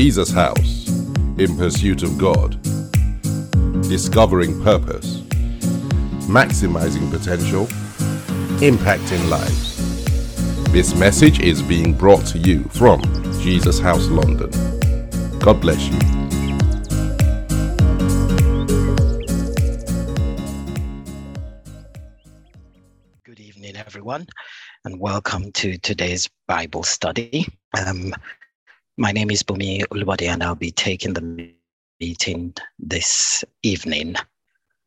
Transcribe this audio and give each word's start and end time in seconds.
Jesus 0.00 0.30
House 0.30 0.86
in 1.38 1.56
pursuit 1.56 2.04
of 2.04 2.16
God, 2.18 2.52
discovering 3.88 4.62
purpose, 4.62 5.22
maximizing 6.28 7.10
potential, 7.10 7.66
impacting 8.60 9.28
lives. 9.28 9.76
This 10.70 10.94
message 10.94 11.40
is 11.40 11.62
being 11.62 11.94
brought 11.94 12.24
to 12.26 12.38
you 12.38 12.62
from 12.66 13.02
Jesus 13.40 13.80
House 13.80 14.06
London. 14.06 14.50
God 15.40 15.60
bless 15.60 15.84
you. 15.88 15.98
Good 23.24 23.40
evening, 23.40 23.76
everyone, 23.76 24.28
and 24.84 25.00
welcome 25.00 25.50
to 25.54 25.76
today's 25.78 26.30
Bible 26.46 26.84
study. 26.84 27.48
Um, 27.76 28.14
my 28.98 29.12
name 29.12 29.30
is 29.30 29.44
Bunmi 29.44 29.86
Olubode, 29.86 30.28
and 30.28 30.42
I'll 30.42 30.56
be 30.56 30.72
taking 30.72 31.12
the 31.14 31.52
meeting 32.00 32.52
this 32.80 33.44
evening. 33.62 34.16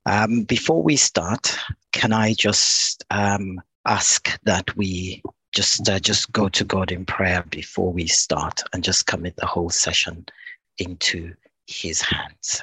Um, 0.05 0.43
before 0.43 0.83
we 0.83 0.97
start, 0.97 1.57
can 1.93 2.11
I 2.11 2.33
just 2.33 3.05
um, 3.09 3.61
ask 3.85 4.37
that 4.43 4.75
we 4.75 5.23
just 5.53 5.87
uh, 5.87 5.97
just 5.97 6.29
go 6.33 6.49
to 6.49 6.65
God 6.65 6.91
in 6.91 7.05
prayer 7.05 7.45
before 7.49 7.93
we 7.93 8.05
start, 8.05 8.61
and 8.73 8.83
just 8.83 9.07
commit 9.07 9.37
the 9.37 9.45
whole 9.45 9.69
session 9.69 10.25
into 10.77 11.33
His 11.67 12.01
hands. 12.01 12.61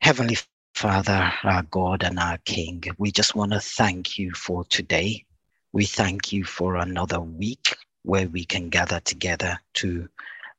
Heavenly 0.00 0.38
Father, 0.74 1.32
our 1.44 1.62
God 1.62 2.02
and 2.02 2.18
our 2.18 2.38
King, 2.38 2.82
we 2.98 3.12
just 3.12 3.36
want 3.36 3.52
to 3.52 3.60
thank 3.60 4.18
you 4.18 4.32
for 4.32 4.64
today. 4.64 5.24
We 5.72 5.86
thank 5.86 6.32
you 6.32 6.42
for 6.42 6.74
another 6.76 7.20
week 7.20 7.76
where 8.02 8.26
we 8.26 8.44
can 8.44 8.70
gather 8.70 8.98
together 8.98 9.60
to 9.74 10.08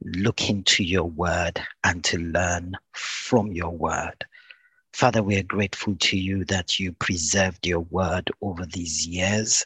look 0.06 0.50
into 0.50 0.84
your 0.84 1.10
word 1.10 1.62
and 1.84 2.04
to 2.06 2.18
learn 2.18 2.76
from 2.94 3.52
your 3.52 3.72
word. 3.72 4.26
Father, 4.94 5.24
we 5.24 5.38
are 5.38 5.44
grateful 5.44 5.96
to 6.00 6.18
you 6.18 6.46
that 6.46 6.80
you 6.80 6.92
preserved 6.94 7.66
your 7.66 7.80
word 7.80 8.30
over 8.42 8.66
these 8.66 9.08
years 9.08 9.66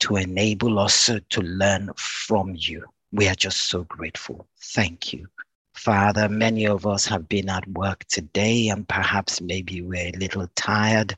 to 0.00 0.16
enable 0.16 0.78
us 0.78 1.06
to 1.06 1.40
learn 1.42 1.90
from 1.96 2.54
you. 2.56 2.84
We 3.12 3.28
are 3.28 3.36
just 3.36 3.68
so 3.68 3.84
grateful. 3.84 4.48
Thank 4.60 5.12
you. 5.12 5.28
Father, 5.74 6.28
many 6.28 6.66
of 6.66 6.86
us 6.86 7.06
have 7.06 7.28
been 7.28 7.48
at 7.48 7.66
work 7.68 8.04
today 8.06 8.68
and 8.68 8.88
perhaps 8.88 9.40
maybe 9.40 9.82
we're 9.82 10.08
a 10.08 10.18
little 10.18 10.48
tired. 10.56 11.16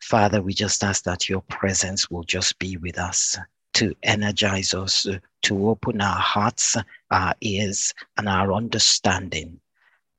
Father, 0.00 0.42
we 0.42 0.54
just 0.54 0.82
ask 0.82 1.04
that 1.04 1.28
your 1.28 1.42
presence 1.42 2.10
will 2.10 2.24
just 2.24 2.58
be 2.58 2.76
with 2.76 2.98
us 2.98 3.38
to 3.78 3.94
energize 4.02 4.74
us, 4.74 5.06
uh, 5.06 5.18
to 5.42 5.68
open 5.68 6.00
our 6.00 6.18
hearts, 6.18 6.76
our 7.12 7.32
ears, 7.42 7.94
and 8.16 8.28
our 8.28 8.52
understanding. 8.52 9.60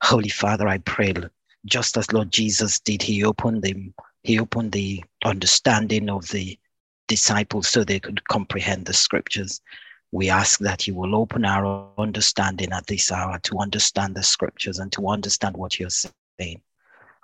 Holy 0.02 0.30
Father, 0.30 0.66
I 0.66 0.78
pray, 0.78 1.12
just 1.66 1.98
as 1.98 2.10
Lord 2.10 2.30
Jesus 2.30 2.80
did, 2.80 3.02
He 3.02 3.22
opened 3.22 3.62
the 3.62 3.92
He 4.22 4.40
opened 4.40 4.72
the 4.72 5.04
understanding 5.26 6.08
of 6.08 6.26
the 6.28 6.58
disciples 7.06 7.68
so 7.68 7.84
they 7.84 8.00
could 8.00 8.26
comprehend 8.28 8.86
the 8.86 8.94
scriptures. 8.94 9.60
We 10.10 10.30
ask 10.30 10.58
that 10.60 10.86
you 10.86 10.94
will 10.94 11.14
open 11.14 11.44
our 11.44 11.86
understanding 11.98 12.72
at 12.72 12.86
this 12.86 13.12
hour 13.12 13.38
to 13.40 13.58
understand 13.58 14.14
the 14.14 14.22
scriptures 14.22 14.78
and 14.78 14.90
to 14.92 15.06
understand 15.08 15.54
what 15.54 15.78
you're 15.78 15.90
saying. 15.90 16.62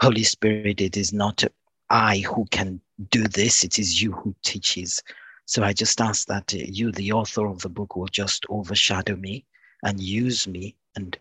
Holy 0.00 0.23
Spirit, 0.23 0.83
it 0.83 0.98
is 0.98 1.15
not 1.15 1.45
I 1.89 2.19
who 2.19 2.45
can 2.50 2.83
do 3.11 3.23
this, 3.25 3.65
it 3.65 3.78
is 3.78 4.03
you 4.03 4.12
who 4.12 4.34
teaches. 4.43 5.03
So 5.47 5.63
I 5.63 5.73
just 5.73 6.01
ask 6.01 6.27
that 6.27 6.53
you, 6.53 6.91
the 6.91 7.13
author 7.13 7.47
of 7.47 7.61
the 7.61 7.69
book, 7.69 7.95
will 7.95 8.09
just 8.09 8.45
overshadow 8.49 9.15
me 9.15 9.45
and 9.85 10.01
use 10.01 10.49
me 10.49 10.75
and 10.97 11.17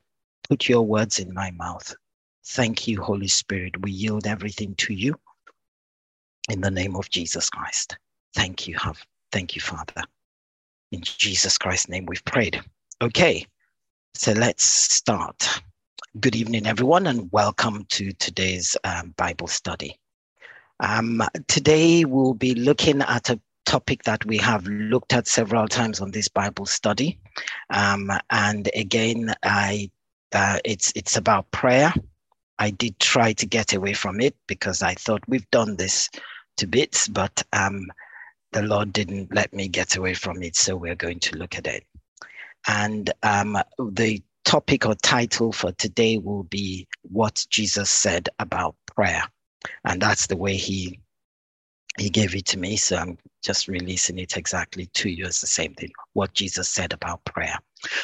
put 0.49 0.67
your 0.67 0.81
words 0.81 1.19
in 1.19 1.31
my 1.31 1.51
mouth. 1.51 1.95
Thank 2.47 2.87
you, 2.87 3.01
Holy 3.01 3.27
Spirit. 3.27 3.79
We 3.81 3.91
yield 3.91 4.25
everything 4.25 4.73
to 4.75 4.93
you 4.93 5.15
in 6.49 6.61
the 6.61 6.71
name 6.71 6.95
of 6.95 7.09
Jesus 7.11 7.51
Christ. 7.51 7.97
Thank 8.33 8.67
you, 8.67 8.75
have. 8.77 8.99
Thank 9.31 9.55
you, 9.55 9.61
Father. 9.61 10.03
In 10.91 11.01
Jesus 11.01 11.57
Christ's 11.59 11.89
name 11.89 12.07
we've 12.07 12.25
prayed. 12.25 12.59
Okay, 13.03 13.45
so 14.15 14.31
let's 14.33 14.63
start. 14.63 15.61
Good 16.19 16.35
evening, 16.35 16.65
everyone, 16.65 17.05
and 17.07 17.31
welcome 17.31 17.85
to 17.89 18.11
today's 18.13 18.75
um, 18.83 19.13
Bible 19.17 19.47
study. 19.47 19.99
Um, 20.79 21.21
today 21.47 22.05
we'll 22.05 22.33
be 22.33 22.55
looking 22.55 23.01
at 23.01 23.29
a 23.29 23.39
topic 23.65 24.03
that 24.03 24.25
we 24.25 24.37
have 24.37 24.65
looked 24.67 25.13
at 25.13 25.27
several 25.27 25.67
times 25.67 26.01
on 26.01 26.11
this 26.11 26.27
Bible 26.27 26.65
study, 26.65 27.19
um, 27.69 28.11
and 28.29 28.69
again, 28.75 29.33
I 29.43 29.89
uh, 30.33 30.59
it's 30.65 30.91
it's 30.95 31.17
about 31.17 31.51
prayer. 31.51 31.93
I 32.59 32.69
did 32.71 32.99
try 32.99 33.33
to 33.33 33.45
get 33.45 33.73
away 33.73 33.93
from 33.93 34.21
it 34.21 34.35
because 34.47 34.81
I 34.81 34.93
thought 34.93 35.23
we've 35.27 35.49
done 35.51 35.75
this 35.75 36.09
to 36.57 36.67
bits, 36.67 37.07
but 37.07 37.43
um, 37.51 37.87
the 38.53 38.61
Lord 38.61 38.93
didn't 38.93 39.33
let 39.33 39.53
me 39.53 39.67
get 39.67 39.97
away 39.97 40.13
from 40.13 40.41
it, 40.41 40.55
so 40.55 40.75
we're 40.75 40.95
going 40.95 41.19
to 41.21 41.37
look 41.37 41.57
at 41.57 41.67
it. 41.67 41.83
And 42.67 43.11
um, 43.23 43.57
the 43.77 44.23
topic 44.45 44.85
or 44.85 44.95
title 44.95 45.51
for 45.51 45.71
today 45.73 46.17
will 46.17 46.43
be 46.43 46.87
what 47.01 47.45
Jesus 47.49 47.89
said 47.89 48.29
about 48.39 48.75
prayer. 48.85 49.23
And 49.83 50.01
that's 50.01 50.27
the 50.27 50.37
way 50.37 50.55
he 50.55 50.99
he 51.97 52.09
gave 52.09 52.35
it 52.35 52.45
to 52.47 52.59
me. 52.59 52.75
So 52.77 52.97
I'm 52.97 53.17
just 53.43 53.67
releasing 53.67 54.19
it 54.19 54.37
exactly 54.37 54.87
to 54.87 55.09
you 55.09 55.25
as 55.25 55.41
the 55.41 55.47
same 55.47 55.73
thing, 55.75 55.91
what 56.13 56.33
Jesus 56.33 56.67
said 56.67 56.93
about 56.93 57.23
prayer. 57.25 57.57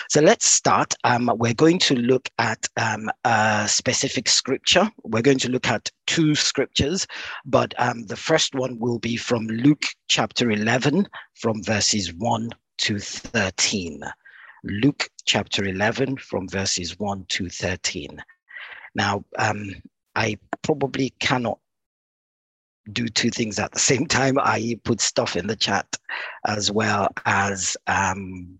So 0.09 0.21
let's 0.21 0.45
start. 0.45 0.93
Um, 1.03 1.31
we're 1.35 1.53
going 1.53 1.79
to 1.79 1.95
look 1.95 2.29
at 2.37 2.67
um, 2.77 3.09
a 3.25 3.65
specific 3.67 4.29
scripture. 4.29 4.89
We're 5.03 5.23
going 5.23 5.39
to 5.39 5.49
look 5.49 5.67
at 5.67 5.91
two 6.07 6.35
scriptures, 6.35 7.07
but 7.45 7.73
um, 7.79 8.05
the 8.05 8.15
first 8.15 8.53
one 8.53 8.77
will 8.79 8.99
be 8.99 9.17
from 9.17 9.47
Luke 9.47 9.85
chapter 10.07 10.51
11, 10.51 11.07
from 11.33 11.63
verses 11.63 12.13
1 12.13 12.49
to 12.79 12.99
13. 12.99 14.03
Luke 14.63 15.09
chapter 15.25 15.65
11, 15.65 16.17
from 16.17 16.47
verses 16.47 16.99
1 16.99 17.25
to 17.29 17.49
13. 17.49 18.23
Now, 18.93 19.23
um, 19.39 19.73
I 20.15 20.37
probably 20.61 21.11
cannot 21.19 21.59
do 22.91 23.07
two 23.07 23.29
things 23.29 23.59
at 23.59 23.71
the 23.71 23.79
same 23.79 24.05
time. 24.07 24.37
I 24.39 24.79
put 24.83 25.01
stuff 25.01 25.35
in 25.35 25.47
the 25.47 25.55
chat 25.55 25.85
as 26.45 26.71
well 26.71 27.09
as 27.25 27.77
um, 27.87 28.59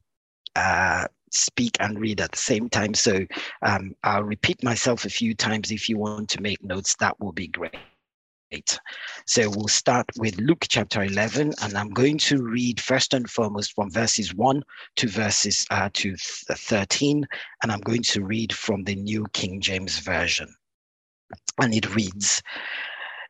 uh, 0.56 1.08
speak 1.32 1.78
and 1.80 2.00
read 2.00 2.22
at 2.22 2.32
the 2.32 2.38
same 2.38 2.70
time. 2.70 2.94
So 2.94 3.26
um, 3.62 3.96
I'll 4.04 4.24
repeat 4.24 4.64
myself 4.64 5.06
a 5.06 5.10
few 5.10 5.34
times. 5.34 5.72
If 5.72 5.90
you 5.90 5.98
want 5.98 6.30
to 6.30 6.42
make 6.42 6.64
notes, 6.64 6.96
that 7.00 7.20
will 7.20 7.32
be 7.32 7.48
great. 7.48 7.74
So 9.26 9.50
we'll 9.50 9.70
start 9.70 10.06
with 10.18 10.38
Luke 10.38 10.66
chapter 10.68 11.04
11, 11.04 11.54
and 11.62 11.78
I'm 11.78 11.92
going 11.92 12.18
to 12.20 12.44
read 12.44 12.82
first 12.82 13.14
and 13.14 13.30
foremost 13.30 13.74
from 13.74 13.90
verses 13.90 14.36
1 14.36 14.62
to 14.98 15.08
verses 15.08 15.66
uh, 15.72 15.90
to 15.94 16.16
13, 16.18 17.26
and 17.64 17.72
I'm 17.72 17.80
going 17.80 18.04
to 18.04 18.26
read 18.26 18.52
from 18.52 18.84
the 18.84 18.96
New 18.96 19.26
King 19.32 19.62
James 19.62 20.00
Version. 20.00 20.54
And 21.62 21.74
it 21.74 21.96
reads, 21.96 22.42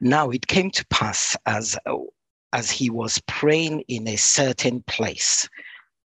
now 0.01 0.31
it 0.31 0.47
came 0.47 0.72
to 0.72 0.85
pass 0.88 1.38
as, 1.45 1.78
as 2.53 2.72
he 2.72 2.89
was 2.89 3.22
praying 3.28 3.81
in 3.88 4.07
a 4.07 4.16
certain 4.16 4.81
place, 4.84 5.47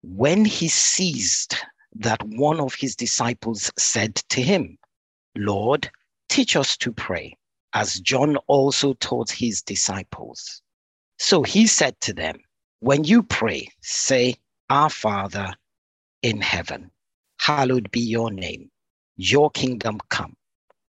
when 0.01 0.43
he 0.43 0.67
ceased, 0.67 1.63
that 1.95 2.21
one 2.23 2.59
of 2.59 2.73
his 2.73 2.95
disciples 2.95 3.71
said 3.77 4.15
to 4.15 4.41
him, 4.41 4.79
Lord, 5.35 5.91
teach 6.27 6.55
us 6.55 6.75
to 6.77 6.91
pray, 6.91 7.37
as 7.73 7.99
John 7.99 8.37
also 8.47 8.93
taught 8.95 9.29
his 9.29 9.61
disciples. 9.61 10.63
So 11.19 11.43
he 11.43 11.67
said 11.67 12.01
to 12.01 12.13
them, 12.13 12.39
When 12.79 13.03
you 13.03 13.21
pray, 13.21 13.67
say, 13.81 14.37
Our 14.71 14.89
Father 14.89 15.53
in 16.23 16.41
heaven, 16.41 16.89
hallowed 17.37 17.91
be 17.91 17.99
your 17.99 18.31
name, 18.31 18.71
your 19.17 19.51
kingdom 19.51 19.99
come, 20.09 20.35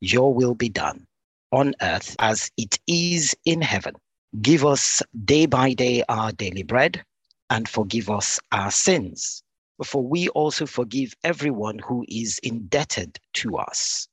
your 0.01 0.35
will 0.35 0.55
be 0.55 0.69
done 0.69 1.07
on 1.53 1.75
earth 1.83 2.17
as 2.19 2.51
it 2.57 2.79
is 2.87 3.35
in 3.45 3.61
heaven. 3.61 3.95
Give 4.41 4.65
us 4.65 5.03
day 5.25 5.47
by 5.47 5.75
day 5.75 6.05
our 6.09 6.33
daily 6.33 6.63
bread 6.63 7.05
and 7.51 7.69
forgive 7.69 8.09
us 8.09 8.39
our 8.53 8.71
sins, 8.71 9.43
for 9.85 10.03
we 10.03 10.29
also 10.31 10.67
forgive 10.67 11.15
everyone 11.25 11.81
who 11.81 12.05
is 12.09 12.39
indebted 12.43 13.19
to 13.35 13.57
us. 13.57 14.07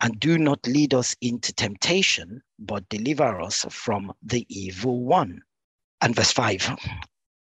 And 0.00 0.18
do 0.18 0.38
not 0.38 0.66
lead 0.66 0.94
us 0.94 1.14
into 1.20 1.52
temptation, 1.52 2.42
but 2.58 2.88
deliver 2.88 3.40
us 3.40 3.66
from 3.68 4.12
the 4.22 4.46
evil 4.48 5.04
one. 5.04 5.42
And 6.00 6.16
verse 6.16 6.32
5 6.32 6.76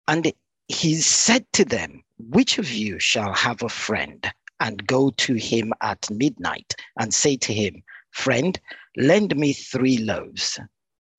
And 0.08 0.32
he 0.68 0.96
said 0.96 1.46
to 1.54 1.66
them, 1.66 2.04
Which 2.18 2.58
of 2.58 2.72
you 2.72 3.00
shall 3.00 3.34
have 3.34 3.64
a 3.64 3.70
friend 3.70 4.30
and 4.60 4.86
go 4.86 5.10
to 5.12 5.36
him 5.36 5.74
at 5.82 6.12
midnight 6.12 6.76
and 7.00 7.14
say 7.14 7.38
to 7.38 7.54
him, 7.54 7.82
Friend, 8.12 8.60
lend 8.98 9.36
me 9.36 9.54
three 9.54 9.98
loaves, 9.98 10.60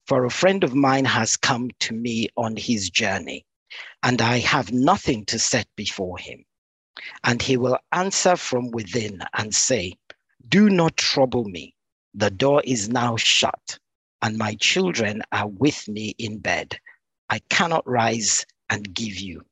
for 0.05 0.25
a 0.25 0.31
friend 0.31 0.63
of 0.63 0.75
mine 0.75 1.05
has 1.05 1.37
come 1.37 1.71
to 1.79 1.93
me 1.93 2.29
on 2.37 2.57
his 2.57 2.89
journey, 2.89 3.45
and 4.03 4.21
I 4.21 4.39
have 4.39 4.71
nothing 4.71 5.25
to 5.25 5.39
set 5.39 5.67
before 5.75 6.17
him. 6.17 6.45
And 7.23 7.41
he 7.41 7.57
will 7.57 7.79
answer 7.91 8.35
from 8.35 8.71
within 8.71 9.23
and 9.33 9.55
say, 9.55 9.93
Do 10.47 10.69
not 10.69 10.97
trouble 10.97 11.45
me. 11.45 11.75
The 12.13 12.29
door 12.29 12.61
is 12.65 12.89
now 12.89 13.15
shut, 13.17 13.79
and 14.21 14.37
my 14.37 14.55
children 14.55 15.23
are 15.31 15.47
with 15.47 15.87
me 15.87 16.13
in 16.17 16.39
bed. 16.39 16.77
I 17.29 17.39
cannot 17.49 17.87
rise 17.87 18.45
and 18.69 18.93
give 18.93 19.17
you 19.17 19.45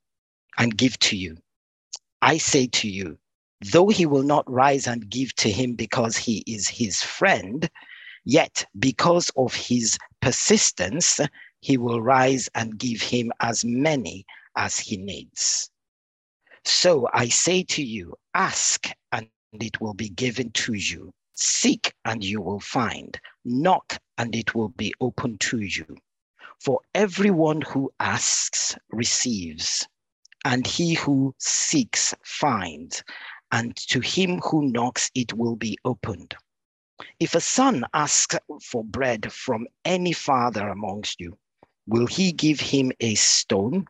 and 0.57 0.77
give 0.77 0.99
to 0.99 1.15
you. 1.17 1.37
I 2.21 2.37
say 2.37 2.67
to 2.67 2.89
you, 2.89 3.17
though 3.61 3.89
he 3.89 4.05
will 4.05 4.23
not 4.23 4.49
rise 4.49 4.87
and 4.87 5.09
give 5.09 5.35
to 5.35 5.51
him 5.51 5.75
because 5.75 6.17
he 6.17 6.43
is 6.47 6.67
his 6.67 7.03
friend, 7.03 7.69
yet 8.25 8.65
because 8.77 9.31
of 9.35 9.53
his 9.53 9.97
persistence, 10.21 11.19
he 11.61 11.77
will 11.77 12.01
rise 12.01 12.49
and 12.55 12.77
give 12.77 13.01
him 13.01 13.31
as 13.39 13.65
many 13.65 14.25
as 14.55 14.79
he 14.79 14.97
needs. 14.97 15.69
So 16.65 17.07
I 17.13 17.29
say 17.29 17.63
to 17.63 17.83
you, 17.83 18.15
ask 18.33 18.87
and 19.11 19.27
it 19.53 19.81
will 19.81 19.93
be 19.93 20.09
given 20.09 20.51
to 20.51 20.73
you. 20.73 21.11
Seek 21.33 21.93
and 22.05 22.23
you 22.23 22.41
will 22.41 22.59
find. 22.59 23.19
Knock 23.45 23.97
and 24.17 24.35
it 24.35 24.53
will 24.55 24.69
be 24.69 24.93
open 25.01 25.37
to 25.39 25.59
you. 25.59 25.97
For 26.59 26.81
everyone 26.93 27.61
who 27.61 27.91
asks 27.99 28.75
receives, 28.91 29.87
and 30.45 30.67
he 30.67 30.93
who 30.93 31.33
seeks 31.39 32.13
finds, 32.23 33.03
and 33.51 33.75
to 33.75 33.99
him 33.99 34.39
who 34.39 34.69
knocks 34.69 35.09
it 35.15 35.33
will 35.33 35.55
be 35.55 35.77
opened. 35.85 36.35
If 37.19 37.35
a 37.35 37.41
son 37.41 37.85
asks 37.93 38.37
for 38.61 38.83
bread 38.83 39.31
from 39.31 39.67
any 39.85 40.11
father 40.11 40.67
amongst 40.67 41.19
you, 41.19 41.37
will 41.87 42.07
he 42.07 42.31
give 42.31 42.59
him 42.59 42.91
a 42.99 43.15
stone? 43.15 43.85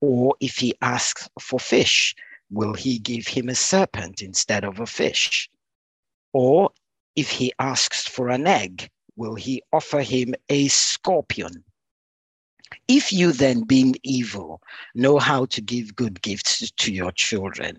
Or 0.00 0.34
if 0.40 0.56
he 0.56 0.74
asks 0.82 1.28
for 1.40 1.60
fish, 1.60 2.14
will 2.50 2.74
he 2.74 2.98
give 2.98 3.26
him 3.26 3.48
a 3.48 3.54
serpent 3.54 4.22
instead 4.22 4.64
of 4.64 4.80
a 4.80 4.86
fish? 4.86 5.50
Or 6.32 6.70
if 7.14 7.30
he 7.30 7.52
asks 7.58 8.06
for 8.06 8.28
an 8.28 8.46
egg, 8.46 8.90
will 9.16 9.34
he 9.34 9.62
offer 9.72 10.02
him 10.02 10.34
a 10.48 10.68
scorpion? 10.68 11.64
If 12.88 13.12
you 13.12 13.32
then, 13.32 13.62
being 13.62 13.96
evil, 14.02 14.60
know 14.94 15.18
how 15.18 15.46
to 15.46 15.60
give 15.60 15.96
good 15.96 16.20
gifts 16.20 16.70
to 16.70 16.92
your 16.92 17.12
children, 17.12 17.78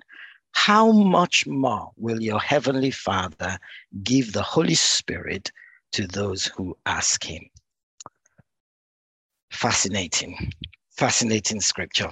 how 0.57 0.91
much 0.91 1.45
more 1.45 1.91
will 1.97 2.19
your 2.19 2.39
heavenly 2.39 2.89
Father 2.89 3.59
give 4.01 4.33
the 4.33 4.41
Holy 4.41 4.73
Spirit 4.73 5.51
to 5.91 6.07
those 6.07 6.45
who 6.45 6.75
ask 6.87 7.23
him? 7.23 7.43
Fascinating, 9.51 10.51
fascinating 10.89 11.61
scripture. 11.61 12.09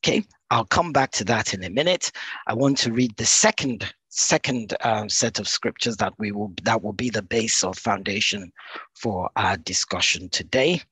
Okay, 0.00 0.24
I'll 0.50 0.64
come 0.66 0.92
back 0.92 1.12
to 1.12 1.24
that 1.26 1.54
in 1.54 1.62
a 1.62 1.70
minute. 1.70 2.10
I 2.48 2.54
want 2.54 2.78
to 2.78 2.92
read 2.92 3.16
the 3.16 3.24
second 3.24 3.94
second 4.08 4.76
um, 4.80 5.08
set 5.08 5.38
of 5.38 5.46
scriptures 5.46 5.96
that 5.98 6.14
we 6.18 6.32
will 6.32 6.52
that 6.64 6.82
will 6.82 6.92
be 6.92 7.10
the 7.10 7.22
base 7.22 7.62
or 7.62 7.74
foundation 7.74 8.52
for 8.94 9.30
our 9.36 9.56
discussion 9.56 10.28
today. 10.30 10.82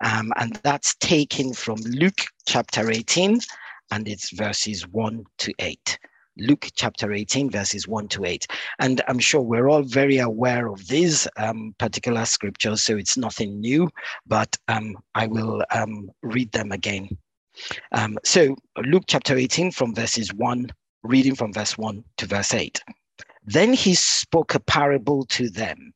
Um, 0.00 0.32
and 0.36 0.54
that's 0.62 0.94
taken 0.94 1.54
from 1.54 1.80
Luke 1.80 2.22
chapter 2.46 2.88
18, 2.88 3.40
and 3.90 4.06
it's 4.06 4.30
verses 4.30 4.86
1 4.86 5.24
to 5.38 5.52
8. 5.58 5.98
Luke 6.38 6.68
chapter 6.74 7.12
18, 7.12 7.50
verses 7.50 7.86
1 7.86 8.08
to 8.08 8.24
8. 8.24 8.46
And 8.78 9.02
I'm 9.08 9.18
sure 9.18 9.40
we're 9.40 9.68
all 9.68 9.82
very 9.82 10.18
aware 10.18 10.68
of 10.68 10.88
these 10.88 11.28
um, 11.36 11.74
particular 11.78 12.24
scriptures, 12.24 12.82
so 12.82 12.96
it's 12.96 13.16
nothing 13.16 13.60
new, 13.60 13.90
but 14.26 14.56
um, 14.68 14.96
I 15.14 15.26
will 15.26 15.62
um, 15.70 16.10
read 16.22 16.52
them 16.52 16.72
again. 16.72 17.08
Um, 17.92 18.18
so, 18.24 18.56
Luke 18.84 19.04
chapter 19.06 19.36
18, 19.36 19.72
from 19.72 19.94
verses 19.94 20.32
1 20.32 20.70
reading 21.02 21.34
from 21.34 21.52
verse 21.52 21.76
1 21.76 22.02
to 22.18 22.26
verse 22.26 22.54
8. 22.54 22.80
Then 23.44 23.72
he 23.72 23.94
spoke 23.94 24.54
a 24.54 24.60
parable 24.60 25.24
to 25.26 25.50
them 25.50 25.92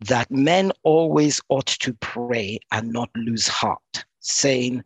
that 0.00 0.30
men 0.30 0.72
always 0.82 1.40
ought 1.48 1.66
to 1.66 1.92
pray 1.94 2.58
and 2.72 2.92
not 2.92 3.10
lose 3.14 3.46
heart, 3.46 4.04
saying, 4.20 4.82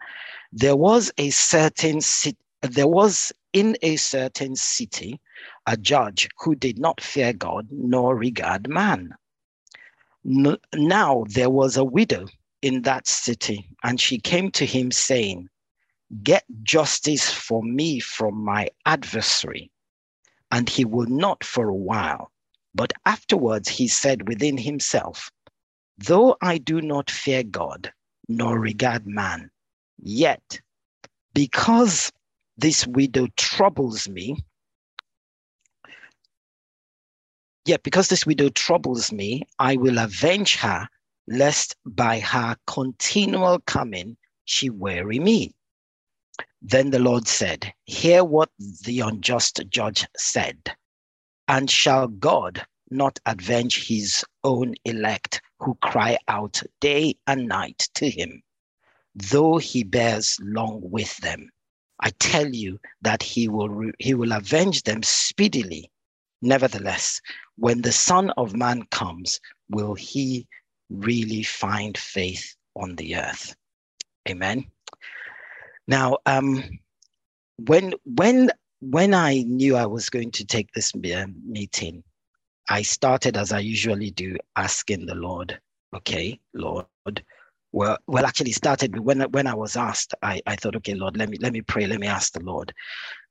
There 0.52 0.76
was 0.76 1.12
a 1.18 1.30
certain 1.30 2.00
city, 2.00 2.38
there 2.62 2.88
was 2.88 3.32
in 3.52 3.76
a 3.82 3.96
certain 3.96 4.56
city 4.56 5.20
a 5.66 5.76
judge 5.76 6.28
who 6.38 6.54
did 6.54 6.78
not 6.78 7.00
fear 7.00 7.32
God 7.32 7.68
nor 7.70 8.16
regard 8.16 8.68
man. 8.68 9.14
Now 10.24 11.24
there 11.28 11.50
was 11.50 11.76
a 11.76 11.84
widow 11.84 12.26
in 12.62 12.82
that 12.82 13.06
city, 13.06 13.68
and 13.82 14.00
she 14.00 14.18
came 14.18 14.50
to 14.52 14.64
him 14.64 14.92
saying, 14.92 15.48
Get 16.22 16.44
justice 16.62 17.30
for 17.30 17.62
me 17.62 17.98
from 17.98 18.44
my 18.44 18.68
adversary. 18.86 19.70
And 20.50 20.68
he 20.68 20.84
would 20.84 21.08
not 21.08 21.42
for 21.42 21.68
a 21.68 21.74
while. 21.74 22.30
But 22.74 22.92
afterwards 23.06 23.68
he 23.68 23.88
said 23.88 24.28
within 24.28 24.58
himself, 24.58 25.30
Though 25.98 26.36
I 26.40 26.58
do 26.58 26.80
not 26.80 27.10
fear 27.10 27.42
God 27.42 27.92
nor 28.28 28.58
regard 28.58 29.06
man, 29.06 29.50
yet 29.98 30.60
because 31.34 32.12
this 32.56 32.86
widow 32.86 33.28
troubles 33.36 34.08
me, 34.08 34.44
yet 37.64 37.82
because 37.82 38.08
this 38.08 38.26
widow 38.26 38.48
troubles 38.50 39.12
me, 39.12 39.42
I 39.58 39.76
will 39.76 39.98
avenge 39.98 40.56
her, 40.56 40.88
lest 41.26 41.76
by 41.86 42.20
her 42.20 42.56
continual 42.66 43.60
coming 43.60 44.16
she 44.44 44.70
weary 44.70 45.18
me. 45.18 45.54
Then 46.60 46.90
the 46.90 46.98
Lord 46.98 47.26
said, 47.26 47.72
Hear 47.84 48.24
what 48.24 48.50
the 48.58 49.00
unjust 49.00 49.60
judge 49.68 50.06
said. 50.16 50.76
And 51.48 51.70
shall 51.70 52.08
God 52.08 52.64
not 52.90 53.18
avenge 53.26 53.86
his 53.88 54.24
own 54.44 54.74
elect 54.84 55.40
who 55.58 55.74
cry 55.76 56.18
out 56.28 56.62
day 56.80 57.16
and 57.26 57.48
night 57.48 57.88
to 57.94 58.08
him, 58.08 58.42
though 59.14 59.58
he 59.58 59.82
bears 59.82 60.38
long 60.40 60.80
with 60.82 61.16
them? 61.18 61.50
I 62.02 62.10
tell 62.18 62.48
you 62.48 62.80
that 63.02 63.22
he 63.22 63.48
will, 63.48 63.92
he 63.98 64.14
will 64.14 64.32
avenge 64.32 64.82
them 64.82 65.02
speedily. 65.02 65.90
Nevertheless, 66.42 67.20
when 67.56 67.82
the 67.82 67.92
Son 67.92 68.30
of 68.30 68.54
Man 68.54 68.82
comes, 68.90 69.40
will 69.70 69.94
he 69.94 70.46
really 70.90 71.44
find 71.44 71.96
faith 71.96 72.56
on 72.74 72.96
the 72.96 73.16
earth? 73.16 73.54
Amen. 74.28 74.66
Now, 75.86 76.18
um, 76.26 76.64
when 77.56 77.94
when 78.04 78.50
when 78.80 79.14
I 79.14 79.42
knew 79.42 79.76
I 79.76 79.86
was 79.86 80.10
going 80.10 80.32
to 80.32 80.44
take 80.44 80.72
this 80.72 80.94
meeting, 80.94 82.02
I 82.68 82.82
started 82.82 83.36
as 83.36 83.52
I 83.52 83.60
usually 83.60 84.10
do, 84.10 84.36
asking 84.56 85.06
the 85.06 85.14
Lord, 85.14 85.60
"Okay, 85.94 86.40
Lord, 86.54 87.24
well, 87.72 87.98
well, 88.06 88.26
actually 88.26 88.52
started 88.52 88.98
when 88.98 89.22
when 89.32 89.46
I 89.46 89.54
was 89.54 89.76
asked, 89.76 90.14
I, 90.22 90.42
I 90.46 90.56
thought, 90.56 90.76
okay, 90.76 90.94
Lord, 90.94 91.16
let 91.16 91.28
me 91.28 91.38
let 91.40 91.52
me 91.52 91.62
pray, 91.62 91.86
let 91.86 92.00
me 92.00 92.06
ask 92.06 92.32
the 92.32 92.44
Lord. 92.44 92.72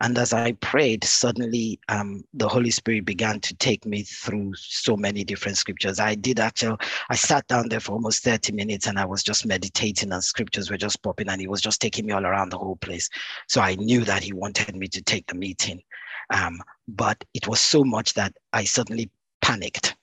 And 0.01 0.17
as 0.17 0.33
I 0.33 0.53
prayed, 0.53 1.03
suddenly 1.03 1.79
um, 1.87 2.23
the 2.33 2.47
Holy 2.47 2.71
Spirit 2.71 3.05
began 3.05 3.39
to 3.41 3.55
take 3.55 3.85
me 3.85 4.01
through 4.01 4.53
so 4.55 4.97
many 4.97 5.23
different 5.23 5.57
scriptures. 5.57 5.99
I 5.99 6.15
did 6.15 6.39
actually, 6.39 6.77
I 7.11 7.15
sat 7.15 7.47
down 7.47 7.69
there 7.69 7.79
for 7.79 7.91
almost 7.91 8.23
30 8.23 8.53
minutes 8.53 8.87
and 8.87 8.97
I 8.97 9.05
was 9.05 9.21
just 9.21 9.45
meditating 9.45 10.11
and 10.11 10.23
scriptures 10.23 10.71
were 10.71 10.77
just 10.77 11.03
popping 11.03 11.29
and 11.29 11.39
he 11.39 11.47
was 11.47 11.61
just 11.61 11.81
taking 11.81 12.07
me 12.07 12.13
all 12.13 12.25
around 12.25 12.49
the 12.49 12.57
whole 12.57 12.77
place. 12.77 13.09
So 13.47 13.61
I 13.61 13.75
knew 13.75 14.03
that 14.05 14.23
he 14.23 14.33
wanted 14.33 14.75
me 14.75 14.87
to 14.87 15.03
take 15.03 15.27
the 15.27 15.35
meeting. 15.35 15.83
Um, 16.31 16.59
but 16.87 17.23
it 17.35 17.47
was 17.47 17.61
so 17.61 17.83
much 17.83 18.15
that 18.15 18.33
I 18.53 18.63
suddenly 18.63 19.11
panicked. 19.41 19.95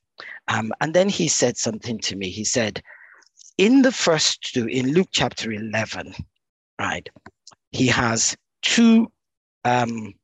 Um, 0.46 0.72
and 0.80 0.94
then 0.94 1.08
he 1.08 1.26
said 1.26 1.56
something 1.56 1.98
to 2.00 2.14
me. 2.14 2.30
He 2.30 2.44
said, 2.44 2.82
in 3.58 3.82
the 3.82 3.92
first 3.92 4.54
two, 4.54 4.66
in 4.66 4.92
Luke 4.92 5.08
chapter 5.10 5.52
11, 5.52 6.14
right, 6.80 7.08
he 7.72 7.88
has 7.88 8.36
two, 8.62 9.10
um, 9.64 10.14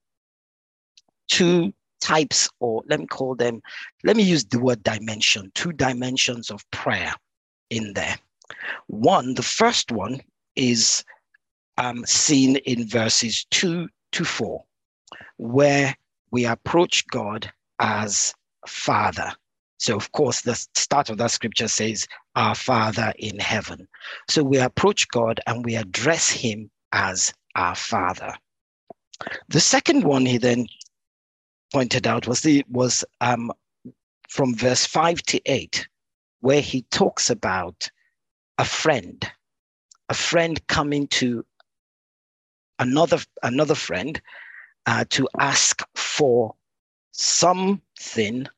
two 1.28 1.72
types, 2.00 2.48
or 2.60 2.82
let 2.88 3.00
me 3.00 3.06
call 3.06 3.34
them, 3.34 3.60
let 4.04 4.16
me 4.16 4.22
use 4.22 4.44
the 4.44 4.60
word 4.60 4.82
dimension, 4.84 5.50
two 5.54 5.72
dimensions 5.72 6.50
of 6.50 6.68
prayer 6.70 7.12
in 7.70 7.92
there. 7.94 8.16
One, 8.86 9.34
the 9.34 9.42
first 9.42 9.90
one 9.90 10.20
is 10.54 11.04
um, 11.76 12.06
seen 12.06 12.56
in 12.56 12.86
verses 12.86 13.46
two 13.50 13.88
to 14.12 14.24
four, 14.24 14.64
where 15.38 15.96
we 16.30 16.44
approach 16.44 17.06
God 17.08 17.50
as 17.80 18.32
Father. 18.66 19.32
So, 19.84 19.96
of 19.96 20.12
course, 20.12 20.40
the 20.40 20.54
start 20.54 21.10
of 21.10 21.18
that 21.18 21.30
scripture 21.30 21.68
says, 21.68 22.08
Our 22.36 22.54
Father 22.54 23.12
in 23.18 23.38
heaven. 23.38 23.86
So 24.30 24.42
we 24.42 24.56
approach 24.56 25.06
God 25.08 25.40
and 25.46 25.62
we 25.62 25.76
address 25.76 26.30
him 26.30 26.70
as 26.92 27.34
our 27.54 27.74
Father. 27.74 28.32
The 29.48 29.60
second 29.60 30.04
one 30.04 30.24
he 30.24 30.38
then 30.38 30.68
pointed 31.70 32.06
out 32.06 32.26
was 32.26 32.40
the 32.40 32.64
was 32.70 33.04
um, 33.20 33.52
from 34.30 34.54
verse 34.54 34.86
five 34.86 35.20
to 35.24 35.38
eight, 35.44 35.86
where 36.40 36.62
he 36.62 36.86
talks 36.90 37.28
about 37.28 37.90
a 38.56 38.64
friend, 38.64 39.30
a 40.08 40.14
friend 40.14 40.66
coming 40.66 41.08
to 41.08 41.44
another 42.78 43.18
another 43.42 43.74
friend 43.74 44.22
uh, 44.86 45.04
to 45.10 45.28
ask 45.38 45.82
for 45.94 46.54
something 47.12 48.48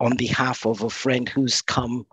on 0.00 0.16
behalf 0.16 0.66
of 0.66 0.82
a 0.82 0.90
friend 0.90 1.28
who's 1.28 1.62
come 1.62 2.06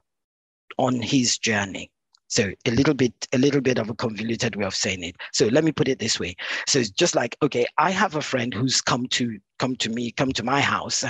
on 0.78 1.02
his 1.02 1.38
journey. 1.38 1.90
So 2.30 2.52
a 2.66 2.72
little 2.72 2.94
bit, 2.94 3.14
a 3.34 3.38
little 3.38 3.62
bit 3.62 3.80
of 3.80 3.90
a 3.90 3.96
convoluted 3.96 4.58
way 4.58 4.66
of 4.66 4.76
saying 4.76 5.04
it. 5.04 5.16
So 5.32 5.48
let 5.48 5.64
me 5.64 5.72
put 5.72 5.88
it 5.88 6.00
this 6.00 6.20
way. 6.20 6.36
So 6.68 6.80
it's 6.80 6.90
just 6.90 7.16
like, 7.16 7.38
okay, 7.42 7.66
I 7.78 7.92
have 7.92 8.16
a 8.16 8.22
friend 8.22 8.54
who's 8.54 8.82
come 8.82 9.08
to 9.08 9.40
come 9.60 9.78
to 9.78 9.90
me, 9.90 10.12
come 10.12 10.34
to 10.34 10.44
my 10.44 10.60
house, 10.60 11.06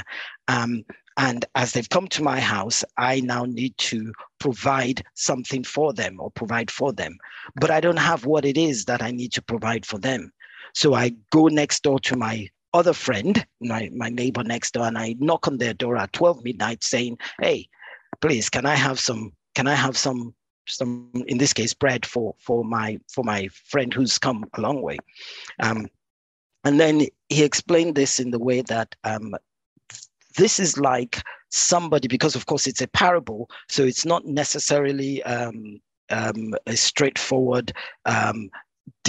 um, 0.48 0.86
and 1.17 1.46
as 1.55 1.74
they've 1.74 1.89
come 1.89 2.07
to 2.10 2.24
my 2.24 2.39
house, 2.39 2.84
I 2.98 3.22
now 3.22 3.46
need 3.46 3.75
to 3.79 4.13
provide 4.39 5.03
something 5.15 5.63
for 5.63 5.91
them 5.91 6.17
or 6.19 6.29
provide 6.29 6.69
for 6.69 6.93
them. 6.93 7.17
But 7.55 7.72
I 7.72 7.81
don't 7.81 7.98
have 7.98 8.25
what 8.25 8.46
it 8.46 8.55
is 8.55 8.86
that 8.86 9.01
I 9.01 9.10
need 9.10 9.34
to 9.34 9.41
provide 9.41 9.86
for 9.86 9.98
them. 9.98 10.31
So 10.75 10.93
I 10.93 11.13
go 11.31 11.48
next 11.48 11.81
door 11.81 12.00
to 12.01 12.15
my 12.15 12.48
other 12.77 12.93
friend, 12.93 13.46
my, 13.60 13.89
my 13.96 14.10
neighbor 14.10 14.43
next 14.43 14.74
door, 14.74 14.86
and 14.86 14.98
I 14.98 15.15
knock 15.19 15.48
on 15.48 15.57
their 15.57 15.74
door 15.74 15.98
at 15.98 16.13
12 16.13 16.43
midnight 16.43 16.84
saying, 16.84 17.17
Hey, 17.41 17.67
please, 18.22 18.50
can 18.50 18.65
I 18.65 18.75
have 18.75 19.00
some, 19.00 19.34
can 19.55 19.67
I 19.67 19.75
have 19.75 19.98
some 19.98 20.34
some 20.69 21.10
in 21.27 21.38
this 21.38 21.53
case 21.53 21.74
bread 21.74 22.05
for 22.05 22.36
for 22.39 22.63
my 22.65 23.00
for 23.10 23.24
my 23.24 23.48
friend 23.65 23.93
who's 23.93 24.17
come 24.17 24.46
a 24.53 24.62
long 24.62 24.81
way? 24.81 24.98
Um, 25.60 25.88
and 26.63 26.79
then 26.79 27.07
he 27.29 27.43
explained 27.43 27.96
this 27.96 28.19
in 28.19 28.31
the 28.31 28.39
way 28.39 28.62
that 28.62 28.93
um, 29.03 29.34
this 30.38 30.60
is 30.60 30.77
like 30.77 31.22
somebody 31.50 32.07
because 32.07 32.36
of 32.36 32.46
course 32.46 32.67
it's 32.67 32.81
a 32.81 32.88
parable 32.88 33.50
so 33.69 33.84
it's 33.84 34.05
not 34.05 34.25
necessarily 34.25 35.24
um, 35.24 35.79
um 36.10 36.53
a 36.65 36.75
straightforward 36.75 37.72
um, 38.05 38.50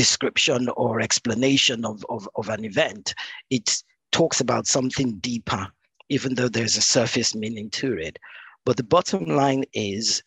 description 0.03 0.69
or 0.77 1.01
explanation 1.01 1.85
of, 1.85 2.05
of, 2.09 2.29
of 2.37 2.49
an 2.49 2.65
event 2.65 3.15
it 3.51 3.83
talks 4.13 4.41
about 4.41 4.67
something 4.67 5.11
deeper 5.19 5.67
even 6.09 6.35
though 6.35 6.49
there's 6.49 6.77
a 6.77 6.91
surface 6.97 7.35
meaning 7.35 7.69
to 7.69 7.93
it 7.95 8.17
but 8.65 8.77
the 8.77 8.85
bottom 8.95 9.25
line 9.25 9.65
is 9.73 10.23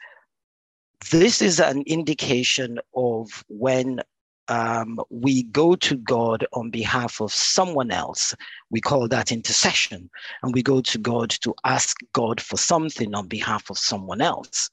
this 1.10 1.42
is 1.42 1.60
an 1.60 1.84
indication 1.88 2.80
of 2.96 3.44
when 3.48 4.02
um, 4.52 5.00
we 5.10 5.44
go 5.44 5.76
to 5.76 5.96
God 5.96 6.46
on 6.52 6.70
behalf 6.70 7.22
of 7.22 7.32
someone 7.32 7.90
else. 7.90 8.36
We 8.70 8.82
call 8.82 9.08
that 9.08 9.32
intercession. 9.32 10.10
And 10.44 10.54
we 10.54 10.62
go 10.62 10.82
to 10.82 10.98
God 10.98 11.30
to 11.42 11.56
ask 11.64 11.98
God 12.14 12.42
for 12.42 12.58
something 12.58 13.16
on 13.16 13.28
behalf 13.28 13.70
of 13.70 13.78
someone 13.78 14.20
else. 14.20 14.70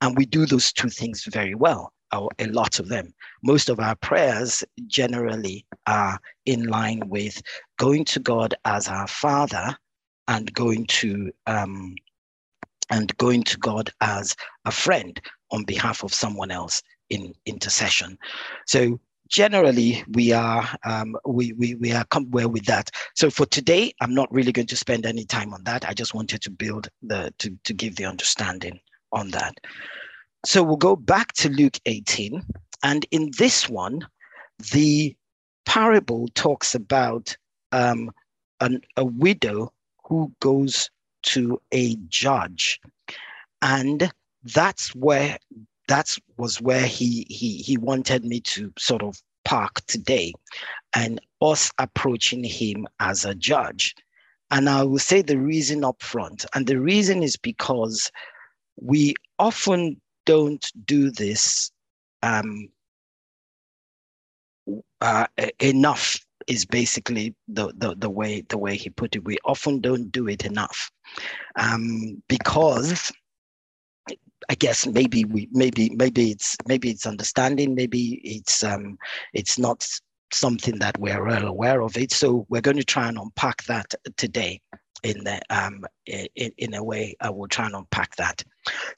And 0.00 0.16
we 0.16 0.26
do 0.26 0.44
those 0.44 0.72
two 0.72 0.88
things 0.88 1.24
very 1.24 1.54
well, 1.54 1.92
a 2.12 2.46
lot 2.46 2.78
of 2.78 2.88
them. 2.88 3.12
Most 3.42 3.68
of 3.68 3.80
our 3.80 3.96
prayers 3.96 4.64
generally 4.86 5.66
are 5.86 6.18
in 6.44 6.66
line 6.66 7.02
with 7.08 7.42
going 7.78 8.04
to 8.06 8.20
God 8.20 8.54
as 8.64 8.88
our 8.88 9.06
Father 9.06 9.76
and 10.28 10.52
going 10.54 10.86
to 10.86 11.32
um, 11.46 11.94
and 12.90 13.16
going 13.18 13.42
to 13.42 13.58
God 13.58 13.90
as 14.00 14.36
a 14.64 14.70
friend 14.70 15.20
on 15.50 15.64
behalf 15.64 16.04
of 16.04 16.14
someone 16.14 16.50
else 16.50 16.82
in 17.10 17.34
intercession. 17.44 18.18
So 18.66 19.00
generally 19.28 20.04
we 20.12 20.32
are 20.32 20.68
um, 20.84 21.16
we, 21.26 21.52
we 21.54 21.74
we 21.76 21.92
are 21.92 22.04
come 22.06 22.30
well 22.30 22.48
with 22.48 22.64
that 22.66 22.90
so 23.14 23.28
for 23.28 23.44
today 23.46 23.92
i'm 24.00 24.14
not 24.14 24.32
really 24.32 24.52
going 24.52 24.66
to 24.68 24.76
spend 24.76 25.04
any 25.04 25.24
time 25.24 25.52
on 25.52 25.62
that 25.64 25.84
i 25.88 25.92
just 25.92 26.14
wanted 26.14 26.40
to 26.40 26.48
build 26.50 26.88
the 27.02 27.32
to, 27.38 27.50
to 27.64 27.74
give 27.74 27.96
the 27.96 28.04
understanding 28.04 28.78
on 29.12 29.28
that 29.30 29.54
so 30.46 30.62
we'll 30.62 30.76
go 30.76 30.96
back 30.96 31.32
to 31.32 31.48
luke 31.48 31.78
18 31.86 32.42
and 32.82 33.06
in 33.10 33.30
this 33.38 33.68
one 33.68 34.06
the 34.72 35.14
parable 35.66 36.28
talks 36.34 36.74
about 36.74 37.36
um, 37.72 38.10
an, 38.60 38.80
a 38.96 39.04
widow 39.04 39.72
who 40.04 40.32
goes 40.40 40.90
to 41.22 41.60
a 41.72 41.96
judge. 42.08 42.80
And 43.60 44.10
that's 44.54 44.94
where 44.94 45.38
that 45.88 46.16
was 46.36 46.60
where 46.60 46.86
he 46.86 47.26
he 47.28 47.58
he 47.58 47.76
wanted 47.76 48.24
me 48.24 48.40
to 48.40 48.72
sort 48.78 49.02
of 49.02 49.20
park 49.44 49.84
today 49.86 50.32
and 50.94 51.20
us 51.40 51.70
approaching 51.78 52.42
him 52.42 52.86
as 53.00 53.24
a 53.24 53.34
judge. 53.34 53.94
And 54.50 54.68
i 54.68 54.84
will 54.84 55.00
say 55.00 55.22
the 55.22 55.38
reason 55.38 55.84
up 55.84 56.00
front 56.02 56.46
and 56.54 56.66
the 56.66 56.80
reason 56.80 57.22
is 57.22 57.36
because 57.36 58.10
we 58.80 59.14
often 59.38 60.00
don't 60.26 60.70
do 60.84 61.10
this 61.10 61.70
um, 62.22 62.68
uh, 65.00 65.26
enough 65.60 66.18
is 66.46 66.64
basically 66.64 67.34
the, 67.48 67.72
the, 67.76 67.94
the 67.96 68.10
way 68.10 68.42
the 68.48 68.58
way 68.58 68.76
he 68.76 68.90
put 68.90 69.16
it. 69.16 69.24
We 69.24 69.38
often 69.44 69.80
don't 69.80 70.12
do 70.12 70.28
it 70.28 70.44
enough 70.44 70.90
um, 71.56 72.22
because 72.28 73.12
I 74.48 74.54
guess 74.54 74.86
maybe 74.86 75.24
we 75.24 75.48
maybe 75.50 75.90
maybe 75.96 76.30
it's 76.30 76.56
maybe 76.66 76.90
it's 76.90 77.06
understanding, 77.06 77.74
maybe 77.74 78.20
it's 78.22 78.62
um 78.62 78.98
it's 79.32 79.58
not 79.58 79.86
something 80.32 80.78
that 80.78 80.98
we're 80.98 81.24
well 81.24 81.46
aware 81.46 81.82
of 81.82 81.96
it. 81.96 82.12
So 82.12 82.46
we're 82.48 82.60
going 82.60 82.76
to 82.76 82.84
try 82.84 83.08
and 83.08 83.18
unpack 83.18 83.64
that 83.64 83.94
today 84.16 84.60
in 85.02 85.24
the 85.24 85.40
um 85.50 85.84
in, 86.06 86.52
in 86.58 86.74
a 86.74 86.84
way 86.84 87.16
I 87.20 87.30
will 87.30 87.48
try 87.48 87.66
and 87.66 87.74
unpack 87.74 88.14
that. 88.16 88.42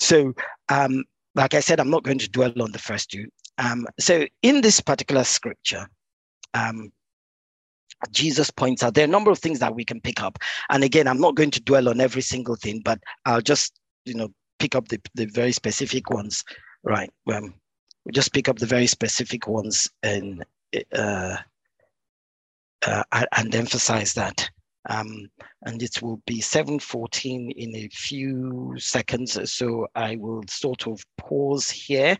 So 0.00 0.34
um 0.68 1.04
like 1.38 1.54
I 1.54 1.60
said, 1.60 1.78
I'm 1.78 1.90
not 1.90 2.02
going 2.02 2.18
to 2.18 2.28
dwell 2.28 2.52
on 2.60 2.72
the 2.72 2.80
first 2.80 3.10
two. 3.10 3.28
Um, 3.58 3.86
so 4.00 4.26
in 4.42 4.60
this 4.60 4.80
particular 4.80 5.22
scripture, 5.22 5.86
um, 6.52 6.90
Jesus 8.10 8.50
points 8.50 8.82
out 8.82 8.94
there 8.94 9.04
are 9.04 9.08
a 9.08 9.10
number 9.10 9.30
of 9.30 9.38
things 9.38 9.60
that 9.60 9.74
we 9.74 9.84
can 9.84 10.00
pick 10.00 10.20
up. 10.20 10.38
And 10.68 10.82
again, 10.82 11.06
I'm 11.06 11.20
not 11.20 11.36
going 11.36 11.52
to 11.52 11.62
dwell 11.62 11.88
on 11.88 12.00
every 12.00 12.22
single 12.22 12.56
thing, 12.56 12.82
but 12.84 12.98
I'll 13.24 13.40
just, 13.40 13.78
you 14.04 14.14
know, 14.14 14.28
pick 14.58 14.74
up 14.74 14.88
the, 14.88 15.00
the 15.14 15.26
very 15.26 15.52
specific 15.52 16.10
ones, 16.10 16.44
right? 16.82 17.10
Um, 17.32 17.54
we 18.04 18.10
just 18.10 18.32
pick 18.32 18.48
up 18.48 18.58
the 18.58 18.66
very 18.66 18.88
specific 18.88 19.46
ones 19.46 19.88
and 20.02 20.44
uh, 20.92 21.36
uh, 22.84 23.02
and 23.36 23.54
emphasize 23.54 24.14
that. 24.14 24.50
Um, 24.88 25.28
and 25.64 25.82
it 25.82 26.00
will 26.02 26.22
be 26.26 26.40
7.14 26.40 27.52
in 27.52 27.76
a 27.76 27.88
few 27.88 28.74
seconds. 28.78 29.38
So 29.52 29.86
I 29.94 30.16
will 30.16 30.42
sort 30.48 30.86
of 30.86 31.04
pause 31.18 31.68
here 31.68 32.16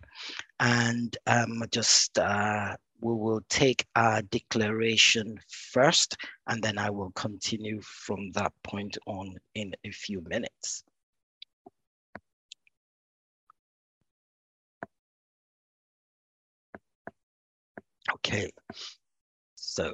and 0.61 1.17
um, 1.27 1.63
just 1.71 2.19
uh, 2.19 2.77
we 3.01 3.15
will 3.15 3.41
take 3.49 3.87
our 3.95 4.23
declaration 4.23 5.39
first, 5.49 6.17
and 6.49 6.63
then 6.63 6.79
I 6.79 6.91
will 6.91 7.13
continue 7.13 7.81
from 7.83 8.33
that 8.33 8.53
point 8.65 8.99
on 9.07 9.37
in 9.55 9.75
a 9.85 9.91
few 9.91 10.21
minutes. 10.23 10.83
Okay, 18.15 18.51
so 19.55 19.93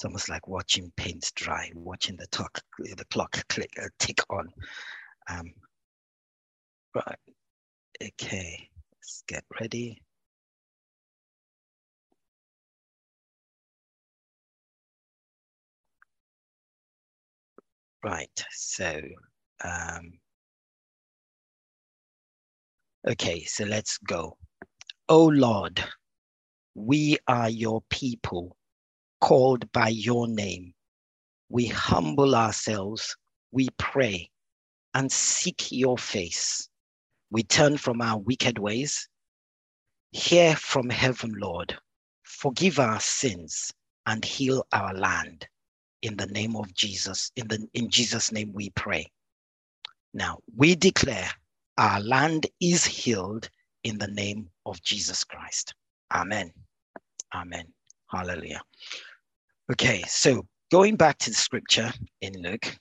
it's 0.00 0.06
almost 0.06 0.30
like 0.30 0.48
watching 0.48 0.90
paint 0.96 1.30
dry, 1.34 1.70
watching 1.74 2.16
the 2.16 2.26
clock, 2.28 2.62
the 2.78 3.04
clock 3.10 3.46
click, 3.50 3.70
uh, 3.78 3.88
tick 3.98 4.18
on. 4.30 4.48
Um, 5.28 5.52
right, 6.94 7.18
okay, 8.02 8.70
let's 8.94 9.22
get 9.28 9.44
ready. 9.60 10.00
Right, 18.02 18.44
so 18.52 19.02
um, 19.62 20.12
okay, 23.06 23.44
so 23.44 23.64
let's 23.64 23.98
go. 23.98 24.38
O 25.10 25.26
Lord, 25.26 25.84
we 26.74 27.18
are 27.28 27.50
your 27.50 27.82
people, 27.90 28.56
called 29.20 29.70
by 29.72 29.88
your 29.88 30.28
name. 30.28 30.74
We 31.48 31.66
humble 31.66 32.34
ourselves, 32.34 33.16
we 33.52 33.68
pray, 33.78 34.30
and 34.94 35.10
seek 35.10 35.72
your 35.72 35.98
face. 35.98 36.68
We 37.30 37.42
turn 37.44 37.76
from 37.78 38.00
our 38.00 38.18
wicked 38.18 38.58
ways. 38.58 39.08
Hear 40.12 40.56
from 40.56 40.90
heaven, 40.90 41.34
Lord. 41.38 41.76
Forgive 42.24 42.78
our 42.78 43.00
sins 43.00 43.72
and 44.06 44.24
heal 44.24 44.66
our 44.72 44.94
land. 44.94 45.46
In 46.02 46.16
the 46.16 46.26
name 46.26 46.56
of 46.56 46.72
Jesus, 46.74 47.30
in, 47.36 47.48
the, 47.48 47.68
in 47.74 47.90
Jesus' 47.90 48.32
name 48.32 48.52
we 48.54 48.70
pray. 48.70 49.06
Now, 50.14 50.38
we 50.56 50.74
declare 50.74 51.30
our 51.78 52.00
land 52.00 52.46
is 52.60 52.84
healed 52.84 53.48
in 53.84 53.98
the 53.98 54.08
name 54.08 54.48
of 54.66 54.82
Jesus 54.82 55.24
Christ. 55.24 55.74
Amen. 56.12 56.52
Amen. 57.34 57.66
Hallelujah. 58.10 58.62
Okay, 59.70 60.02
so 60.08 60.44
going 60.72 60.96
back 60.96 61.18
to 61.18 61.30
the 61.30 61.36
scripture 61.36 61.92
in 62.22 62.32
Luke, 62.42 62.76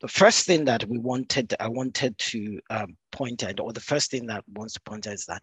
the 0.00 0.06
first 0.06 0.46
thing 0.46 0.64
that 0.66 0.84
we 0.84 0.96
wanted, 0.96 1.52
I 1.58 1.66
wanted 1.66 2.16
to 2.18 2.60
um, 2.70 2.96
point 3.10 3.42
out, 3.42 3.58
or 3.58 3.72
the 3.72 3.80
first 3.80 4.12
thing 4.12 4.26
that 4.26 4.44
wants 4.54 4.74
to 4.74 4.80
point 4.82 5.08
out 5.08 5.14
is 5.14 5.26
that 5.26 5.42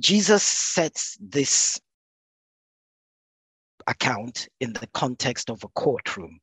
Jesus 0.00 0.42
sets 0.42 1.16
this 1.20 1.78
account 3.86 4.48
in 4.58 4.72
the 4.72 4.88
context 4.94 5.48
of 5.48 5.62
a 5.62 5.68
courtroom. 5.68 6.40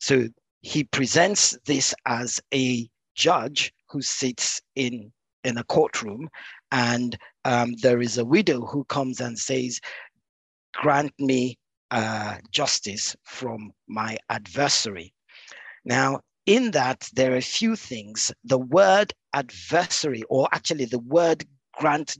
So 0.00 0.28
he 0.62 0.84
presents 0.84 1.58
this 1.66 1.94
as 2.06 2.40
a 2.54 2.88
judge 3.14 3.74
who 3.90 4.00
sits 4.00 4.62
in 4.74 5.12
in 5.44 5.58
a 5.58 5.64
courtroom 5.64 6.30
and 6.70 7.18
um, 7.44 7.74
there 7.82 8.00
is 8.00 8.16
a 8.16 8.24
widow 8.24 8.60
who 8.60 8.84
comes 8.84 9.20
and 9.20 9.36
says 9.36 9.80
grant 10.72 11.12
me 11.18 11.58
uh, 11.92 12.38
justice 12.50 13.14
from 13.22 13.70
my 13.86 14.16
adversary. 14.30 15.12
Now 15.84 16.20
in 16.46 16.72
that 16.72 17.08
there 17.12 17.32
are 17.32 17.36
a 17.36 17.42
few 17.42 17.76
things. 17.76 18.32
The 18.44 18.58
word 18.58 19.12
adversary 19.32 20.22
or 20.28 20.48
actually 20.52 20.86
the 20.86 20.98
word 20.98 21.44
grant 21.74 22.16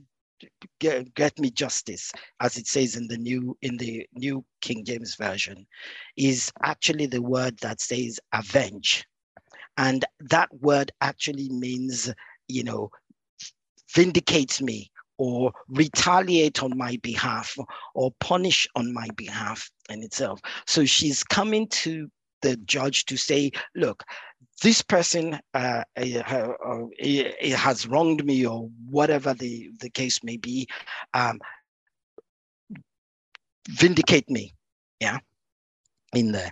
get, 0.79 1.13
get, 1.15 1.39
me 1.39 1.49
justice 1.51 2.11
as 2.39 2.57
it 2.57 2.67
says 2.67 2.95
in 2.95 3.07
the 3.07 3.17
new 3.17 3.57
in 3.61 3.77
the 3.77 4.05
new 4.13 4.43
king 4.61 4.83
james 4.83 5.15
version 5.15 5.65
is 6.17 6.51
actually 6.63 7.05
the 7.05 7.21
word 7.21 7.57
that 7.59 7.81
says 7.81 8.19
avenge. 8.33 9.05
And 9.77 10.05
that 10.19 10.49
word 10.61 10.91
actually 11.01 11.49
means 11.49 12.13
you 12.47 12.63
know 12.63 12.91
vindicate 13.93 14.61
me 14.61 14.91
or 15.23 15.51
retaliate 15.69 16.61
on 16.63 16.77
my 16.77 16.97
behalf 17.01 17.55
or 17.95 18.11
punish 18.19 18.67
on 18.75 18.93
my 18.93 19.07
behalf 19.15 19.69
in 19.89 20.03
itself 20.03 20.39
so 20.65 20.85
she's 20.85 21.23
coming 21.23 21.67
to 21.67 22.07
the 22.41 22.57
judge 22.57 23.05
to 23.05 23.15
say 23.15 23.49
look 23.75 24.03
this 24.61 24.81
person 24.81 25.39
uh, 25.53 25.83
uh, 25.97 26.19
uh, 26.25 26.85
has 27.55 27.87
wronged 27.87 28.25
me 28.25 28.45
or 28.45 28.69
whatever 28.89 29.33
the, 29.33 29.69
the 29.79 29.89
case 29.89 30.23
may 30.23 30.37
be, 30.37 30.67
um, 31.13 31.39
vindicate 33.69 34.29
me, 34.29 34.53
yeah, 34.99 35.17
in 36.13 36.31
there. 36.31 36.51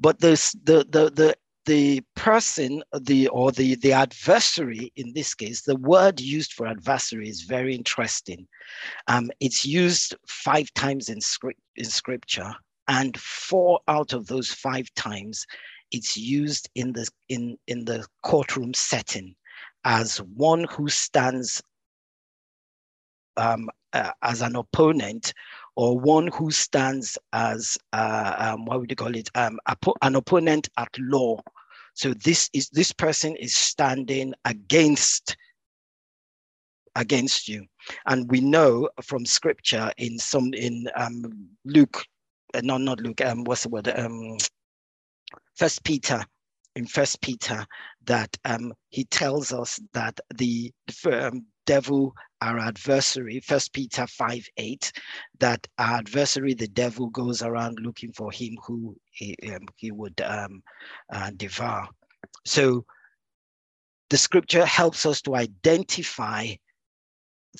But 0.00 0.20
this, 0.20 0.52
the, 0.64 0.84
the, 0.88 1.10
the, 1.10 1.36
the 1.66 2.02
person, 2.14 2.82
the 3.00 3.28
or 3.28 3.52
the, 3.52 3.74
the 3.76 3.92
adversary 3.92 4.92
in 4.96 5.12
this 5.12 5.34
case, 5.34 5.62
the 5.62 5.76
word 5.76 6.20
used 6.20 6.52
for 6.52 6.66
adversary 6.66 7.28
is 7.28 7.42
very 7.42 7.74
interesting. 7.74 8.46
Um, 9.08 9.30
it's 9.40 9.64
used 9.66 10.14
five 10.28 10.72
times 10.74 11.08
in, 11.08 11.20
script, 11.20 11.60
in 11.76 11.84
scripture, 11.84 12.54
and 12.88 13.18
four 13.18 13.80
out 13.88 14.12
of 14.12 14.26
those 14.26 14.50
five 14.50 14.86
times 14.94 15.44
it's 15.92 16.16
used 16.16 16.68
in 16.74 16.92
the 16.92 17.08
in 17.28 17.56
in 17.66 17.84
the 17.84 18.04
courtroom 18.22 18.74
setting 18.74 19.34
as 19.84 20.18
one 20.18 20.64
who 20.64 20.88
stands 20.88 21.62
um, 23.36 23.68
uh, 23.92 24.10
as 24.22 24.42
an 24.42 24.56
opponent 24.56 25.32
or 25.76 25.98
one 25.98 26.28
who 26.28 26.50
stands 26.50 27.18
as 27.32 27.78
uh, 27.92 28.34
um, 28.38 28.64
what 28.64 28.80
would 28.80 28.90
you 28.90 28.96
call 28.96 29.14
it? 29.14 29.30
Um, 29.34 29.58
an 30.02 30.16
opponent 30.16 30.68
at 30.78 30.88
law. 30.98 31.40
So 31.94 32.12
this 32.14 32.50
is 32.52 32.68
this 32.70 32.92
person 32.92 33.36
is 33.36 33.54
standing 33.54 34.34
against 34.44 35.36
against 36.94 37.48
you. 37.48 37.66
And 38.06 38.30
we 38.30 38.40
know 38.40 38.88
from 39.02 39.24
scripture 39.24 39.92
in 39.98 40.18
some 40.18 40.52
in 40.54 40.88
um, 40.96 41.48
luke 41.64 42.04
uh, 42.54 42.60
not 42.64 42.80
not 42.80 43.00
luke 43.00 43.20
um, 43.20 43.44
what's 43.44 43.62
the 43.64 43.68
word? 43.68 43.88
Um, 43.88 44.38
First 45.56 45.84
Peter, 45.84 46.22
in 46.74 46.86
First 46.86 47.20
Peter, 47.22 47.66
that 48.04 48.36
um, 48.44 48.74
he 48.90 49.04
tells 49.04 49.52
us 49.52 49.80
that 49.94 50.20
the 50.34 50.70
um, 51.10 51.46
devil, 51.66 52.14
our 52.40 52.58
adversary, 52.58 53.40
First 53.40 53.72
Peter 53.72 54.06
5 54.06 54.46
8, 54.56 54.92
that 55.40 55.66
our 55.78 55.98
adversary, 55.98 56.54
the 56.54 56.68
devil, 56.68 57.08
goes 57.08 57.42
around 57.42 57.78
looking 57.80 58.12
for 58.12 58.32
him 58.32 58.56
who 58.66 58.96
he, 59.10 59.36
um, 59.52 59.66
he 59.76 59.90
would 59.90 60.20
um, 60.22 60.62
uh, 61.12 61.30
devour. 61.36 61.88
So 62.44 62.86
the 64.08 64.16
scripture 64.16 64.64
helps 64.64 65.04
us 65.04 65.20
to 65.22 65.34
identify 65.34 66.54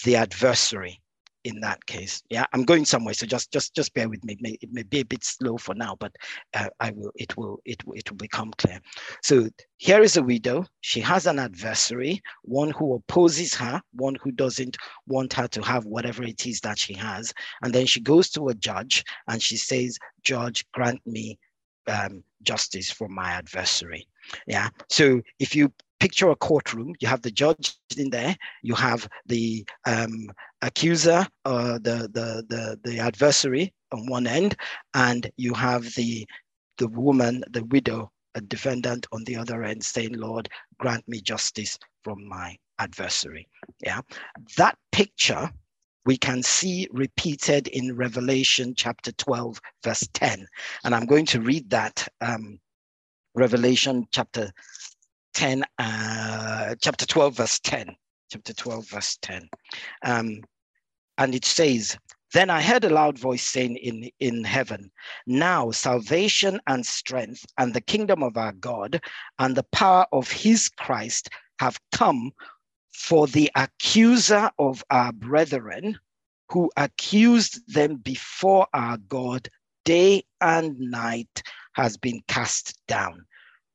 the 0.05 0.17
adversary 0.17 1.01
in 1.47 1.61
that 1.61 1.87
case. 1.87 2.23
Yeah, 2.29 2.45
I'm 2.53 2.65
going 2.65 2.85
somewhere, 2.85 3.15
so 3.15 3.25
just 3.25 3.53
just 3.53 3.75
just 3.75 3.95
bear 3.95 4.09
with 4.09 4.25
me. 4.25 4.35
It 4.35 4.43
may, 4.43 4.59
it 4.61 4.73
may 4.73 4.83
be 4.83 5.01
a 5.01 5.05
bit 5.05 5.23
slow 5.23 5.57
for 5.57 5.75
now, 5.75 5.97
but 5.99 6.13
uh, 6.55 6.69
I 6.81 6.91
will. 6.91 7.13
It 7.15 7.37
will 7.37 7.61
it 7.65 7.83
it 7.95 8.11
will 8.11 8.17
become 8.17 8.53
clear. 8.59 8.81
So 9.23 9.49
here 9.77 10.03
is 10.03 10.17
a 10.17 10.23
widow. 10.23 10.67
She 10.81 11.01
has 11.01 11.27
an 11.27 11.39
adversary, 11.39 12.21
one 12.43 12.71
who 12.71 12.95
opposes 12.95 13.55
her, 13.55 13.81
one 13.93 14.17
who 14.23 14.33
doesn't 14.33 14.77
want 15.07 15.33
her 15.35 15.47
to 15.49 15.63
have 15.63 15.85
whatever 15.85 16.25
it 16.25 16.47
is 16.47 16.61
that 16.61 16.79
she 16.79 16.95
has, 16.95 17.33
and 17.63 17.73
then 17.73 17.87
she 17.87 18.01
goes 18.01 18.29
to 18.31 18.49
a 18.49 18.55
judge 18.55 19.05
and 19.29 19.41
she 19.41 19.57
says, 19.57 19.99
"Judge, 20.23 20.67
grant 20.73 21.01
me 21.07 21.39
um, 21.87 22.25
justice 22.43 22.91
for 22.91 23.09
my 23.09 23.31
adversary." 23.31 24.09
Yeah. 24.49 24.71
So 24.91 25.23
if 25.39 25.55
you 25.55 25.73
picture 26.01 26.31
a 26.31 26.37
courtroom. 26.37 26.95
You 27.01 27.09
have 27.09 27.23
the 27.23 27.31
judge 27.31 27.75
in 27.97 28.11
there. 28.11 28.37
You 28.63 28.75
have 28.75 29.09
the 29.27 29.67
um, 29.87 30.29
accuser, 30.63 31.27
uh, 31.45 31.75
the, 31.75 32.09
the, 32.13 32.45
the, 32.49 32.81
the 32.85 32.99
adversary 32.99 33.73
on 33.93 34.07
one 34.07 34.27
end, 34.27 34.57
and 34.95 35.31
you 35.37 35.55
have 35.55 35.85
the, 35.95 36.27
the 36.79 36.89
woman, 36.89 37.43
the 37.51 37.65
widow, 37.65 38.11
a 38.35 38.41
defendant 38.41 39.07
on 39.13 39.25
the 39.25 39.37
other 39.37 39.63
end 39.65 39.83
saying, 39.83 40.13
Lord, 40.13 40.49
grant 40.79 41.07
me 41.09 41.21
justice 41.21 41.79
from 42.05 42.27
my 42.29 42.57
adversary. 42.79 43.49
Yeah, 43.81 44.01
that 44.59 44.77
picture 44.93 45.51
we 46.07 46.17
can 46.17 46.43
see 46.43 46.89
repeated 46.93 47.67
in 47.69 47.97
Revelation 47.97 48.75
chapter 48.77 49.11
12, 49.13 49.61
verse 49.83 50.09
10. 50.15 50.47
And 50.85 50.95
I'm 50.95 51.05
going 51.05 51.27
to 51.27 51.41
read 51.41 51.69
that 51.71 52.07
um, 52.21 52.61
Revelation 53.35 54.07
chapter 54.13 54.53
10, 55.37 55.65
uh, 55.79 56.75
chapter 56.81 57.05
12, 57.05 57.37
verse 57.37 57.59
10. 57.59 57.95
Chapter 58.31 58.55
12, 58.55 58.89
verse 58.89 59.19
10. 59.21 59.47
Um, 60.03 60.41
and 61.19 61.35
it 61.35 61.45
says, 61.45 61.99
Then 62.33 62.49
I 62.49 62.63
heard 62.63 62.85
a 62.85 62.89
loud 62.89 63.19
voice 63.19 63.43
saying 63.43 63.77
in, 63.77 64.11
in 64.19 64.45
heaven, 64.45 64.91
Now 65.27 65.73
salvation 65.73 66.59
and 66.67 66.87
strength 66.87 67.45
and 67.59 67.75
the 67.75 67.83
kingdom 67.83 68.23
of 68.23 68.39
our 68.39 68.53
God 68.53 68.99
and 69.39 69.55
the 69.55 69.67
power 69.73 70.07
of 70.11 70.31
his 70.31 70.71
Christ 70.71 71.29
have 71.61 71.79
come 71.93 72.33
for 72.95 73.27
the 73.27 73.51
accuser 73.57 74.51
of 74.59 74.83
our 74.89 75.13
brethren 75.13 75.99
who 76.51 76.71
accused 76.79 77.61
them 77.71 77.97
before 77.97 78.67
our 78.73 78.97
God 78.97 79.51
day 79.85 80.25
and 80.41 80.81
night 80.81 81.43
has 81.75 81.99
been 81.99 82.23
cast 82.27 82.75
down. 82.89 83.27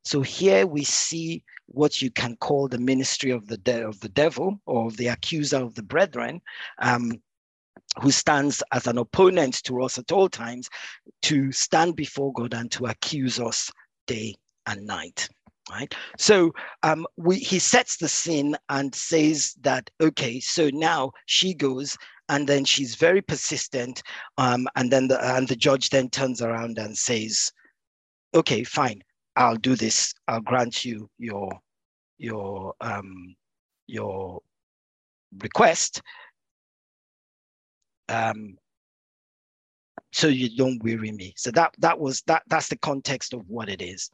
So 0.03 0.21
here 0.21 0.65
we 0.65 0.83
see 0.83 1.43
what 1.67 2.01
you 2.01 2.11
can 2.11 2.35
call 2.37 2.67
the 2.67 2.77
ministry 2.77 3.31
of 3.31 3.47
the 3.47 3.57
de- 3.57 3.85
of 3.85 3.99
the 3.99 4.09
devil 4.09 4.59
or 4.65 4.87
of 4.87 4.97
the 4.97 5.07
accuser 5.07 5.57
of 5.57 5.75
the 5.75 5.83
brethren, 5.83 6.41
um, 6.79 7.11
who 8.01 8.11
stands 8.11 8.63
as 8.71 8.87
an 8.87 8.97
opponent 8.97 9.63
to 9.63 9.81
us 9.83 9.97
at 9.97 10.11
all 10.11 10.29
times, 10.29 10.69
to 11.23 11.51
stand 11.51 11.95
before 11.95 12.33
God 12.33 12.53
and 12.53 12.71
to 12.71 12.85
accuse 12.87 13.39
us 13.39 13.71
day 14.07 14.35
and 14.65 14.85
night. 14.85 15.29
Right. 15.69 15.93
So 16.17 16.51
um, 16.83 17.05
we, 17.17 17.37
he 17.37 17.59
sets 17.59 17.97
the 17.97 18.09
scene 18.09 18.57
and 18.69 18.93
says 18.93 19.55
that 19.61 19.89
okay, 20.01 20.39
so 20.39 20.69
now 20.73 21.11
she 21.27 21.53
goes 21.53 21.97
and 22.27 22.47
then 22.47 22.65
she's 22.65 22.95
very 22.95 23.21
persistent, 23.21 24.01
um, 24.37 24.67
and 24.75 24.91
then 24.91 25.07
the 25.07 25.35
and 25.35 25.47
the 25.47 25.55
judge 25.55 25.89
then 25.89 26.09
turns 26.09 26.41
around 26.41 26.77
and 26.77 26.97
says, 26.97 27.51
okay, 28.33 28.63
fine 28.63 29.03
I'll 29.35 29.55
do 29.55 29.75
this. 29.75 30.13
I'll 30.27 30.41
grant 30.41 30.85
you 30.85 31.09
your 31.17 31.51
your 32.17 32.73
um, 32.81 33.35
your 33.87 34.41
request. 35.39 36.01
Um, 38.09 38.57
so 40.11 40.27
you 40.27 40.55
don't 40.55 40.83
weary 40.83 41.11
me. 41.11 41.33
So 41.37 41.51
that 41.51 41.73
that 41.79 41.99
was 41.99 42.21
that 42.27 42.43
that's 42.47 42.67
the 42.67 42.77
context 42.77 43.33
of 43.33 43.47
what 43.47 43.69
it 43.69 43.81
is. 43.81 44.09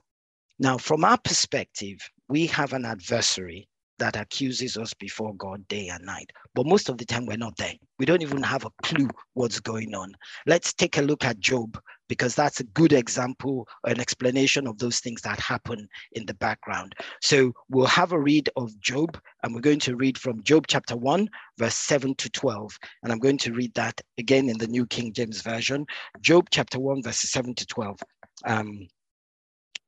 Now, 0.60 0.78
from 0.78 1.04
our 1.04 1.18
perspective, 1.18 2.00
we 2.30 2.48
have 2.48 2.74
an 2.74 2.86
adversary 2.86 3.68
that 4.00 4.16
accuses 4.16 4.78
us 4.78 4.94
before 4.94 5.34
God 5.36 5.68
day 5.68 5.90
and 5.90 6.06
night. 6.06 6.32
But 6.54 6.66
most 6.66 6.90
of 6.90 6.98
the 6.98 7.06
time, 7.06 7.26
we're 7.26 7.38
not 7.38 7.58
there. 7.58 7.74
We 8.00 8.06
don't 8.06 8.22
even 8.22 8.44
have 8.44 8.66
a 8.66 8.72
clue 8.84 9.10
what's 9.34 9.60
going 9.60 9.96
on. 9.96 10.14
Let's 10.46 10.74
take 10.74 10.98
a 10.98 11.02
look 11.02 11.26
at 11.26 11.40
Job, 11.40 11.80
because 12.08 12.36
that's 12.36 12.60
a 12.60 12.66
good 12.66 12.94
example, 12.94 13.68
an 13.86 14.00
explanation 14.00 14.68
of 14.68 14.78
those 14.78 15.00
things 15.00 15.22
that 15.22 15.40
happen 15.40 15.88
in 16.14 16.26
the 16.26 16.34
background. 16.36 16.96
So 17.22 17.54
we'll 17.70 17.86
have 17.88 18.12
a 18.12 18.20
read 18.20 18.50
of 18.56 18.78
Job, 18.80 19.20
and 19.44 19.54
we're 19.54 19.62
going 19.62 19.80
to 19.80 19.96
read 19.96 20.18
from 20.18 20.44
Job 20.44 20.68
chapter 20.68 20.96
1, 20.96 21.30
verse 21.58 21.76
7 21.76 22.16
to 22.16 22.30
12. 22.30 22.78
And 23.04 23.12
I'm 23.12 23.20
going 23.20 23.38
to 23.40 23.54
read 23.54 23.74
that 23.76 24.00
again 24.18 24.50
in 24.50 24.58
the 24.58 24.68
New 24.68 24.86
King 24.86 25.14
James 25.14 25.42
Version. 25.42 25.86
Job 26.22 26.48
chapter 26.52 26.80
1, 26.80 27.04
verses 27.04 27.32
7 27.32 27.56
to 27.56 27.66
12. 27.66 28.00
Um, 28.46 28.88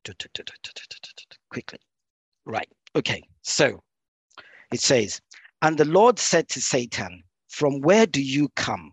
quickly. 1.50 1.78
Right. 2.46 2.68
Okay. 2.96 3.22
So 3.42 3.82
it 4.72 4.80
says, 4.80 5.20
And 5.62 5.76
the 5.78 5.84
Lord 5.84 6.18
said 6.18 6.48
to 6.50 6.60
Satan, 6.60 7.22
From 7.48 7.80
where 7.80 8.06
do 8.06 8.22
you 8.22 8.48
come? 8.56 8.92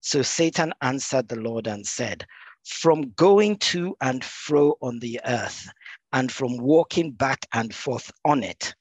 So 0.00 0.22
Satan 0.22 0.72
answered 0.82 1.28
the 1.28 1.40
Lord 1.40 1.66
and 1.66 1.86
said, 1.86 2.26
From 2.64 3.10
going 3.12 3.56
to 3.58 3.96
and 4.00 4.24
fro 4.24 4.76
on 4.80 4.98
the 4.98 5.20
earth, 5.24 5.68
and 6.12 6.30
from 6.30 6.56
walking 6.58 7.12
back 7.12 7.46
and 7.52 7.74
forth 7.74 8.10
on 8.24 8.42
it. 8.42 8.74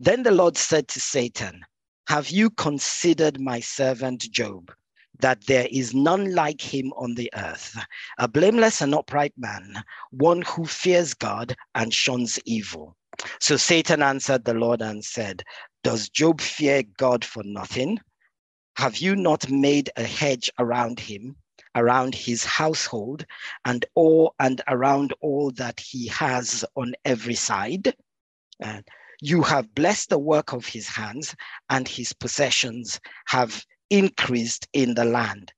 Then 0.00 0.22
the 0.22 0.30
Lord 0.30 0.56
said 0.56 0.88
to 0.88 1.00
Satan, 1.00 1.62
Have 2.08 2.30
you 2.30 2.50
considered 2.50 3.40
my 3.40 3.60
servant 3.60 4.22
Job? 4.30 4.72
That 5.20 5.46
there 5.46 5.68
is 5.70 5.94
none 5.94 6.34
like 6.34 6.60
him 6.60 6.92
on 6.94 7.14
the 7.14 7.30
earth, 7.34 7.76
a 8.18 8.26
blameless 8.26 8.80
and 8.80 8.94
upright 8.94 9.34
man, 9.36 9.84
one 10.10 10.42
who 10.42 10.64
fears 10.66 11.14
God 11.14 11.54
and 11.74 11.94
shuns 11.94 12.38
evil. 12.44 12.96
So 13.40 13.56
Satan 13.56 14.02
answered 14.02 14.44
the 14.44 14.54
Lord 14.54 14.82
and 14.82 15.04
said, 15.04 15.42
Does 15.82 16.08
Job 16.08 16.40
fear 16.40 16.82
God 16.96 17.24
for 17.24 17.42
nothing? 17.44 17.98
Have 18.76 18.98
you 18.98 19.16
not 19.16 19.50
made 19.50 19.90
a 19.96 20.04
hedge 20.04 20.50
around 20.58 20.98
him, 20.98 21.36
around 21.74 22.14
his 22.14 22.44
household, 22.44 23.26
and 23.64 23.84
all 23.94 24.34
and 24.40 24.62
around 24.68 25.12
all 25.20 25.50
that 25.52 25.78
he 25.78 26.06
has 26.08 26.64
on 26.74 26.94
every 27.04 27.34
side? 27.34 27.94
And 28.60 28.86
you 29.20 29.42
have 29.42 29.74
blessed 29.74 30.08
the 30.08 30.18
work 30.18 30.52
of 30.52 30.66
his 30.66 30.88
hands, 30.88 31.34
and 31.68 31.86
his 31.86 32.12
possessions 32.12 32.98
have 33.26 33.64
increased 33.90 34.66
in 34.72 34.94
the 34.94 35.04
land. 35.04 35.52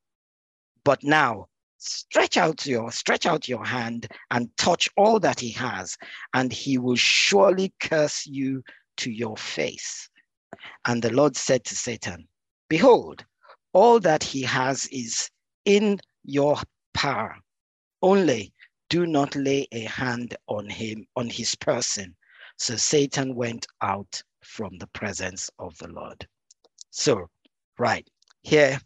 But 0.85 1.03
now 1.05 1.49
stretch 1.85 2.37
out 2.37 2.67
your 2.67 2.91
stretch 2.91 3.27
out 3.27 3.49
your 3.49 3.65
hand 3.65 4.07
and 4.31 4.55
touch 4.57 4.89
all 4.97 5.21
that 5.21 5.39
he 5.39 5.51
has, 5.51 5.97
and 6.33 6.53
he 6.53 6.79
will 6.79 6.97
surely 6.97 7.73
curse 7.81 8.27
you 8.27 8.63
to 8.97 9.11
your 9.11 9.37
face. 9.37 10.09
And 10.87 11.03
the 11.03 11.13
Lord 11.13 11.37
said 11.37 11.65
to 11.65 11.77
Satan, 11.77 12.27
Behold, 12.69 13.25
all 13.73 14.01
that 14.01 14.23
he 14.23 14.43
has 14.43 14.87
is 14.87 15.31
in 15.65 16.01
your 16.25 16.57
power. 16.95 17.37
Only 18.01 18.53
do 18.89 19.07
not 19.07 19.35
lay 19.35 19.67
a 19.73 19.81
hand 19.81 20.37
on 20.47 20.69
him, 20.69 21.07
on 21.17 21.29
his 21.29 21.55
person. 21.55 22.15
So 22.57 22.77
Satan 22.77 23.35
went 23.35 23.67
out 23.81 24.23
from 24.43 24.79
the 24.79 24.87
presence 24.89 25.51
of 25.59 25.77
the 25.79 25.89
Lord. 25.89 26.27
So, 26.91 27.29
right 27.79 28.09
here, 28.43 28.79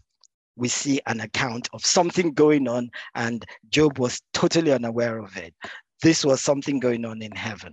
we 0.58 0.68
see 0.68 1.00
an 1.06 1.20
account 1.20 1.68
of 1.72 1.84
something 1.84 2.32
going 2.32 2.68
on, 2.68 2.90
and 3.14 3.44
Job 3.70 3.98
was 3.98 4.20
totally 4.34 4.72
unaware 4.72 5.18
of 5.18 5.36
it. 5.36 5.54
This 6.02 6.24
was 6.24 6.40
something 6.40 6.78
going 6.78 7.04
on 7.04 7.22
in 7.22 7.32
heaven. 7.32 7.72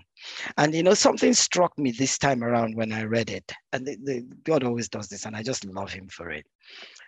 And 0.58 0.74
you 0.74 0.84
know, 0.84 0.94
something 0.94 1.34
struck 1.34 1.78
me 1.78 1.92
this 1.92 2.18
time 2.18 2.44
around 2.44 2.76
when 2.76 2.92
I 2.92 3.04
read 3.04 3.30
it. 3.30 3.52
And 3.74 3.86
the, 3.86 3.98
the, 4.04 4.28
God 4.44 4.64
always 4.64 4.90
does 4.90 5.08
this, 5.08 5.26
and 5.26 5.36
I 5.36 5.44
just 5.44 5.66
love 5.66 5.92
him 5.92 6.08
for 6.08 6.30
it. 6.30 6.46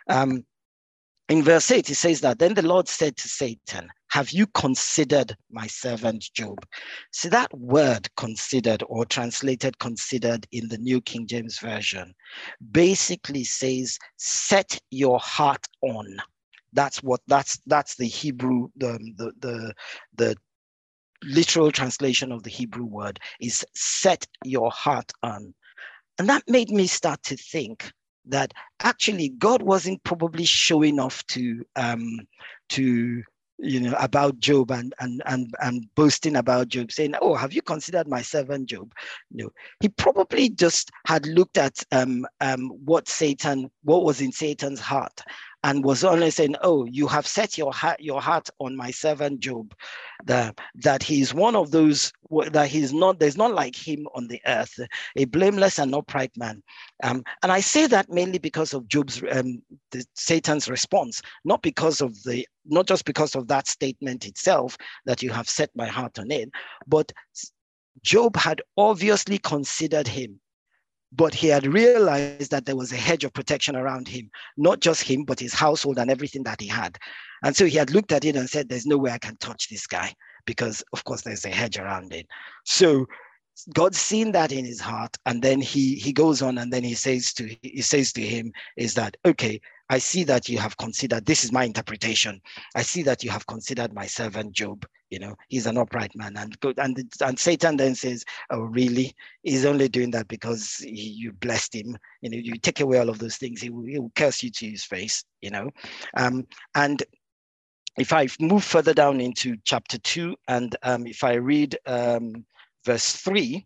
Um, 0.10 0.44
in 1.30 1.44
verse 1.44 1.72
8, 1.72 1.88
he 1.88 1.94
says 1.94 2.22
that 2.22 2.40
then 2.40 2.54
the 2.54 2.62
Lord 2.62 2.88
said 2.88 3.18
to 3.18 3.28
Satan, 3.28 3.90
Have 4.12 4.32
you 4.32 4.48
considered 4.48 5.36
my 5.52 5.68
servant 5.68 6.30
Job? 6.34 6.66
See, 7.12 7.28
that 7.30 7.54
word 7.58 8.08
considered 8.16 8.82
or 8.88 9.06
translated 9.06 9.78
considered 9.80 10.48
in 10.52 10.70
the 10.70 10.78
New 10.78 11.02
King 11.02 11.28
James 11.28 11.60
Version 11.60 12.13
basically 12.72 13.44
says, 13.44 13.98
Set 14.16 14.80
your 14.90 15.20
heart 15.20 15.66
on. 15.82 16.06
That's 16.72 17.04
what 17.04 17.22
that's 17.28 17.60
that's 17.66 17.96
the 17.96 18.08
Hebrew, 18.08 18.70
the 18.78 18.98
the 19.18 19.32
the, 19.40 19.74
the 20.16 20.36
literal 21.24 21.72
translation 21.72 22.32
of 22.32 22.44
the 22.44 22.50
Hebrew 22.50 22.86
word 22.86 23.20
is 23.42 23.66
set 23.74 24.26
your 24.46 24.72
heart 24.72 25.12
on. 25.24 25.54
And 26.20 26.30
that 26.30 26.44
made 26.48 26.70
me 26.70 26.88
start 26.88 27.22
to 27.24 27.36
think 27.36 27.92
that 28.30 28.54
actually 28.82 29.30
God 29.30 29.62
wasn't 29.62 30.04
probably 30.04 30.46
showing 30.46 31.00
off 31.00 31.26
to 31.28 31.66
um, 31.76 32.20
to 32.70 33.24
you 33.60 33.80
know 33.80 33.96
about 34.00 34.40
Job 34.40 34.72
and 34.72 34.94
and 35.00 35.22
and 35.26 35.54
and 35.62 35.86
boasting 35.96 36.36
about 36.36 36.68
Job, 36.68 36.92
saying, 36.92 37.16
"Oh, 37.22 37.36
have 37.36 37.54
you 37.54 37.62
considered 37.62 38.08
my 38.08 38.22
servant 38.22 38.68
Job?" 38.70 38.94
No, 39.32 39.50
he 39.80 39.90
probably 39.90 40.50
just 40.50 40.92
had 41.06 41.26
looked 41.26 41.58
at 41.58 41.84
um, 41.92 42.26
um, 42.40 42.70
what 42.86 43.08
Satan, 43.08 43.72
what 43.84 44.04
was 44.04 44.22
in 44.22 44.32
Satan's 44.32 44.80
heart, 44.80 45.22
and 45.68 45.84
was 45.84 46.06
only 46.06 46.32
saying, 46.32 46.56
"Oh, 46.62 46.86
you 46.86 47.08
have 47.08 47.28
set 47.28 47.58
your 47.58 47.74
heart 47.74 48.00
your 48.00 48.22
heart 48.22 48.50
on 48.60 48.78
my 48.78 48.90
servant 48.90 49.42
Job, 49.42 49.76
that 50.24 50.58
that 50.76 51.04
he's 51.04 51.34
one 51.34 51.58
of 51.58 51.72
those 51.72 52.14
that 52.52 52.70
he's 52.70 52.94
not 52.94 53.20
there's 53.20 53.36
not 53.36 53.54
like 53.54 53.76
him 53.76 54.08
on 54.16 54.28
the 54.30 54.40
earth, 54.48 54.80
a 55.18 55.26
blameless 55.26 55.78
and 55.78 55.94
upright 55.94 56.32
man." 56.38 56.64
Um, 57.04 57.22
and 57.44 57.52
I 57.52 57.60
say 57.60 57.86
that 57.88 58.10
mainly 58.10 58.38
because 58.38 58.74
of 58.74 58.88
Job's 58.88 59.22
um, 59.30 59.62
the, 59.92 60.06
Satan's 60.16 60.70
response, 60.70 61.22
not 61.44 61.62
because 61.62 62.00
of 62.00 62.24
the 62.24 62.48
not 62.66 62.88
just 62.88 63.04
because 63.04 63.36
of 63.36 63.50
that 63.50 63.68
statement 63.68 64.26
itself 64.26 64.78
that 65.06 65.22
you 65.22 65.32
have 65.32 65.50
set 65.50 65.70
my 65.76 65.88
heart 65.88 66.18
on 66.18 66.32
it, 66.32 66.50
but 66.88 67.12
Job 68.04 68.38
had 68.38 68.62
obviously 68.78 69.38
considered 69.38 70.08
him 70.08 70.40
but 71.12 71.34
he 71.34 71.48
had 71.48 71.65
realized 71.65 72.52
that 72.52 72.65
there 72.65 72.76
was 72.76 72.91
a 72.91 72.98
hedge 72.98 73.24
of 73.24 73.34
protection 73.34 73.76
around 73.76 74.08
him, 74.08 74.30
not 74.58 74.80
just 74.80 75.04
him, 75.04 75.24
but 75.24 75.39
his 75.39 75.54
household 75.54 75.98
and 76.00 76.12
everything 76.12 76.43
that 76.43 76.60
he 76.60 76.67
had. 76.67 76.98
And 77.43 77.56
so 77.56 77.65
he 77.65 77.78
had 77.78 77.91
looked 77.91 78.12
at 78.12 78.26
it 78.26 78.36
and 78.36 78.50
said, 78.50 78.67
There's 78.67 78.86
no 78.86 78.98
way 78.98 79.12
I 79.12 79.17
can 79.17 79.38
touch 79.38 79.70
this 79.70 79.88
guy 79.88 80.13
because, 80.46 80.84
of 80.93 81.04
course, 81.04 81.22
there's 81.22 81.46
a 81.46 81.50
hedge 81.50 81.78
around 81.78 82.13
it. 82.13 82.28
So 82.65 83.06
God's 83.74 84.00
seen 84.00 84.32
that 84.34 84.52
in 84.52 84.65
his 84.65 84.80
heart, 84.80 85.15
and 85.26 85.41
then 85.41 85.62
he 85.62 85.96
he 85.96 86.13
goes 86.13 86.41
on 86.41 86.58
and 86.58 86.72
then 86.72 86.84
he 86.84 86.93
says 86.93 87.34
to 87.34 87.56
he 87.62 87.82
says 87.82 88.13
to 88.13 88.22
him, 88.22 88.52
is 88.76 88.93
that 88.96 89.17
okay, 89.26 89.60
I 89.89 90.00
see 90.00 90.23
that 90.26 90.50
you 90.50 90.58
have 90.58 90.78
considered, 90.78 91.26
this 91.26 91.43
is 91.43 91.52
my 91.52 91.63
interpretation. 91.63 92.41
I 92.76 92.82
see 92.82 93.04
that 93.04 93.23
you 93.23 93.30
have 93.30 93.47
considered 93.47 93.93
my 93.93 94.06
servant 94.06 94.54
Job. 94.54 94.86
You 95.10 95.19
know, 95.19 95.36
he's 95.47 95.67
an 95.67 95.78
upright 95.78 96.12
man. 96.15 96.36
And 96.36 96.58
and, 96.78 97.13
and 97.21 97.39
Satan 97.39 97.78
then 97.78 97.95
says, 97.95 98.26
Oh, 98.50 98.62
really? 98.62 99.15
He's 99.43 99.65
only 99.65 99.88
doing 99.88 100.12
that 100.12 100.28
because 100.28 100.76
he, 100.76 100.89
you 100.91 101.32
blessed 101.32 101.76
him. 101.76 101.97
You 102.21 102.30
know, 102.30 102.38
you 102.38 102.58
take 102.58 102.82
away 102.82 103.00
all 103.00 103.10
of 103.10 103.19
those 103.19 103.38
things, 103.38 103.62
he 103.62 103.69
will, 103.69 103.86
he 103.86 104.00
will 104.00 104.12
curse 104.15 104.43
you 104.43 104.52
to 104.52 104.69
his 104.69 104.84
face, 104.84 105.23
you 105.41 105.50
know. 105.50 105.69
Um, 106.17 106.45
and 106.76 107.02
if 107.97 108.12
I 108.13 108.28
move 108.39 108.63
further 108.63 108.93
down 108.93 109.21
into 109.21 109.56
chapter 109.63 109.97
two, 110.00 110.36
and 110.47 110.76
um, 110.84 111.08
if 111.08 111.23
I 111.23 111.36
read 111.36 111.78
um, 111.86 112.45
verse 112.86 113.13
three, 113.13 113.65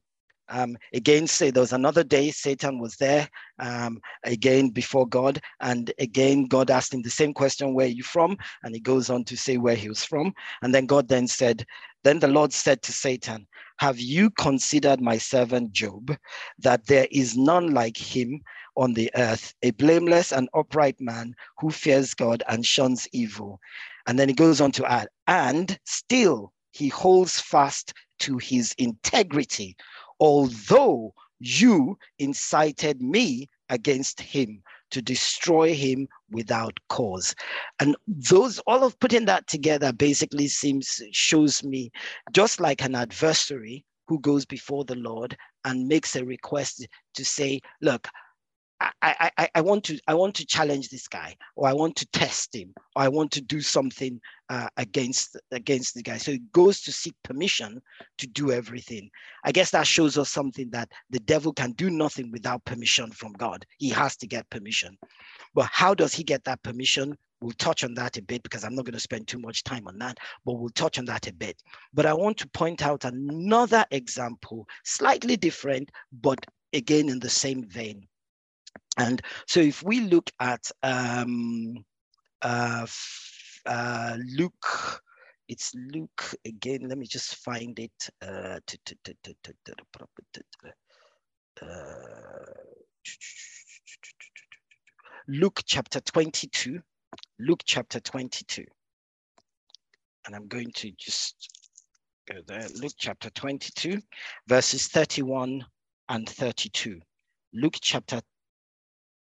um, 0.51 0.77
again, 0.93 1.27
say 1.27 1.49
there 1.49 1.61
was 1.61 1.73
another 1.73 2.03
day 2.03 2.29
Satan 2.29 2.79
was 2.79 2.97
there 2.97 3.27
um, 3.59 3.99
again 4.23 4.69
before 4.69 5.07
God, 5.07 5.41
and 5.61 5.91
again 5.97 6.45
God 6.45 6.69
asked 6.69 6.93
him 6.93 7.01
the 7.01 7.09
same 7.09 7.33
question, 7.33 7.73
"Where 7.73 7.87
are 7.87 7.89
you 7.89 8.03
from?" 8.03 8.37
And 8.63 8.75
he 8.75 8.81
goes 8.81 9.09
on 9.09 9.23
to 9.25 9.37
say 9.37 9.57
where 9.57 9.75
he 9.75 9.89
was 9.89 10.03
from, 10.03 10.33
and 10.61 10.75
then 10.75 10.85
God 10.85 11.07
then 11.07 11.27
said, 11.27 11.65
"Then 12.03 12.19
the 12.19 12.27
Lord 12.27 12.51
said 12.53 12.81
to 12.83 12.91
Satan, 12.91 13.47
Have 13.77 13.99
you 13.99 14.29
considered 14.31 15.01
my 15.01 15.17
servant 15.17 15.71
Job, 15.71 16.15
that 16.59 16.85
there 16.85 17.07
is 17.11 17.37
none 17.37 17.73
like 17.73 17.97
him 17.97 18.41
on 18.75 18.93
the 18.93 19.09
earth, 19.15 19.53
a 19.63 19.71
blameless 19.71 20.31
and 20.31 20.49
upright 20.53 20.99
man 20.99 21.33
who 21.59 21.71
fears 21.71 22.13
God 22.13 22.43
and 22.49 22.65
shuns 22.65 23.07
evil?" 23.13 23.59
And 24.05 24.19
then 24.19 24.27
he 24.27 24.35
goes 24.35 24.59
on 24.59 24.71
to 24.73 24.85
add, 24.85 25.07
"And 25.27 25.79
still." 25.85 26.51
He 26.73 26.87
holds 26.87 27.37
fast 27.37 27.93
to 28.19 28.37
his 28.37 28.73
integrity, 28.77 29.75
although 30.21 31.13
you 31.39 31.97
incited 32.19 33.01
me 33.01 33.49
against 33.69 34.21
him 34.21 34.61
to 34.91 35.01
destroy 35.01 35.73
him 35.73 36.07
without 36.29 36.77
cause. 36.89 37.33
And 37.79 37.95
those 38.07 38.59
all 38.59 38.83
of 38.83 38.99
putting 38.99 39.25
that 39.25 39.47
together 39.47 39.91
basically 39.91 40.47
seems 40.47 41.01
shows 41.11 41.63
me 41.63 41.91
just 42.31 42.59
like 42.59 42.83
an 42.83 42.95
adversary 42.95 43.83
who 44.07 44.19
goes 44.19 44.45
before 44.45 44.83
the 44.85 44.95
lord 44.95 45.37
and 45.63 45.87
makes 45.87 46.15
a 46.15 46.25
request 46.25 46.85
to 47.15 47.25
say 47.25 47.61
look 47.81 48.07
I, 49.01 49.31
I, 49.37 49.49
I 49.55 49.61
want 49.61 49.83
to 49.85 49.99
I 50.07 50.13
want 50.13 50.35
to 50.35 50.45
challenge 50.45 50.89
this 50.89 51.07
guy, 51.07 51.35
or 51.55 51.67
I 51.67 51.73
want 51.73 51.95
to 51.97 52.05
test 52.07 52.55
him, 52.55 52.73
or 52.95 53.03
I 53.03 53.07
want 53.09 53.31
to 53.33 53.41
do 53.41 53.61
something 53.61 54.19
uh, 54.49 54.69
against 54.77 55.37
against 55.51 55.93
the 55.93 56.01
guy. 56.01 56.17
So 56.17 56.31
he 56.31 56.39
goes 56.51 56.81
to 56.81 56.91
seek 56.91 57.15
permission 57.23 57.81
to 58.17 58.27
do 58.27 58.51
everything. 58.51 59.09
I 59.43 59.51
guess 59.51 59.71
that 59.71 59.87
shows 59.87 60.17
us 60.17 60.29
something 60.29 60.69
that 60.71 60.89
the 61.09 61.19
devil 61.19 61.53
can 61.53 61.73
do 61.73 61.89
nothing 61.89 62.31
without 62.31 62.63
permission 62.65 63.11
from 63.11 63.33
God. 63.33 63.65
He 63.77 63.89
has 63.89 64.15
to 64.17 64.27
get 64.27 64.49
permission. 64.49 64.97
But 65.53 65.69
how 65.71 65.93
does 65.93 66.13
he 66.13 66.23
get 66.23 66.43
that 66.45 66.63
permission? 66.63 67.17
We'll 67.41 67.51
touch 67.53 67.83
on 67.83 67.95
that 67.95 68.17
a 68.17 68.21
bit 68.21 68.43
because 68.43 68.63
I'm 68.63 68.75
not 68.75 68.85
going 68.85 68.93
to 68.93 68.99
spend 68.99 69.27
too 69.27 69.39
much 69.39 69.63
time 69.63 69.87
on 69.87 69.97
that, 69.97 70.17
but 70.45 70.53
we'll 70.53 70.69
touch 70.69 70.99
on 70.99 71.05
that 71.05 71.27
a 71.27 71.33
bit. 71.33 71.61
But 71.93 72.05
I 72.05 72.13
want 72.13 72.37
to 72.37 72.47
point 72.49 72.83
out 72.83 73.03
another 73.03 73.83
example, 73.89 74.67
slightly 74.83 75.35
different, 75.37 75.89
but 76.21 76.45
again 76.73 77.09
in 77.09 77.19
the 77.19 77.29
same 77.29 77.63
vein 77.67 78.07
and 78.97 79.21
so 79.47 79.59
if 79.59 79.83
we 79.83 80.01
look 80.01 80.29
at 80.39 80.69
um, 80.83 81.83
uh, 82.41 82.85
uh, 83.65 84.17
Luke, 84.37 85.01
it's 85.47 85.73
Luke 85.75 86.35
again. 86.45 86.87
Let 86.87 86.97
me 86.97 87.05
just 87.05 87.35
find 87.35 87.77
it. 87.79 88.09
Uh, 88.21 88.59
Luke 95.27 95.61
chapter 95.65 96.01
22. 96.01 96.79
Luke 97.39 97.61
chapter 97.65 97.99
22. 97.99 98.65
And 100.25 100.35
I'm 100.35 100.47
going 100.47 100.71
to 100.75 100.91
just 100.97 101.49
go 102.31 102.41
there. 102.47 102.67
Luke 102.75 102.93
chapter 102.97 103.29
22, 103.31 103.99
verses 104.47 104.87
31 104.87 105.65
and 106.09 106.29
32. 106.29 106.99
Luke 107.53 107.77
chapter 107.81 108.21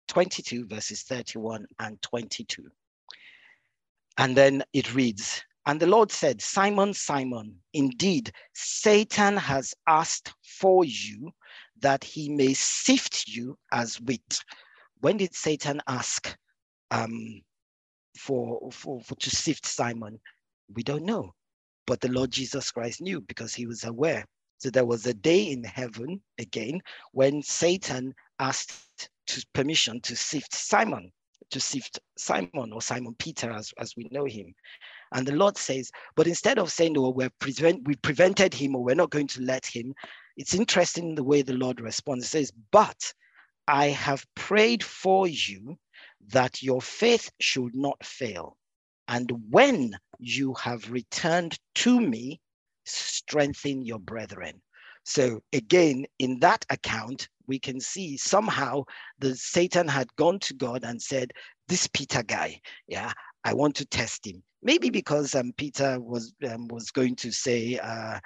22, 0.10 0.66
verses 0.66 1.04
31 1.04 1.66
and 1.80 2.02
22. 2.02 2.64
And 4.18 4.36
then 4.36 4.64
it 4.74 4.94
reads, 4.94 5.42
and 5.66 5.80
the 5.80 5.88
Lord 5.88 6.12
said, 6.12 6.42
Simon, 6.42 6.94
Simon, 6.94 7.56
indeed, 7.74 8.32
Satan 8.54 9.38
has 9.38 9.74
asked 9.88 10.34
for 10.44 10.84
you 10.84 11.32
that 11.82 12.04
he 12.04 12.28
may 12.28 12.54
sift 12.54 13.28
you 13.28 13.58
as 13.72 14.02
wheat. 14.02 14.44
When 15.02 15.18
did 15.18 15.34
Satan 15.36 15.82
ask 15.88 16.36
um, 16.92 17.42
for, 18.18 18.70
for, 18.72 19.00
for 19.02 19.16
to 19.16 19.30
sift 19.30 19.66
Simon? 19.66 20.20
We 20.74 20.84
don't 20.84 21.06
know. 21.06 21.34
But 21.86 22.02
the 22.02 22.12
Lord 22.12 22.32
Jesus 22.32 22.72
Christ 22.72 23.00
knew 23.00 23.22
because 23.22 23.54
he 23.54 23.66
was 23.66 23.84
aware. 23.84 24.26
So 24.58 24.70
there 24.70 24.86
was 24.86 25.06
a 25.06 25.14
day 25.14 25.44
in 25.52 25.64
heaven 25.64 26.22
again 26.38 26.82
when 27.12 27.42
Satan 27.42 28.14
asked 28.40 29.10
to 29.30 29.46
permission 29.54 30.02
to 30.02 30.16
sift 30.16 30.54
Simon, 30.54 31.12
to 31.52 31.60
sift 31.60 32.00
Simon 32.18 32.72
or 32.74 32.82
Simon 32.82 33.16
Peter 33.18 33.52
as, 33.52 33.74
as 33.80 33.96
we 33.96 34.08
know 34.12 34.26
him. 34.26 34.54
And 35.14 35.26
the 35.28 35.36
Lord 35.36 35.58
says, 35.58 35.92
but 36.16 36.28
instead 36.28 36.60
of 36.60 36.72
saying, 36.72 36.98
oh, 36.98 37.10
we're 37.10 37.32
prevent, 37.40 37.88
we 37.88 37.96
prevented 37.96 38.54
him 38.54 38.76
or 38.76 38.84
we're 38.84 38.96
not 38.96 39.10
going 39.10 39.28
to 39.28 39.42
let 39.42 39.66
him, 39.66 39.94
it's 40.38 40.54
interesting 40.54 41.16
the 41.16 41.24
way 41.24 41.42
the 41.42 41.54
Lord 41.54 41.82
responds. 41.82 42.26
It 42.26 42.30
says, 42.30 42.52
but 42.72 43.14
I 43.68 43.88
have 43.88 44.26
prayed 44.36 44.84
for 44.84 45.28
you 45.28 45.78
that 46.30 46.62
your 46.62 46.82
faith 46.82 47.32
should 47.40 47.76
not 47.76 48.04
fail. 48.06 48.58
And 49.08 49.32
when 49.50 49.98
you 50.20 50.54
have 50.56 50.92
returned 50.92 51.58
to 51.76 52.00
me, 52.00 52.40
strengthen 52.86 53.84
your 53.84 54.00
brethren. 54.00 54.62
So 55.04 55.42
again, 55.54 56.06
in 56.20 56.40
that 56.40 56.66
account, 56.70 57.28
we 57.50 57.60
can 57.60 57.82
see 57.82 58.16
somehow 58.16 58.84
the 59.18 59.36
Satan 59.36 59.88
had 59.88 60.16
gone 60.16 60.40
to 60.40 60.54
God 60.54 60.86
and 60.86 61.02
said, 61.02 61.34
this 61.68 61.88
Peter 61.88 62.24
guy, 62.24 62.62
yeah, 62.88 63.12
I 63.44 63.54
want 63.54 63.76
to 63.76 63.86
test 63.86 64.26
him. 64.26 64.42
Maybe 64.62 64.90
because 64.90 65.36
um, 65.36 65.54
Peter 65.56 66.00
was 66.02 66.34
um, 66.50 66.68
was 66.68 66.92
going 66.92 67.16
to 67.18 67.32
say, 67.32 67.78
uh, 67.78 68.20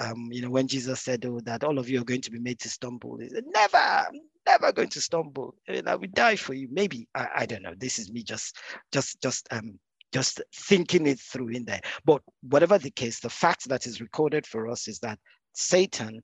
um, 0.00 0.28
you 0.32 0.42
know, 0.42 0.50
when 0.50 0.66
Jesus 0.66 1.00
said, 1.00 1.24
"Oh, 1.24 1.38
that 1.44 1.62
all 1.62 1.78
of 1.78 1.88
you 1.88 2.00
are 2.00 2.04
going 2.04 2.22
to 2.22 2.30
be 2.30 2.40
made 2.40 2.58
to 2.60 2.68
stumble," 2.68 3.18
he 3.18 3.28
said, 3.28 3.44
"Never, 3.46 4.06
never 4.46 4.72
going 4.72 4.88
to 4.88 5.00
stumble. 5.00 5.54
I, 5.68 5.82
I 5.86 5.94
will 5.94 6.08
die 6.12 6.34
for 6.34 6.54
you." 6.54 6.66
Maybe 6.72 7.06
I, 7.14 7.28
I 7.36 7.46
don't 7.46 7.62
know. 7.62 7.74
This 7.76 8.00
is 8.00 8.10
me 8.10 8.24
just, 8.24 8.56
just, 8.92 9.22
just 9.22 9.46
um, 9.52 9.78
just 10.12 10.42
thinking 10.52 11.06
it 11.06 11.20
through 11.20 11.50
in 11.50 11.64
there. 11.64 11.82
But 12.04 12.20
whatever 12.42 12.78
the 12.78 12.90
case, 12.90 13.20
the 13.20 13.30
fact 13.30 13.68
that 13.68 13.86
is 13.86 14.00
recorded 14.00 14.44
for 14.44 14.68
us 14.68 14.88
is 14.88 14.98
that 15.00 15.20
Satan 15.52 16.20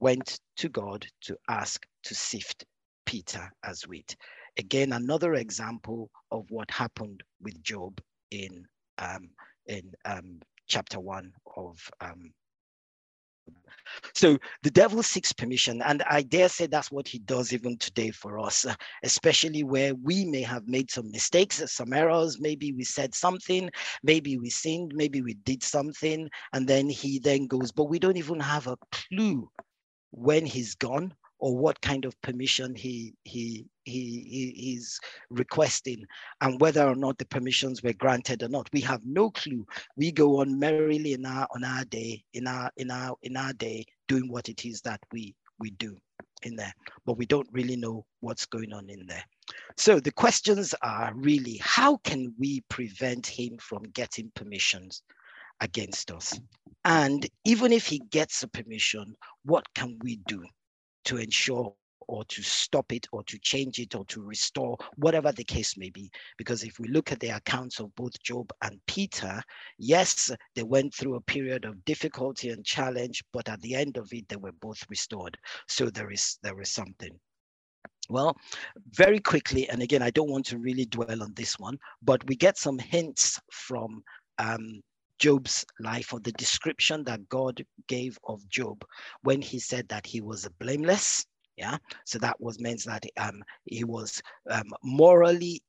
went 0.00 0.40
to 0.56 0.68
God 0.68 1.06
to 1.22 1.36
ask 1.48 1.86
to 2.04 2.14
sift 2.14 2.64
Peter 3.06 3.50
as 3.64 3.86
wheat. 3.86 4.16
Again, 4.58 4.92
another 4.92 5.34
example 5.34 6.10
of 6.30 6.50
what 6.50 6.70
happened 6.70 7.22
with 7.40 7.62
Job 7.62 8.00
in 8.30 8.66
um, 8.98 9.30
in 9.66 9.92
um, 10.04 10.40
chapter 10.66 11.00
one 11.00 11.32
of 11.56 11.78
um, 12.00 12.32
so 14.14 14.38
the 14.62 14.70
devil 14.70 15.02
seeks 15.02 15.32
permission, 15.32 15.82
and 15.82 16.02
I 16.08 16.22
dare 16.22 16.48
say 16.48 16.66
that's 16.66 16.90
what 16.90 17.08
he 17.08 17.18
does 17.18 17.52
even 17.52 17.76
today 17.78 18.10
for 18.10 18.38
us, 18.38 18.66
especially 19.02 19.64
where 19.64 19.94
we 19.94 20.24
may 20.24 20.42
have 20.42 20.66
made 20.66 20.90
some 20.90 21.10
mistakes, 21.10 21.62
some 21.72 21.92
errors. 21.92 22.40
Maybe 22.40 22.72
we 22.72 22.84
said 22.84 23.14
something, 23.14 23.70
maybe 24.02 24.38
we 24.38 24.50
sinned, 24.50 24.92
maybe 24.94 25.22
we 25.22 25.34
did 25.34 25.62
something, 25.62 26.28
and 26.52 26.66
then 26.68 26.88
he 26.88 27.18
then 27.18 27.46
goes, 27.46 27.72
but 27.72 27.84
we 27.84 27.98
don't 27.98 28.16
even 28.16 28.40
have 28.40 28.66
a 28.66 28.78
clue 28.92 29.50
when 30.14 30.46
he's 30.46 30.74
gone 30.74 31.12
or 31.38 31.56
what 31.56 31.80
kind 31.80 32.04
of 32.04 32.20
permission 32.22 32.74
he 32.74 33.12
he 33.24 33.66
he 33.84 34.52
he's 34.56 34.98
requesting 35.30 36.04
and 36.40 36.60
whether 36.60 36.86
or 36.86 36.94
not 36.94 37.18
the 37.18 37.26
permissions 37.26 37.82
were 37.82 37.92
granted 37.92 38.42
or 38.42 38.48
not. 38.48 38.68
We 38.72 38.80
have 38.82 39.02
no 39.04 39.30
clue. 39.30 39.66
We 39.96 40.12
go 40.12 40.40
on 40.40 40.58
merrily 40.58 41.12
in 41.12 41.26
our 41.26 41.46
on 41.54 41.64
our 41.64 41.84
day 41.84 42.24
in 42.32 42.46
our 42.46 42.70
in 42.76 42.90
our 42.90 43.16
in 43.22 43.36
our 43.36 43.52
day 43.52 43.84
doing 44.08 44.30
what 44.30 44.48
it 44.48 44.64
is 44.64 44.80
that 44.82 45.00
we 45.12 45.34
we 45.58 45.70
do 45.72 45.96
in 46.42 46.56
there. 46.56 46.74
But 47.04 47.18
we 47.18 47.26
don't 47.26 47.48
really 47.52 47.76
know 47.76 48.06
what's 48.20 48.46
going 48.46 48.72
on 48.72 48.88
in 48.88 49.06
there. 49.06 49.24
So 49.76 50.00
the 50.00 50.12
questions 50.12 50.74
are 50.82 51.12
really 51.14 51.58
how 51.60 51.98
can 51.98 52.34
we 52.38 52.62
prevent 52.70 53.26
him 53.26 53.58
from 53.58 53.82
getting 53.92 54.30
permissions 54.34 55.02
against 55.64 56.10
us 56.10 56.38
and 56.84 57.26
even 57.44 57.72
if 57.72 57.86
he 57.86 57.98
gets 58.10 58.42
a 58.42 58.48
permission 58.48 59.14
what 59.44 59.64
can 59.74 59.98
we 60.02 60.16
do 60.26 60.44
to 61.04 61.16
ensure 61.16 61.74
or 62.08 62.24
to 62.26 62.42
stop 62.42 62.92
it 62.92 63.06
or 63.12 63.22
to 63.24 63.38
change 63.38 63.78
it 63.78 63.94
or 63.94 64.04
to 64.06 64.22
restore, 64.22 64.76
whatever 64.96 65.32
the 65.32 65.44
case 65.44 65.76
may 65.76 65.90
be. 65.90 66.10
Because 66.36 66.62
if 66.62 66.78
we 66.78 66.88
look 66.88 67.12
at 67.12 67.20
the 67.20 67.30
accounts 67.30 67.80
of 67.80 67.94
both 67.94 68.20
Job 68.22 68.50
and 68.62 68.80
Peter, 68.86 69.42
yes, 69.78 70.30
they 70.54 70.62
went 70.62 70.94
through 70.94 71.16
a 71.16 71.20
period 71.22 71.64
of 71.64 71.84
difficulty 71.84 72.50
and 72.50 72.64
challenge, 72.64 73.22
but 73.32 73.48
at 73.48 73.60
the 73.62 73.74
end 73.74 73.96
of 73.96 74.12
it, 74.12 74.28
they 74.28 74.36
were 74.36 74.52
both 74.60 74.84
restored. 74.88 75.36
So 75.68 75.90
there 75.90 76.10
is 76.10 76.38
there 76.42 76.60
is 76.60 76.72
something. 76.72 77.18
Well, 78.10 78.36
very 78.90 79.18
quickly, 79.18 79.68
and 79.70 79.82
again, 79.82 80.02
I 80.02 80.10
don't 80.10 80.30
want 80.30 80.44
to 80.46 80.58
really 80.58 80.84
dwell 80.84 81.22
on 81.22 81.32
this 81.34 81.58
one, 81.58 81.78
but 82.02 82.26
we 82.26 82.36
get 82.36 82.58
some 82.58 82.78
hints 82.78 83.40
from 83.50 84.02
um, 84.38 84.82
Job's 85.24 85.64
life 85.80 86.12
or 86.12 86.20
the 86.20 86.32
description 86.32 87.02
that 87.04 87.26
God 87.30 87.64
gave 87.88 88.18
of 88.28 88.46
Job 88.50 88.84
when 89.22 89.40
he 89.40 89.58
said 89.58 89.88
that 89.88 90.06
he 90.06 90.20
was 90.20 90.46
blameless. 90.60 91.24
Yeah, 91.56 91.78
so 92.04 92.18
that 92.18 92.38
was 92.42 92.60
means 92.60 92.84
that 92.84 93.04
um, 93.16 93.42
he 93.64 93.84
was 93.84 94.20
um, 94.50 94.70
morally 94.82 95.62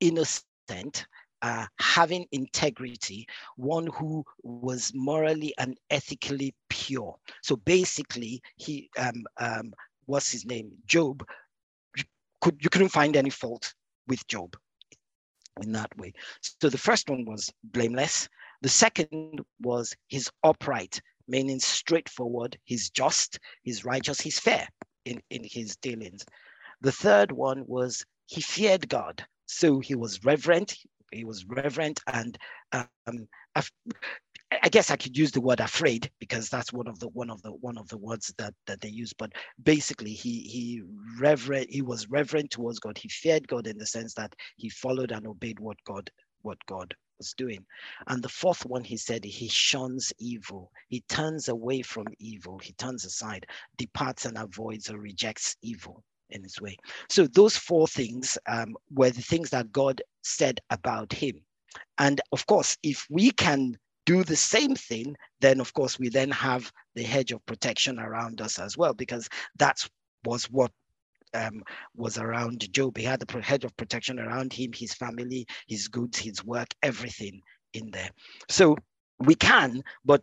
innocent, 0.00 1.06
uh, 1.42 1.66
having 1.78 2.24
integrity, 2.32 3.26
one 3.56 3.88
who 3.88 4.24
was 4.42 4.90
morally 4.94 5.52
and 5.58 5.76
ethically 5.90 6.54
pure. 6.70 7.14
So 7.42 7.56
basically, 7.56 8.40
he 8.56 8.88
um, 8.96 9.24
um, 9.38 9.74
what's 10.06 10.32
his 10.32 10.46
name? 10.46 10.72
Job. 10.86 11.22
Could 12.40 12.56
you 12.62 12.70
couldn't 12.70 12.88
find 12.88 13.16
any 13.16 13.30
fault 13.30 13.74
with 14.08 14.26
Job 14.28 14.56
in 15.62 15.72
that 15.72 15.94
way. 15.98 16.12
So 16.40 16.70
the 16.70 16.78
first 16.78 17.10
one 17.10 17.24
was 17.26 17.52
blameless. 17.64 18.28
The 18.64 18.70
second 18.70 19.42
was 19.60 19.94
he's 20.06 20.30
upright, 20.42 20.98
meaning 21.28 21.60
straightforward, 21.60 22.56
he's 22.64 22.88
just, 22.88 23.38
he's 23.62 23.84
righteous, 23.84 24.22
he's 24.22 24.38
fair 24.38 24.66
in, 25.04 25.20
in 25.28 25.44
his 25.44 25.76
dealings. 25.76 26.24
The 26.80 26.90
third 26.90 27.30
one 27.30 27.64
was 27.66 28.02
he 28.24 28.40
feared 28.40 28.88
God. 28.88 29.22
So 29.44 29.80
he 29.80 29.94
was 29.94 30.24
reverent, 30.24 30.78
he 31.12 31.26
was 31.26 31.44
reverent 31.44 32.00
and 32.06 32.38
um, 32.72 33.28
I 33.54 34.70
guess 34.70 34.90
I 34.90 34.96
could 34.96 35.14
use 35.14 35.32
the 35.32 35.42
word 35.42 35.60
afraid 35.60 36.10
because 36.18 36.48
that's 36.48 36.72
one 36.72 36.88
of 36.88 36.98
the 37.00 37.08
one 37.08 37.28
of 37.28 37.42
the 37.42 37.52
one 37.52 37.76
of 37.76 37.88
the 37.88 37.98
words 37.98 38.32
that 38.38 38.54
that 38.66 38.80
they 38.80 38.88
use. 38.88 39.12
But 39.12 39.32
basically, 39.62 40.14
he 40.14 40.40
he 40.40 40.82
reverent 41.20 41.68
he 41.68 41.82
was 41.82 42.08
reverent 42.08 42.50
towards 42.50 42.78
God. 42.78 42.96
He 42.96 43.10
feared 43.10 43.46
God 43.46 43.66
in 43.66 43.76
the 43.76 43.84
sense 43.84 44.14
that 44.14 44.34
he 44.56 44.70
followed 44.70 45.12
and 45.12 45.26
obeyed 45.26 45.60
what 45.60 45.76
God 45.84 46.10
what 46.40 46.56
God 46.66 46.94
was 47.18 47.34
doing. 47.36 47.64
And 48.06 48.22
the 48.22 48.28
fourth 48.28 48.64
one, 48.66 48.84
he 48.84 48.96
said, 48.96 49.24
he 49.24 49.48
shuns 49.48 50.12
evil. 50.18 50.70
He 50.88 51.00
turns 51.08 51.48
away 51.48 51.82
from 51.82 52.06
evil. 52.18 52.58
He 52.58 52.72
turns 52.74 53.04
aside, 53.04 53.46
departs 53.76 54.24
and 54.24 54.36
avoids 54.38 54.90
or 54.90 54.98
rejects 54.98 55.56
evil 55.62 56.02
in 56.30 56.42
his 56.42 56.60
way. 56.60 56.76
So 57.08 57.26
those 57.26 57.56
four 57.56 57.86
things 57.86 58.38
um, 58.48 58.74
were 58.90 59.10
the 59.10 59.22
things 59.22 59.50
that 59.50 59.72
God 59.72 60.02
said 60.22 60.60
about 60.70 61.12
him. 61.12 61.40
And 61.98 62.20
of 62.32 62.46
course, 62.46 62.76
if 62.82 63.06
we 63.10 63.30
can 63.30 63.76
do 64.06 64.22
the 64.22 64.36
same 64.36 64.74
thing, 64.74 65.16
then 65.40 65.60
of 65.60 65.72
course 65.72 65.98
we 65.98 66.08
then 66.08 66.30
have 66.30 66.70
the 66.94 67.02
hedge 67.02 67.32
of 67.32 67.44
protection 67.46 67.98
around 67.98 68.40
us 68.40 68.58
as 68.58 68.76
well, 68.76 68.94
because 68.94 69.28
that 69.58 69.78
was 70.24 70.44
what 70.50 70.70
um, 71.34 71.62
was 71.94 72.18
around 72.18 72.72
Job. 72.72 72.96
He 72.96 73.04
had 73.04 73.20
the 73.20 73.40
hedge 73.40 73.64
of 73.64 73.76
protection 73.76 74.18
around 74.18 74.52
him, 74.52 74.72
his 74.72 74.94
family, 74.94 75.46
his 75.68 75.88
goods, 75.88 76.18
his 76.18 76.44
work, 76.44 76.68
everything 76.82 77.40
in 77.72 77.90
there. 77.90 78.10
So 78.48 78.76
we 79.18 79.34
can, 79.34 79.82
but 80.04 80.22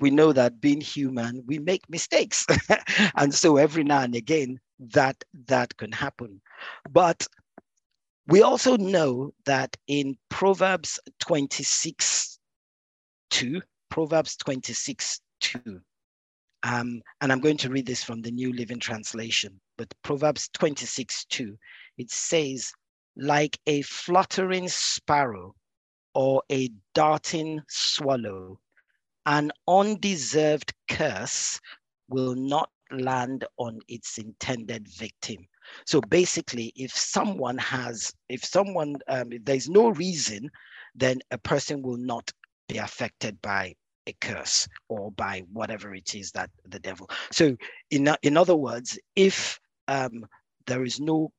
we 0.00 0.10
know 0.10 0.32
that 0.32 0.60
being 0.60 0.80
human, 0.80 1.42
we 1.46 1.58
make 1.58 1.88
mistakes. 1.88 2.46
and 3.16 3.34
so 3.34 3.56
every 3.56 3.84
now 3.84 4.00
and 4.00 4.14
again, 4.14 4.60
that 4.78 5.22
that 5.46 5.76
can 5.76 5.92
happen. 5.92 6.40
But 6.90 7.26
we 8.28 8.42
also 8.42 8.76
know 8.76 9.32
that 9.46 9.76
in 9.86 10.16
Proverbs 10.28 11.00
26, 11.20 12.38
2, 13.30 13.60
Proverbs 13.88 14.36
26, 14.36 15.20
2, 15.40 15.80
um, 16.62 17.00
and 17.20 17.30
I'm 17.30 17.40
going 17.40 17.56
to 17.58 17.70
read 17.70 17.86
this 17.86 18.02
from 18.02 18.22
the 18.22 18.30
New 18.30 18.52
Living 18.52 18.80
Translation, 18.80 19.60
but 19.76 19.92
Proverbs 20.02 20.48
26 20.54 21.24
2, 21.26 21.56
it 21.98 22.10
says, 22.10 22.72
like 23.16 23.58
a 23.66 23.82
fluttering 23.82 24.68
sparrow 24.68 25.54
or 26.14 26.42
a 26.50 26.70
darting 26.94 27.62
swallow, 27.68 28.58
an 29.26 29.52
undeserved 29.66 30.72
curse 30.88 31.60
will 32.08 32.34
not 32.34 32.70
land 32.90 33.44
on 33.58 33.78
its 33.88 34.18
intended 34.18 34.88
victim. 34.88 35.46
So 35.86 36.00
basically, 36.00 36.72
if 36.74 36.90
someone 36.92 37.58
has, 37.58 38.12
if 38.28 38.44
someone, 38.44 38.96
um, 39.08 39.32
if 39.32 39.44
there's 39.44 39.68
no 39.68 39.90
reason, 39.90 40.50
then 40.94 41.20
a 41.30 41.38
person 41.38 41.82
will 41.82 41.98
not 41.98 42.32
be 42.68 42.78
affected 42.78 43.40
by 43.42 43.74
a 44.08 44.14
curse 44.20 44.66
or 44.88 45.12
by 45.12 45.42
whatever 45.52 45.94
it 45.94 46.14
is 46.14 46.32
that 46.32 46.50
the 46.66 46.80
devil. 46.80 47.08
So, 47.30 47.56
in 47.90 48.08
in 48.22 48.36
other 48.36 48.56
words, 48.56 48.98
if 49.14 49.60
um, 49.86 50.26
there 50.66 50.84
is 50.84 50.98
no 51.00 51.32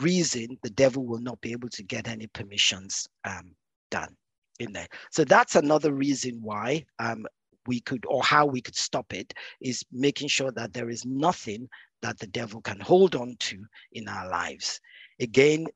reason, 0.00 0.58
the 0.62 0.70
devil 0.70 1.04
will 1.04 1.20
not 1.20 1.40
be 1.40 1.52
able 1.52 1.68
to 1.70 1.82
get 1.82 2.08
any 2.08 2.26
permissions 2.28 3.08
um, 3.24 3.54
done 3.90 4.16
in 4.58 4.72
there. 4.72 4.88
So 5.10 5.24
that's 5.24 5.56
another 5.56 5.92
reason 5.92 6.40
why 6.42 6.84
um, 6.98 7.26
we 7.66 7.80
could, 7.80 8.04
or 8.06 8.22
how 8.22 8.46
we 8.46 8.60
could 8.60 8.76
stop 8.76 9.12
it, 9.12 9.34
is 9.60 9.84
making 9.92 10.28
sure 10.28 10.52
that 10.52 10.72
there 10.72 10.90
is 10.90 11.04
nothing 11.04 11.68
that 12.00 12.18
the 12.18 12.26
devil 12.26 12.60
can 12.60 12.80
hold 12.80 13.14
on 13.14 13.36
to 13.38 13.64
in 13.92 14.08
our 14.08 14.28
lives. 14.28 14.80
Again, 15.20 15.66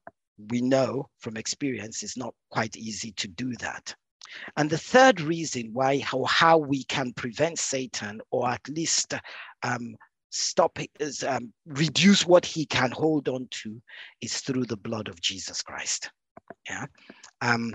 we 0.49 0.61
know 0.61 1.09
from 1.19 1.37
experience 1.37 2.03
it's 2.03 2.17
not 2.17 2.35
quite 2.51 2.77
easy 2.77 3.12
to 3.12 3.29
do 3.29 3.55
that. 3.57 3.95
And 4.57 4.71
the 4.71 4.79
third 4.79 5.21
reason 5.21 5.71
why 5.73 5.99
how, 5.99 6.25
how 6.25 6.59
we 6.59 6.85
can 6.85 7.12
prevent 7.12 7.59
Satan 7.59 8.21
or 8.31 8.49
at 8.49 8.69
least 8.69 9.15
um, 9.62 9.97
stop 10.31 10.79
is 11.01 11.25
um, 11.25 11.53
reduce 11.67 12.27
what 12.27 12.45
he 12.45 12.67
can 12.67 12.91
hold 12.91 13.29
on 13.29 13.49
to 13.51 13.81
is 14.21 14.41
through 14.41 14.65
the 14.65 14.77
blood 14.77 15.09
of 15.09 15.21
Jesus 15.21 15.62
Christ. 15.62 16.11
Yeah. 16.69 16.87
Um, 17.41 17.75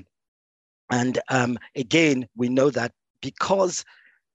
and 0.92 1.20
um, 1.30 1.58
again, 1.76 2.28
we 2.36 2.50
know 2.50 2.70
that 2.70 2.92
because 3.22 3.86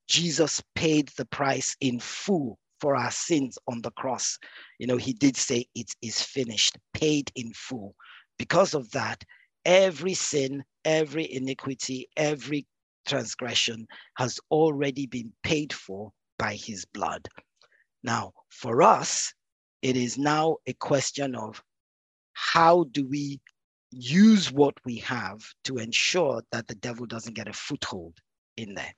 Jesus 0.07 0.61
paid 0.75 1.09
the 1.17 1.25
price 1.25 1.75
in 1.81 1.99
full 1.99 2.57
for 2.79 2.95
our 2.95 3.11
sins 3.11 3.57
on 3.67 3.81
the 3.81 3.91
cross, 3.91 4.37
you 4.79 4.87
know, 4.87 4.97
he 4.97 5.13
did 5.13 5.35
say 5.35 5.65
it 5.75 5.91
is 6.01 6.21
finished, 6.21 6.77
paid 6.93 7.31
in 7.35 7.51
full. 7.53 7.95
Because 8.37 8.73
of 8.73 8.89
that, 8.91 9.23
every 9.65 10.13
sin, 10.13 10.63
every 10.87 11.31
iniquity, 11.31 12.07
every 12.15 12.65
transgression 13.05 13.85
has 14.15 14.39
already 14.49 15.05
been 15.05 15.31
paid 15.43 15.73
for 15.73 16.11
by 16.39 16.55
his 16.55 16.85
blood. 16.85 17.27
Now, 18.03 18.31
for 18.49 18.81
us, 18.81 19.33
it 19.81 19.97
is 19.97 20.17
now 20.17 20.57
a 20.65 20.73
question 20.73 21.35
of 21.35 21.61
how 22.33 22.85
do 22.91 23.05
we 23.05 23.39
use 23.91 24.51
what 24.51 24.75
we 24.85 24.95
have 24.97 25.41
to 25.65 25.77
ensure 25.77 26.41
that 26.51 26.67
the 26.67 26.75
devil 26.75 27.05
doesn't 27.05 27.35
get 27.35 27.47
a 27.49 27.53
foothold 27.53 28.13
in 28.55 28.73
there. 28.73 28.93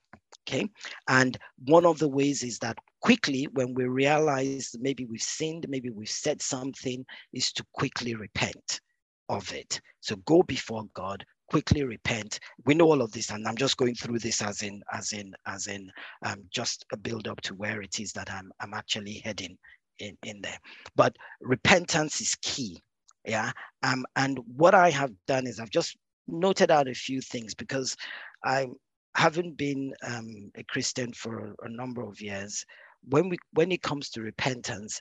Okay. 0.48 0.68
And 1.08 1.38
one 1.66 1.86
of 1.86 2.00
the 2.00 2.08
ways 2.08 2.44
is 2.44 2.60
that 2.60 2.78
quickly, 3.02 3.48
when 3.54 3.74
we 3.74 3.86
realize 3.86 4.76
maybe 4.80 5.06
we've 5.06 5.22
sinned, 5.22 5.66
maybe 5.70 5.90
we've 5.90 6.10
said 6.10 6.42
something, 6.42 7.06
is 7.34 7.52
to 7.54 7.66
quickly 7.74 8.16
repent 8.16 8.82
of 9.28 9.52
it. 9.54 9.80
So 10.02 10.18
go 10.18 10.44
before 10.44 10.86
God, 10.94 11.26
quickly 11.50 11.84
repent. 11.84 12.40
We 12.66 12.76
know 12.76 12.86
all 12.86 13.02
of 13.02 13.12
this, 13.12 13.30
and 13.30 13.48
I'm 13.48 13.58
just 13.58 13.78
going 13.78 13.96
through 13.96 14.20
this 14.20 14.42
as 14.42 14.62
in, 14.62 14.82
as 14.94 15.12
in, 15.12 15.34
as 15.48 15.68
in, 15.68 15.92
um, 16.24 16.44
just 16.52 16.86
a 16.92 16.98
build 16.98 17.28
up 17.28 17.42
to 17.42 17.56
where 17.56 17.82
it 17.82 18.00
is 18.00 18.14
that 18.14 18.32
I'm, 18.32 18.52
I'm 18.60 18.74
actually 18.74 19.22
heading 19.24 19.58
in, 20.00 20.18
in 20.24 20.42
there. 20.42 20.60
But 20.96 21.16
repentance 21.42 22.22
is 22.22 22.36
key 22.42 22.82
yeah. 23.26 23.52
Um, 23.84 24.06
and 24.16 24.40
what 24.56 24.74
I 24.74 24.90
have 24.90 25.12
done 25.28 25.48
is 25.48 25.60
I've 25.60 25.70
just 25.70 25.98
noted 26.28 26.72
out 26.72 26.88
a 26.88 26.94
few 26.94 27.22
things 27.22 27.54
because 27.54 27.96
I 28.44 28.68
haven't 29.16 29.58
been 29.58 29.94
um, 30.04 30.52
a 30.56 30.64
Christian 30.64 31.14
for 31.14 31.54
a, 31.64 31.70
number 31.70 32.02
of 32.02 32.22
years. 32.22 32.66
When 33.08 33.30
we 33.30 33.38
when 33.54 33.72
it 33.72 33.82
comes 33.82 34.10
to 34.12 34.22
repentance, 34.22 35.00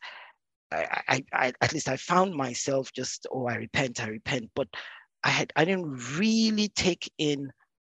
I, 0.73 1.03
I, 1.09 1.25
I, 1.33 1.53
at 1.61 1.73
least 1.73 1.89
I 1.89 1.97
found 1.97 2.35
myself 2.35 2.93
just 2.93 3.27
oh 3.33 3.47
I 3.47 3.55
repent 3.55 4.03
I 4.03 4.09
repent, 4.09 4.51
but 4.55 4.69
I 5.25 5.31
had 5.31 5.53
I 5.57 5.65
didn't 5.65 6.19
really 6.19 6.69
take 6.69 7.11
in 7.19 7.53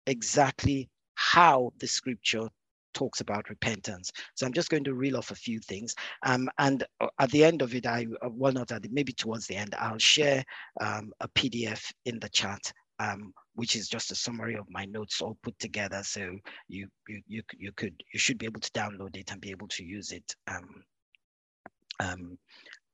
exactly 0.07 0.89
how 1.15 1.71
the 1.79 1.87
scripture 1.87 2.47
talks 2.93 3.21
about 3.21 3.49
repentance. 3.49 4.11
So 4.35 4.45
I'm 4.45 4.53
just 4.53 4.69
going 4.69 4.83
to 4.83 4.93
reel 4.93 5.17
off 5.17 5.31
a 5.31 5.35
few 5.35 5.59
things. 5.59 5.95
Um, 6.25 6.49
and 6.57 6.83
uh, 6.99 7.07
at 7.19 7.31
the 7.31 7.43
end 7.43 7.61
of 7.61 7.73
it, 7.75 7.85
I, 7.85 8.07
well, 8.29 8.51
not 8.51 8.71
at 8.71 8.83
the, 8.83 8.89
maybe 8.91 9.13
towards 9.13 9.47
the 9.47 9.55
end, 9.55 9.75
I'll 9.79 9.97
share 9.97 10.43
um, 10.79 11.11
a 11.19 11.27
PDF 11.29 11.91
in 12.05 12.19
the 12.19 12.29
chat, 12.29 12.71
um, 12.99 13.33
which 13.55 13.75
is 13.75 13.87
just 13.87 14.11
a 14.11 14.15
summary 14.15 14.55
of 14.55 14.65
my 14.69 14.85
notes 14.85 15.21
all 15.21 15.37
put 15.43 15.57
together. 15.59 16.01
So 16.03 16.37
you, 16.67 16.87
you, 17.07 17.21
you, 17.27 17.41
you 17.57 17.71
could, 17.73 18.01
you 18.13 18.19
should 18.19 18.37
be 18.37 18.45
able 18.45 18.61
to 18.61 18.71
download 18.71 19.15
it 19.15 19.31
and 19.31 19.39
be 19.39 19.51
able 19.51 19.67
to 19.69 19.83
use 19.83 20.11
it. 20.11 20.35
Um, 20.47 20.83
um, 21.99 22.37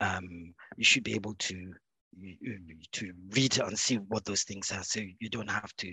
um, 0.01 0.53
you 0.75 0.83
should 0.83 1.03
be 1.03 1.15
able 1.15 1.33
to 1.35 1.73
to 2.93 3.13
read 3.31 3.59
and 3.59 3.79
see 3.79 3.97
what 3.97 4.25
those 4.25 4.43
things 4.43 4.71
are 4.71 4.83
so 4.83 5.01
you 5.19 5.29
don't 5.29 5.49
have 5.49 5.75
to 5.77 5.87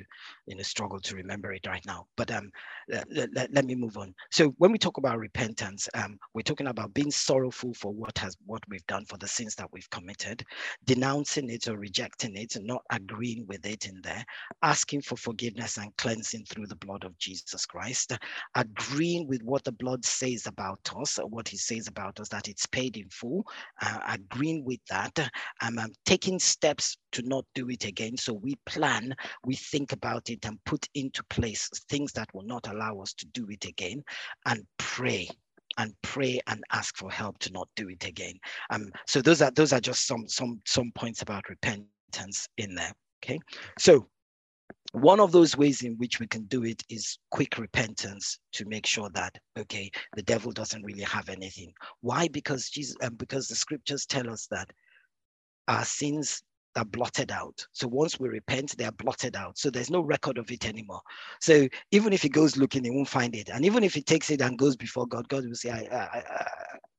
you 0.47 0.57
know 0.57 0.63
struggle 0.63 1.01
to 1.01 1.17
remember 1.17 1.53
it 1.53 1.67
right 1.67 1.85
now. 1.87 2.07
But 2.17 2.31
um 2.33 2.51
let, 2.89 3.31
let, 3.35 3.53
let 3.55 3.67
me 3.67 3.75
move 3.77 3.97
on. 3.99 4.15
So 4.31 4.55
when 4.59 4.73
we 4.73 4.79
talk 4.79 4.99
about 4.99 5.19
repentance 5.19 5.89
um 5.95 6.19
we're 6.35 6.43
talking 6.43 6.69
about 6.69 6.95
being 6.95 7.11
sorrowful 7.13 7.75
for 7.75 7.93
what 7.93 8.19
has 8.19 8.37
what 8.47 8.63
we've 8.69 8.87
done 8.87 9.05
for 9.07 9.19
the 9.19 9.29
sins 9.29 9.55
that 9.57 9.73
we've 9.73 9.91
committed 9.91 10.45
denouncing 10.87 11.51
it 11.51 11.69
or 11.69 11.79
rejecting 11.79 12.37
it 12.37 12.57
and 12.57 12.67
not 12.67 12.83
agreeing 12.91 13.47
with 13.49 13.67
it 13.67 13.87
in 13.87 14.01
there 14.03 14.25
asking 14.63 15.03
for 15.03 15.17
forgiveness 15.17 15.79
and 15.79 15.97
cleansing 15.99 16.45
through 16.47 16.67
the 16.67 16.77
blood 16.77 17.05
of 17.05 17.19
jesus 17.19 17.67
christ 17.67 18.13
agreeing 18.57 19.29
with 19.29 19.43
what 19.45 19.65
the 19.65 19.73
blood 19.73 20.05
says 20.05 20.47
about 20.49 20.81
us 20.99 21.19
what 21.31 21.49
he 21.49 21.57
says 21.59 21.89
about 21.89 22.21
us 22.21 22.29
that 22.31 22.49
it's 22.49 22.67
paid 22.67 22.97
in 22.99 23.09
full 23.11 23.45
uh, 23.83 24.01
agreeing 24.09 24.65
with 24.65 24.81
that 24.91 25.19
um, 25.63 25.79
um 25.79 25.93
taking 26.05 26.39
steps 26.39 26.97
to 27.13 27.23
not 27.23 27.45
do 27.55 27.69
it 27.71 27.85
again. 27.85 28.17
So 28.17 28.33
we 28.33 28.57
plan, 28.67 29.15
we 29.45 29.55
think 29.55 29.93
about 29.93 30.31
it 30.31 30.45
and 30.45 30.63
put 30.65 30.89
into 30.95 31.23
place 31.25 31.69
things 31.89 32.13
that 32.13 32.33
will 32.35 32.45
not 32.45 32.69
allow 32.69 33.01
us 33.01 33.13
to 33.15 33.27
do 33.27 33.47
it 33.51 33.65
again 33.65 34.03
and 34.47 34.65
pray 34.79 35.29
and 35.79 35.93
pray 36.03 36.41
and 36.47 36.63
ask 36.73 36.97
for 36.97 37.11
help 37.11 37.39
to 37.39 37.53
not 37.53 37.69
do 37.75 37.89
it 37.89 38.05
again. 38.07 38.35
Um, 38.71 38.91
so 39.07 39.21
those 39.21 39.43
are 39.43 39.51
those 39.51 39.73
are 39.73 39.81
just 39.81 40.07
some 40.07 40.29
some 40.29 40.61
some 40.67 40.93
points 40.95 41.23
about 41.23 41.49
repentance 41.49 42.49
in 42.59 42.75
there. 42.75 42.93
Okay, 43.23 43.41
so 43.79 44.07
one 44.93 45.19
of 45.19 45.33
those 45.33 45.57
ways 45.57 45.83
in 45.83 45.97
which 45.97 46.21
we 46.21 46.27
can 46.29 46.45
do 46.45 46.65
it 46.65 46.81
is 46.89 47.19
quick 47.33 47.59
repentance 47.59 48.39
to 48.53 48.65
make 48.67 48.87
sure 48.87 49.11
that 49.11 49.37
okay 49.59 49.91
the 50.15 50.23
devil 50.23 50.53
doesn't 50.53 50.85
really 50.85 51.03
have 51.03 51.29
anything 51.29 51.73
why 52.01 52.29
because 52.29 52.71
jesus 52.71 52.95
um, 53.03 53.13
because 53.17 53.49
the 53.49 53.57
scriptures 53.57 54.07
tell 54.07 54.31
us 54.31 54.47
that 54.53 54.71
our 55.69 55.85
sins 55.85 56.43
are 56.77 56.85
blotted 56.85 57.31
out. 57.31 57.67
So 57.73 57.87
once 57.87 58.19
we 58.19 58.29
repent, 58.29 58.77
they 58.77 58.85
are 58.85 58.93
blotted 58.93 59.37
out. 59.37 59.59
So 59.59 59.71
there's 59.71 59.91
no 59.91 60.01
record 60.01 60.39
of 60.39 60.51
it 60.51 60.67
anymore. 60.67 61.01
So 61.41 61.69
even 61.93 62.13
if 62.13 62.23
he 62.23 62.29
goes 62.29 62.57
looking, 62.57 62.85
he 62.85 62.91
won't 62.91 63.09
find 63.09 63.35
it. 63.35 63.49
And 63.49 63.65
even 63.65 63.85
if 63.85 63.95
he 63.95 64.03
takes 64.03 64.31
it 64.31 64.41
and 64.41 64.59
goes 64.59 64.77
before 64.77 65.07
God, 65.07 65.29
God 65.29 65.47
will 65.47 65.55
say, 65.55 65.71
I, 65.71 65.87
I, 65.95 66.19
I, 66.19 66.47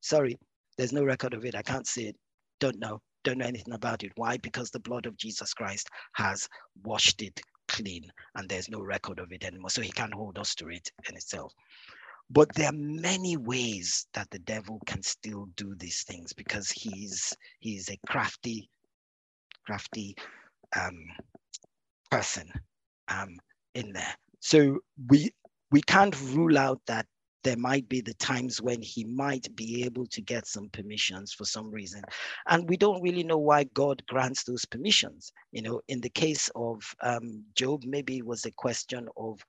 sorry, 0.02 0.38
there's 0.78 0.94
no 0.94 1.04
record 1.04 1.34
of 1.34 1.46
it. 1.46 1.56
I 1.56 1.62
can't 1.62 1.88
see 1.88 2.08
it. 2.08 2.16
Don't 2.60 2.80
know. 2.80 3.02
Don't 3.24 3.40
know 3.40 3.46
anything 3.46 3.74
about 3.74 4.04
it. 4.04 4.12
Why? 4.16 4.38
Because 4.38 4.70
the 4.70 4.80
blood 4.80 5.06
of 5.06 5.18
Jesus 5.18 5.54
Christ 5.54 5.90
has 6.14 6.48
washed 6.84 7.22
it 7.22 7.42
clean 7.68 8.04
and 8.36 8.48
there's 8.48 8.70
no 8.70 8.82
record 8.82 9.20
of 9.20 9.32
it 9.32 9.44
anymore. 9.44 9.70
So 9.70 9.82
he 9.82 9.92
can't 9.92 10.14
hold 10.14 10.38
us 10.38 10.56
to 10.56 10.70
it 10.70 10.90
in 11.10 11.16
itself. 11.16 11.52
But 12.30 12.54
there 12.56 12.70
are 12.70 12.74
many 12.76 13.38
ways 13.38 14.08
that 14.14 14.30
the 14.32 14.40
devil 14.40 14.82
can 14.86 15.04
still 15.04 15.48
do 15.56 15.76
these 15.76 16.04
things 16.04 16.34
because 16.34 16.72
he's 16.72 17.34
he's 17.60 17.90
a 17.90 18.00
crafty, 18.08 18.70
crafty 19.66 20.16
um, 20.76 21.06
person 22.10 22.52
um, 23.08 23.38
in 23.76 23.94
there. 23.94 24.16
So 24.40 24.80
we 25.10 25.32
we 25.72 25.82
can't 25.82 26.20
rule 26.34 26.58
out 26.58 26.82
that 26.88 27.06
there 27.44 27.58
might 27.58 27.88
be 27.88 28.02
the 28.02 28.14
times 28.16 28.60
when 28.60 28.82
he 28.82 29.04
might 29.06 29.56
be 29.56 29.84
able 29.84 30.08
to 30.08 30.20
get 30.22 30.48
some 30.48 30.68
permissions 30.70 31.32
for 31.32 31.46
some 31.46 31.70
reason. 31.70 32.02
And 32.48 32.68
we 32.68 32.76
don't 32.76 33.04
really 33.04 33.24
know 33.24 33.38
why 33.38 33.66
God 33.66 34.02
grants 34.08 34.44
those 34.44 34.66
permissions. 34.66 35.32
You 35.52 35.62
know, 35.62 35.82
in 35.88 36.02
the 36.02 36.10
case 36.10 36.50
of 36.56 36.82
um, 37.04 37.44
Job, 37.56 37.84
maybe 37.86 38.18
it 38.18 38.26
was 38.26 38.46
a 38.46 38.52
question 38.52 39.08
of 39.16 39.40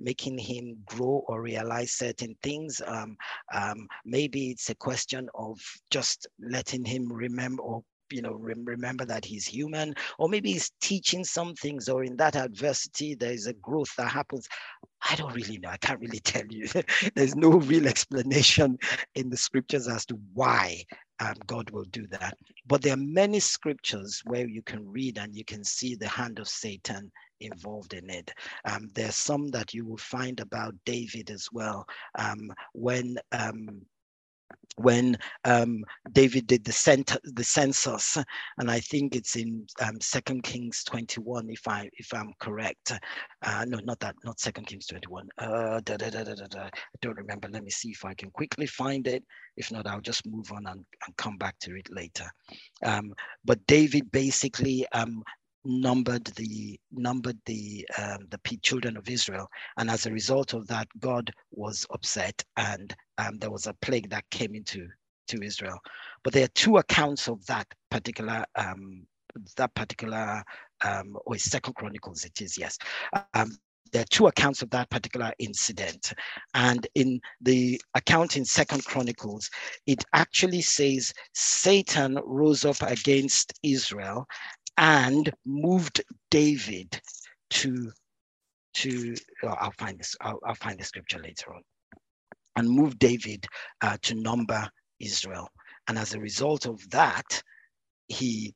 making 0.00 0.38
him 0.38 0.76
grow 0.86 1.24
or 1.28 1.42
realize 1.42 1.92
certain 1.92 2.36
things. 2.42 2.80
Um, 2.86 3.16
um, 3.52 3.88
maybe 4.04 4.50
it's 4.50 4.70
a 4.70 4.74
question 4.74 5.28
of 5.34 5.60
just 5.90 6.26
letting 6.40 6.84
him 6.84 7.12
remember 7.12 7.62
or 7.62 7.82
you 8.10 8.20
know 8.20 8.34
remember 8.34 9.04
that 9.06 9.24
he's 9.24 9.46
human 9.46 9.94
or 10.18 10.28
maybe 10.28 10.52
he's 10.52 10.70
teaching 10.80 11.24
some 11.24 11.54
things 11.54 11.88
or 11.88 12.04
in 12.04 12.16
that 12.16 12.36
adversity 12.36 13.14
there's 13.14 13.46
a 13.46 13.54
growth 13.54 13.94
that 13.96 14.08
happens. 14.08 14.46
I 15.10 15.16
don't 15.16 15.34
really 15.34 15.58
know. 15.58 15.70
I 15.70 15.78
can't 15.78 16.00
really 16.00 16.20
tell 16.24 16.46
you. 16.46 16.68
There's 17.14 17.34
no 17.34 17.50
real 17.50 17.88
explanation 17.88 18.78
in 19.14 19.30
the 19.30 19.36
scriptures 19.36 19.88
as 19.88 20.06
to 20.06 20.18
why 20.34 20.84
um, 21.20 21.34
god 21.46 21.70
will 21.70 21.84
do 21.84 22.06
that. 22.08 22.36
But 22.66 22.82
there 22.82 22.94
are 22.94 22.96
many 22.96 23.40
scriptures 23.40 24.22
where 24.26 24.46
you 24.46 24.62
can 24.62 24.88
read 24.88 25.18
and 25.18 25.34
you 25.34 25.44
can 25.44 25.64
see 25.64 25.94
the 25.94 26.08
hand 26.08 26.38
of 26.38 26.48
satan 26.48 27.10
involved 27.44 27.94
in 27.94 28.08
it. 28.10 28.30
Um, 28.64 28.88
there's 28.94 29.16
some 29.16 29.48
that 29.48 29.74
you 29.74 29.84
will 29.84 29.98
find 29.98 30.40
about 30.40 30.74
David 30.84 31.30
as 31.30 31.48
well. 31.52 31.86
Um, 32.18 32.52
when 32.72 33.18
um, 33.32 33.82
when 34.76 35.16
um, 35.44 35.84
David 36.12 36.46
did 36.46 36.64
the, 36.64 36.72
cent- 36.72 37.16
the 37.24 37.44
census, 37.44 38.16
and 38.58 38.70
I 38.70 38.80
think 38.80 39.14
it's 39.14 39.36
in 39.36 39.66
um, 39.80 40.00
Second 40.00 40.42
Kings 40.42 40.82
21, 40.84 41.50
if 41.50 41.66
I 41.68 41.88
if 41.94 42.12
I'm 42.14 42.32
correct. 42.38 42.92
Uh, 43.42 43.64
no, 43.68 43.78
not 43.84 44.00
that, 44.00 44.14
not 44.24 44.40
Second 44.40 44.66
Kings 44.66 44.86
21. 44.86 45.28
Uh, 45.38 45.80
da, 45.84 45.96
da, 45.96 46.10
da. 46.10 46.60
I 46.64 46.70
don't 47.00 47.16
remember. 47.16 47.48
Let 47.48 47.64
me 47.64 47.70
see 47.70 47.90
if 47.90 48.04
I 48.04 48.14
can 48.14 48.30
quickly 48.30 48.66
find 48.66 49.06
it. 49.06 49.24
If 49.56 49.70
not, 49.70 49.86
I'll 49.86 50.00
just 50.00 50.26
move 50.26 50.50
on 50.52 50.66
and, 50.66 50.84
and 51.06 51.16
come 51.16 51.36
back 51.36 51.58
to 51.60 51.76
it 51.76 51.88
later. 51.90 52.30
Um, 52.82 53.12
but 53.44 53.64
David 53.66 54.10
basically 54.10 54.86
um, 54.92 55.22
numbered 55.64 56.24
the 56.36 56.78
numbered 56.92 57.38
the 57.46 57.86
um, 57.98 58.28
the 58.30 58.38
children 58.62 58.96
of 58.96 59.08
Israel, 59.08 59.48
and 59.76 59.90
as 59.90 60.06
a 60.06 60.12
result 60.12 60.54
of 60.54 60.66
that, 60.68 60.88
God 61.00 61.30
was 61.52 61.86
upset, 61.90 62.42
and 62.56 62.94
um, 63.18 63.38
there 63.38 63.50
was 63.50 63.66
a 63.66 63.74
plague 63.74 64.10
that 64.10 64.28
came 64.30 64.54
into 64.54 64.88
to 65.28 65.42
Israel. 65.42 65.78
But 66.24 66.32
there 66.32 66.44
are 66.44 66.54
two 66.54 66.78
accounts 66.78 67.28
of 67.28 67.44
that 67.46 67.66
particular 67.90 68.44
um, 68.56 69.06
that 69.56 69.74
particular 69.74 70.42
um, 70.84 71.16
or 71.26 71.38
Second 71.38 71.74
Chronicles. 71.74 72.24
It 72.24 72.40
is 72.40 72.58
yes. 72.58 72.78
Um, 73.34 73.56
there 73.92 74.02
are 74.02 74.06
two 74.10 74.26
accounts 74.26 74.62
of 74.62 74.70
that 74.70 74.88
particular 74.90 75.32
incident 75.38 76.14
and 76.54 76.86
in 76.94 77.20
the 77.42 77.80
account 77.94 78.36
in 78.36 78.44
second 78.44 78.84
chronicles 78.84 79.50
it 79.86 80.02
actually 80.14 80.62
says 80.62 81.12
satan 81.34 82.18
rose 82.24 82.64
up 82.64 82.80
against 82.82 83.52
israel 83.62 84.26
and 84.76 85.32
moved 85.44 86.02
David 86.30 87.00
to 87.50 87.90
to 88.74 89.14
oh, 89.42 89.48
I'll 89.48 89.72
find 89.72 89.98
this 89.98 90.16
I'll, 90.20 90.38
I'll, 90.46 90.54
find 90.54 90.78
the 90.78 90.84
scripture 90.84 91.18
later 91.18 91.54
on 91.54 91.62
and 92.56 92.68
moved 92.68 92.98
David 92.98 93.46
uh, 93.82 93.98
to 94.02 94.14
number 94.14 94.66
Israel 94.98 95.48
and 95.88 95.98
as 95.98 96.14
a 96.14 96.20
result 96.20 96.66
of 96.66 96.88
that 96.90 97.42
he 98.08 98.54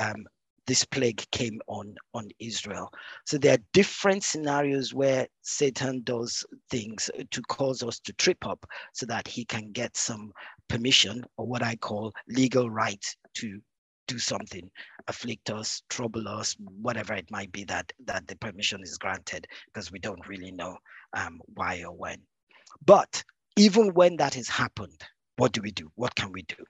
um, 0.00 0.26
this 0.68 0.84
plague 0.84 1.24
came 1.32 1.58
on 1.66 1.96
on 2.12 2.28
Israel. 2.38 2.92
So 3.24 3.38
there 3.38 3.54
are 3.54 3.64
different 3.72 4.22
scenarios 4.22 4.92
where 4.92 5.26
Satan 5.40 6.02
does 6.04 6.44
things 6.70 7.10
to 7.30 7.42
cause 7.48 7.82
us 7.82 7.98
to 8.00 8.12
trip 8.12 8.46
up 8.46 8.64
so 8.92 9.06
that 9.06 9.26
he 9.26 9.46
can 9.46 9.72
get 9.72 9.96
some 9.96 10.30
permission 10.68 11.24
or 11.38 11.46
what 11.46 11.62
I 11.62 11.74
call 11.76 12.12
legal 12.28 12.70
right 12.70 13.02
to 13.36 13.60
do 14.08 14.18
something, 14.18 14.68
afflict 15.06 15.50
us, 15.50 15.82
trouble 15.88 16.26
us, 16.26 16.56
whatever 16.82 17.14
it 17.14 17.30
might 17.30 17.52
be 17.52 17.64
that 17.64 17.92
that 18.06 18.26
the 18.26 18.36
permission 18.36 18.82
is 18.82 18.98
granted, 18.98 19.46
because 19.66 19.92
we 19.92 20.00
don't 20.00 20.26
really 20.26 20.50
know 20.50 20.76
um, 21.12 21.40
why 21.54 21.84
or 21.84 21.92
when. 21.92 22.20
But 22.84 23.22
even 23.56 23.94
when 23.94 24.16
that 24.16 24.34
has 24.34 24.48
happened, 24.48 25.00
what 25.36 25.52
do 25.52 25.60
we 25.62 25.70
do? 25.70 25.90
What 25.94 26.14
can 26.16 26.32
we 26.32 26.42
do? 26.42 26.64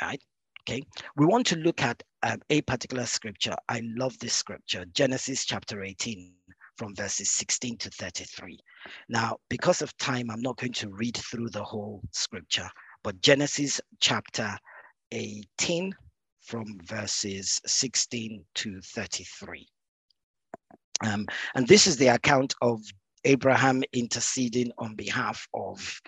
Right? 0.00 0.22
Okay. 0.62 0.82
We 1.16 1.26
want 1.26 1.46
to 1.48 1.56
look 1.56 1.82
at 1.82 2.02
um, 2.22 2.40
a 2.48 2.62
particular 2.62 3.04
scripture. 3.04 3.54
I 3.68 3.82
love 3.84 4.18
this 4.18 4.32
scripture, 4.34 4.86
Genesis 4.94 5.44
chapter 5.44 5.82
18 5.82 6.32
from 6.76 6.94
verses 6.94 7.30
16 7.30 7.76
to 7.78 7.90
33. 7.90 8.58
Now, 9.08 9.36
because 9.48 9.82
of 9.82 9.96
time, 9.98 10.30
I'm 10.30 10.40
not 10.40 10.56
going 10.56 10.72
to 10.72 10.88
read 10.88 11.16
through 11.16 11.50
the 11.50 11.62
whole 11.62 12.00
scripture, 12.12 12.68
but 13.02 13.20
Genesis 13.20 13.80
chapter 14.00 14.56
18 15.12 15.94
from 16.44 16.78
verses 16.84 17.60
16 17.66 18.44
to 18.54 18.80
33. 18.80 19.66
Um, 21.04 21.26
and 21.54 21.66
this 21.66 21.86
is 21.86 21.96
the 21.96 22.08
account 22.08 22.54
of 22.62 22.80
Abraham 23.24 23.82
interceding 23.92 24.70
on 24.78 24.94
behalf 24.94 25.46
of 25.54 26.00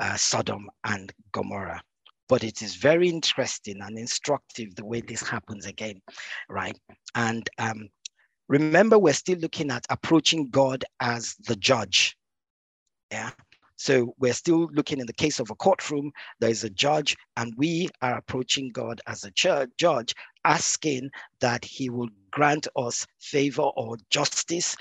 uh, 0.00 0.16
Sodom 0.16 0.68
and 0.84 1.12
Gomorrah. 1.32 1.80
But 2.28 2.42
it 2.42 2.62
is 2.62 2.74
very 2.74 3.08
interesting 3.08 3.80
and 3.80 3.98
instructive 3.98 4.74
the 4.74 4.84
way 4.84 5.00
this 5.00 5.22
happens 5.22 5.66
again, 5.66 6.00
right? 6.48 6.78
And 7.14 7.48
um, 7.58 7.88
remember, 8.48 8.98
we're 8.98 9.12
still 9.12 9.38
looking 9.38 9.70
at 9.70 9.84
approaching 9.90 10.48
God 10.48 10.84
as 11.00 11.36
the 11.46 11.56
judge. 11.56 12.16
Yeah. 13.12 13.30
So 13.76 14.14
we're 14.18 14.32
still 14.34 14.68
looking 14.72 15.00
in 15.00 15.06
the 15.06 15.12
case 15.12 15.40
of 15.40 15.50
a 15.50 15.54
courtroom, 15.54 16.12
there 16.40 16.50
is 16.50 16.64
a 16.64 16.70
judge, 16.70 17.16
and 17.36 17.52
we 17.56 17.88
are 18.02 18.16
approaching 18.16 18.70
God 18.70 19.00
as 19.06 19.24
a 19.24 19.30
church, 19.32 19.70
judge, 19.78 20.14
asking 20.44 21.10
that 21.40 21.64
he 21.64 21.90
will 21.90 22.08
grant 22.30 22.68
us 22.76 23.06
favor 23.20 23.62
or 23.62 23.96
justice 24.10 24.76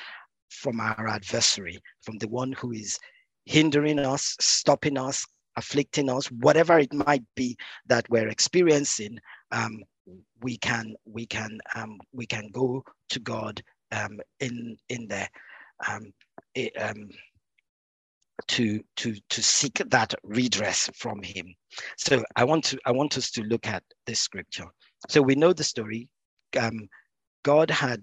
from 0.50 0.80
our 0.80 1.08
adversary, 1.08 1.80
from 2.02 2.18
the 2.20 2.28
one 2.28 2.52
who 2.54 2.72
is 2.72 3.00
hindering 3.46 4.00
us, 4.00 4.36
stopping 4.40 4.98
us, 4.98 5.26
afflicting 5.56 6.10
us, 6.10 6.28
whatever 6.28 6.80
it 6.80 6.94
might 6.94 7.24
be 7.36 7.58
that 7.88 8.10
we're 8.10 8.30
experiencing. 8.30 9.18
Um, 9.52 9.84
we 10.42 10.58
can 10.58 10.96
we 11.06 11.26
can 11.26 11.60
um, 11.76 11.98
we 12.12 12.26
can 12.26 12.50
go 12.52 12.84
to 13.10 13.20
God 13.20 13.62
um, 13.92 14.20
in 14.40 14.78
in 14.90 15.08
there. 15.08 15.30
Um, 15.88 16.14
it, 16.56 16.74
um, 16.82 17.10
to 18.48 18.82
to 18.98 19.16
to 19.30 19.44
seek 19.44 19.82
that 19.88 20.14
redress 20.24 20.90
from 20.96 21.22
him. 21.24 21.54
So 21.98 22.24
i 22.36 22.44
want 22.44 22.64
to 22.66 22.80
i 22.86 22.92
want 22.92 23.18
us 23.18 23.32
to 23.32 23.44
look 23.44 23.68
at 23.68 23.84
this 24.06 24.20
scripture. 24.20 24.68
So 25.10 25.22
we 25.22 25.36
know 25.36 25.54
the 25.54 25.64
story. 25.64 26.10
Um, 26.60 26.88
god 27.44 27.70
had 27.70 28.02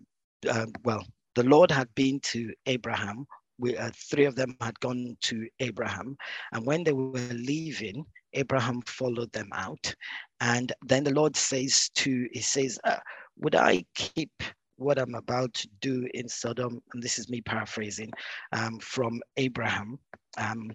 um, 0.51 0.73
well 0.85 1.05
the 1.35 1.45
lord 1.45 1.71
had 1.71 1.89
been 1.95 2.21
to 2.21 2.53
abraham. 2.67 3.27
We, 3.59 3.77
uh, 3.77 3.91
three 4.11 4.25
of 4.25 4.37
them 4.37 4.57
had 4.61 4.81
gone 4.81 5.17
to 5.21 5.49
abraham. 5.61 6.17
And 6.53 6.67
when 6.67 6.83
they 6.85 6.93
were 6.93 7.19
leaving 7.33 8.05
abraham 8.33 8.83
followed 8.87 9.33
them 9.33 9.51
out. 9.55 9.95
And 10.41 10.73
then 10.83 11.05
the 11.05 11.15
lord 11.15 11.37
says 11.37 11.91
to 11.97 12.29
he 12.33 12.41
says 12.41 12.79
uh, 12.85 12.99
would 13.39 13.55
i 13.55 13.85
keep 13.95 14.43
what 14.81 14.99
I'm 14.99 15.15
about 15.15 15.53
to 15.55 15.69
do 15.81 16.09
in 16.15 16.27
Sodom, 16.27 16.81
and 16.95 17.03
this 17.03 17.19
is 17.19 17.29
me 17.29 17.43
paraphrasing 17.43 18.11
um, 18.53 18.79
from 18.79 19.21
Abraham. 19.37 19.99
Um, 20.39 20.71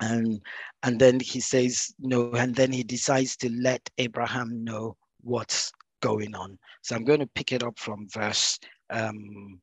and, 0.00 0.40
and 0.82 0.98
then 0.98 1.20
he 1.20 1.40
says 1.40 1.92
no, 1.98 2.32
and 2.32 2.54
then 2.54 2.72
he 2.72 2.82
decides 2.82 3.36
to 3.38 3.50
let 3.50 3.88
Abraham 3.98 4.64
know 4.64 4.96
what's 5.20 5.72
going 6.00 6.34
on. 6.34 6.58
So 6.82 6.96
I'm 6.96 7.04
going 7.04 7.20
to 7.20 7.26
pick 7.26 7.52
it 7.52 7.62
up 7.62 7.78
from 7.78 8.08
verse 8.08 8.58
um, 8.88 9.60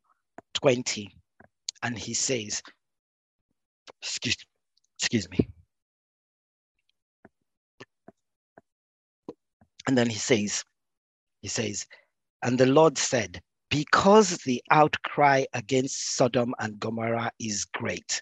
20. 0.53 1.09
And 1.83 1.97
he 1.97 2.13
says, 2.13 2.61
excuse, 4.01 4.37
excuse 4.99 5.29
me. 5.29 5.49
And 9.87 9.97
then 9.97 10.09
he 10.09 10.17
says, 10.17 10.63
he 11.41 11.47
says, 11.47 11.85
and 12.43 12.57
the 12.57 12.65
Lord 12.65 12.97
said, 12.97 13.41
Because 13.69 14.37
the 14.39 14.61
outcry 14.69 15.45
against 15.53 16.15
Sodom 16.15 16.53
and 16.59 16.79
Gomorrah 16.79 17.31
is 17.39 17.65
great, 17.65 18.21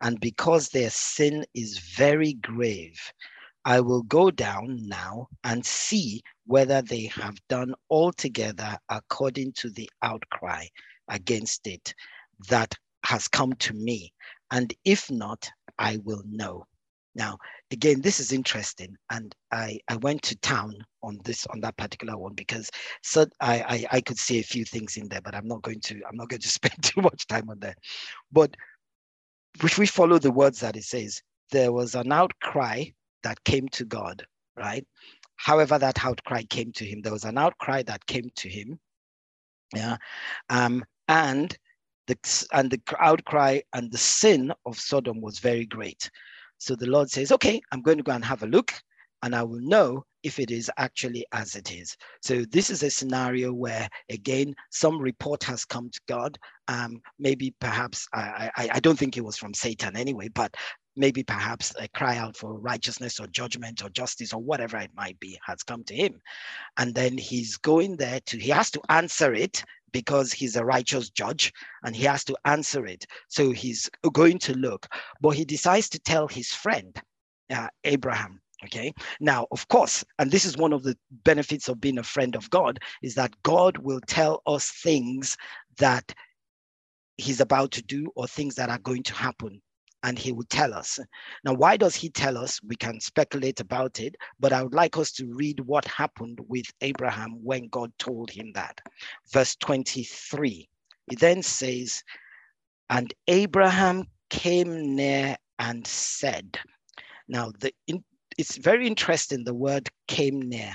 and 0.00 0.20
because 0.20 0.68
their 0.68 0.90
sin 0.90 1.44
is 1.54 1.78
very 1.78 2.34
grave, 2.34 3.00
I 3.64 3.80
will 3.80 4.02
go 4.02 4.30
down 4.30 4.78
now 4.88 5.28
and 5.44 5.64
see 5.64 6.22
whether 6.46 6.80
they 6.80 7.04
have 7.06 7.36
done 7.48 7.74
altogether 7.90 8.78
according 8.88 9.52
to 9.58 9.70
the 9.70 9.90
outcry 10.02 10.66
against 11.08 11.66
it 11.66 11.94
that 12.48 12.74
has 13.04 13.28
come 13.28 13.52
to 13.54 13.74
me. 13.74 14.12
And 14.50 14.72
if 14.84 15.10
not, 15.10 15.48
I 15.78 15.98
will 16.04 16.22
know. 16.26 16.64
Now, 17.14 17.36
again, 17.72 18.00
this 18.00 18.20
is 18.20 18.32
interesting, 18.32 18.96
and 19.10 19.34
I, 19.50 19.80
I 19.88 19.96
went 19.96 20.22
to 20.22 20.36
town 20.36 20.74
on 21.02 21.18
this 21.24 21.46
on 21.46 21.60
that 21.60 21.76
particular 21.76 22.16
one 22.16 22.34
because 22.34 22.70
so 23.02 23.26
I, 23.40 23.86
I 23.90 23.96
I 23.96 24.00
could 24.00 24.18
see 24.18 24.38
a 24.38 24.44
few 24.44 24.64
things 24.64 24.96
in 24.96 25.08
there, 25.08 25.20
but 25.20 25.34
I'm 25.34 25.48
not 25.48 25.62
going 25.62 25.80
to 25.80 25.94
I'm 26.08 26.16
not 26.16 26.28
going 26.28 26.40
to 26.40 26.48
spend 26.60 26.80
too 26.80 27.00
much 27.02 27.26
time 27.26 27.50
on 27.50 27.58
that. 27.60 27.76
But 28.30 28.54
if 29.62 29.78
we 29.78 29.86
follow 29.86 30.18
the 30.18 30.30
words 30.30 30.60
that 30.60 30.76
it 30.76 30.84
says, 30.84 31.22
there 31.50 31.72
was 31.72 31.94
an 31.94 32.12
outcry 32.12 32.84
that 33.22 33.42
came 33.44 33.68
to 33.70 33.84
God, 33.84 34.24
right? 34.56 34.86
However, 35.36 35.78
that 35.78 36.04
outcry 36.04 36.42
came 36.42 36.72
to 36.72 36.84
him. 36.84 37.00
There 37.02 37.12
was 37.12 37.24
an 37.24 37.38
outcry 37.38 37.82
that 37.84 38.06
came 38.06 38.30
to 38.36 38.48
him, 38.48 38.78
yeah, 39.74 39.96
um, 40.50 40.84
and 41.08 41.56
the 42.06 42.46
and 42.52 42.70
the 42.70 42.80
outcry 42.98 43.60
and 43.72 43.92
the 43.92 43.98
sin 43.98 44.52
of 44.66 44.78
Sodom 44.78 45.20
was 45.20 45.38
very 45.38 45.66
great. 45.66 46.10
So 46.58 46.74
the 46.74 46.86
Lord 46.86 47.10
says, 47.10 47.30
okay, 47.32 47.60
I'm 47.70 47.82
going 47.82 47.98
to 47.98 48.02
go 48.02 48.12
and 48.12 48.24
have 48.24 48.42
a 48.42 48.46
look 48.46 48.72
and 49.22 49.34
I 49.34 49.42
will 49.42 49.60
know 49.60 50.04
if 50.22 50.38
it 50.38 50.50
is 50.50 50.70
actually 50.76 51.24
as 51.32 51.54
it 51.54 51.72
is. 51.72 51.96
So 52.22 52.44
this 52.50 52.70
is 52.70 52.82
a 52.82 52.90
scenario 52.90 53.52
where, 53.52 53.88
again, 54.10 54.54
some 54.70 55.00
report 55.00 55.42
has 55.44 55.64
come 55.64 55.90
to 55.90 56.00
God. 56.08 56.38
Um, 56.68 57.00
maybe 57.18 57.54
perhaps, 57.60 58.06
I, 58.12 58.50
I, 58.56 58.68
I 58.74 58.80
don't 58.80 58.98
think 58.98 59.16
it 59.16 59.24
was 59.24 59.36
from 59.36 59.54
Satan 59.54 59.96
anyway, 59.96 60.28
but 60.28 60.54
maybe 60.96 61.22
perhaps 61.22 61.72
a 61.78 61.88
cry 61.88 62.16
out 62.16 62.36
for 62.36 62.58
righteousness 62.58 63.20
or 63.20 63.26
judgment 63.28 63.82
or 63.84 63.88
justice 63.90 64.32
or 64.32 64.42
whatever 64.42 64.76
it 64.78 64.90
might 64.96 65.18
be 65.20 65.38
has 65.46 65.62
come 65.62 65.84
to 65.84 65.94
him. 65.94 66.20
And 66.76 66.94
then 66.94 67.16
he's 67.16 67.56
going 67.56 67.96
there 67.96 68.20
to, 68.26 68.38
he 68.38 68.50
has 68.50 68.70
to 68.72 68.80
answer 68.88 69.32
it 69.32 69.62
because 69.92 70.32
he's 70.32 70.56
a 70.56 70.64
righteous 70.64 71.10
judge 71.10 71.52
and 71.84 71.94
he 71.94 72.04
has 72.04 72.24
to 72.24 72.36
answer 72.44 72.84
it. 72.86 73.06
So 73.28 73.52
he's 73.52 73.88
going 74.12 74.38
to 74.40 74.54
look, 74.54 74.86
but 75.20 75.30
he 75.30 75.44
decides 75.44 75.88
to 75.90 75.98
tell 76.00 76.28
his 76.28 76.52
friend, 76.52 77.00
uh, 77.50 77.68
Abraham. 77.84 78.40
Okay. 78.64 78.92
Now, 79.20 79.46
of 79.52 79.68
course, 79.68 80.04
and 80.18 80.30
this 80.30 80.44
is 80.44 80.56
one 80.56 80.72
of 80.72 80.82
the 80.82 80.96
benefits 81.24 81.68
of 81.68 81.80
being 81.80 81.98
a 81.98 82.02
friend 82.02 82.34
of 82.34 82.50
God, 82.50 82.80
is 83.02 83.14
that 83.14 83.34
God 83.42 83.78
will 83.78 84.00
tell 84.06 84.42
us 84.46 84.70
things 84.70 85.36
that 85.78 86.12
he's 87.16 87.40
about 87.40 87.70
to 87.72 87.82
do 87.82 88.10
or 88.16 88.26
things 88.26 88.54
that 88.56 88.68
are 88.68 88.78
going 88.78 89.02
to 89.04 89.14
happen 89.14 89.60
and 90.04 90.18
he 90.18 90.32
will 90.32 90.46
tell 90.48 90.72
us. 90.72 90.98
Now, 91.44 91.54
why 91.54 91.76
does 91.76 91.94
he 91.94 92.08
tell 92.08 92.38
us? 92.38 92.60
We 92.62 92.76
can 92.76 93.00
speculate 93.00 93.60
about 93.60 94.00
it, 94.00 94.14
but 94.38 94.52
I 94.52 94.62
would 94.62 94.74
like 94.74 94.96
us 94.96 95.12
to 95.12 95.34
read 95.34 95.60
what 95.60 95.84
happened 95.86 96.38
with 96.48 96.66
Abraham 96.80 97.38
when 97.42 97.68
God 97.68 97.92
told 97.98 98.30
him 98.30 98.52
that. 98.54 98.80
Verse 99.32 99.56
23, 99.56 100.68
it 101.10 101.18
then 101.18 101.42
says, 101.42 102.02
And 102.90 103.12
Abraham 103.26 104.04
came 104.30 104.94
near 104.94 105.36
and 105.58 105.84
said, 105.86 106.56
Now, 107.26 107.52
the, 107.58 107.72
in, 107.88 108.04
it's 108.38 108.56
very 108.56 108.86
interesting, 108.86 109.44
the 109.44 109.54
word 109.54 109.88
came 110.06 110.40
near, 110.40 110.74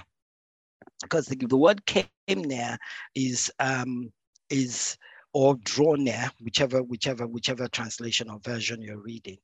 because 1.02 1.26
the, 1.26 1.36
the 1.36 1.58
word 1.58 1.86
came 1.86 2.06
near 2.28 2.78
is, 3.16 3.52
um, 3.60 4.12
is 4.50 4.98
or 5.34 5.56
draw 5.64 5.96
near, 5.96 6.30
whichever, 6.42 6.84
whichever, 6.84 7.26
whichever 7.26 7.68
translation 7.70 8.30
or 8.30 8.40
version 8.44 8.82
you're 8.82 9.02
reading. 9.02 9.38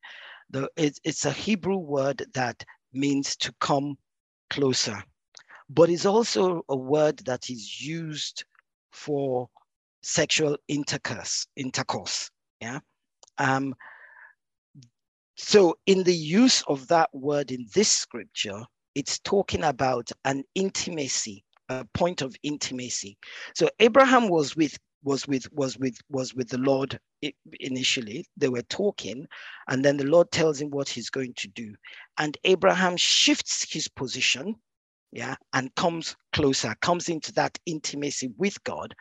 The, 0.52 0.70
it's, 0.78 1.00
it's 1.04 1.26
a 1.26 1.32
Hebrew 1.32 1.78
word 1.78 2.24
that 2.34 2.64
means 2.94 3.36
to 3.38 3.54
come 3.60 3.98
closer, 4.50 5.02
but 5.70 5.90
it's 5.90 6.06
also 6.06 6.64
a 6.70 6.76
word 6.76 7.18
that 7.20 7.50
is 7.50 7.82
used 7.82 8.44
for 8.92 9.48
sexual 10.02 10.58
intercourse, 10.68 11.48
intercourse. 11.56 12.30
Yeah. 12.62 12.80
Um, 13.38 13.74
so 15.40 15.78
in 15.86 16.04
the 16.04 16.14
use 16.14 16.64
of 16.68 16.86
that 16.90 17.10
word 17.14 17.52
in 17.52 17.66
this 17.74 17.88
scripture, 17.88 18.62
it's 18.94 19.20
talking 19.20 19.64
about 19.64 20.12
an 20.26 20.44
intimacy, 20.54 21.46
a 21.70 21.86
point 21.94 22.22
of 22.22 22.36
intimacy. 22.44 23.18
So 23.56 23.70
Abraham 23.80 24.28
was 24.28 24.58
with 24.58 24.78
was 25.02 25.26
with 25.30 25.48
was 25.54 25.78
with 25.78 25.98
was 26.10 26.36
with 26.36 26.50
the 26.50 26.58
Lord 26.58 27.00
initially. 27.62 28.26
They 28.36 28.50
were 28.50 28.64
talking, 28.64 29.26
and 29.70 29.84
then 29.84 29.96
the 29.96 30.08
Lord 30.08 30.30
tells 30.32 30.60
him 30.60 30.72
what 30.72 30.90
he's 30.90 31.10
going 31.10 31.34
to 31.38 31.48
do, 31.48 31.74
and 32.18 32.38
Abraham 32.44 32.98
shifts 32.98 33.66
his 33.72 33.88
position, 33.88 34.56
yeah, 35.14 35.36
and 35.54 35.74
comes 35.76 36.18
closer, 36.34 36.76
comes 36.82 37.08
into 37.08 37.32
that 37.34 37.58
intimacy 37.66 38.30
with 38.38 38.62
God, 38.66 38.94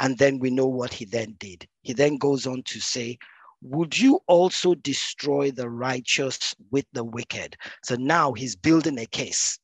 and 0.00 0.18
then 0.18 0.40
we 0.40 0.50
know 0.50 0.66
what 0.66 0.92
he 0.92 1.04
then 1.04 1.36
did. 1.38 1.64
He 1.82 1.92
then 1.92 2.16
goes 2.16 2.44
on 2.44 2.64
to 2.64 2.80
say, 2.80 3.18
would 3.66 3.98
you 3.98 4.20
also 4.26 4.74
destroy 4.74 5.50
the 5.50 5.68
righteous 5.68 6.54
with 6.70 6.86
the 6.92 7.04
wicked? 7.04 7.56
So 7.84 7.96
now 7.96 8.32
he's 8.32 8.56
building 8.56 8.98
a 8.98 9.06
case. 9.06 9.58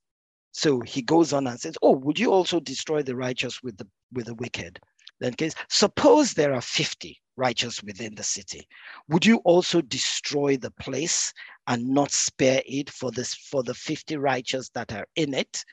So 0.53 0.80
he 0.80 1.03
goes 1.03 1.32
on 1.32 1.46
and 1.46 1.59
says, 1.61 1.76
Oh, 1.82 1.92
would 1.92 2.18
you 2.18 2.32
also 2.32 2.61
destroy 2.61 3.03
the 3.03 3.16
righteous 3.16 3.62
with 3.62 3.76
the 3.78 3.86
with 4.12 4.26
the 4.26 4.34
wicked? 4.34 4.80
Then 5.20 5.34
case, 5.34 5.55
suppose 5.68 6.34
there 6.34 6.53
are 6.53 6.61
50 6.61 7.16
righteous 7.36 7.82
within 7.82 8.14
the 8.14 8.24
city. 8.24 8.66
Would 9.09 9.24
you 9.24 9.36
also 9.44 9.80
destroy 9.80 10.57
the 10.57 10.72
place 10.72 11.32
and 11.68 11.88
not 11.88 12.11
spare 12.11 12.62
it 12.66 12.90
for 12.90 13.11
this 13.12 13.34
for 13.34 13.62
the 13.62 13.74
50 13.74 14.16
righteous 14.16 14.68
that 14.70 14.92
are 14.92 15.07
in 15.16 15.32
it? 15.32 15.64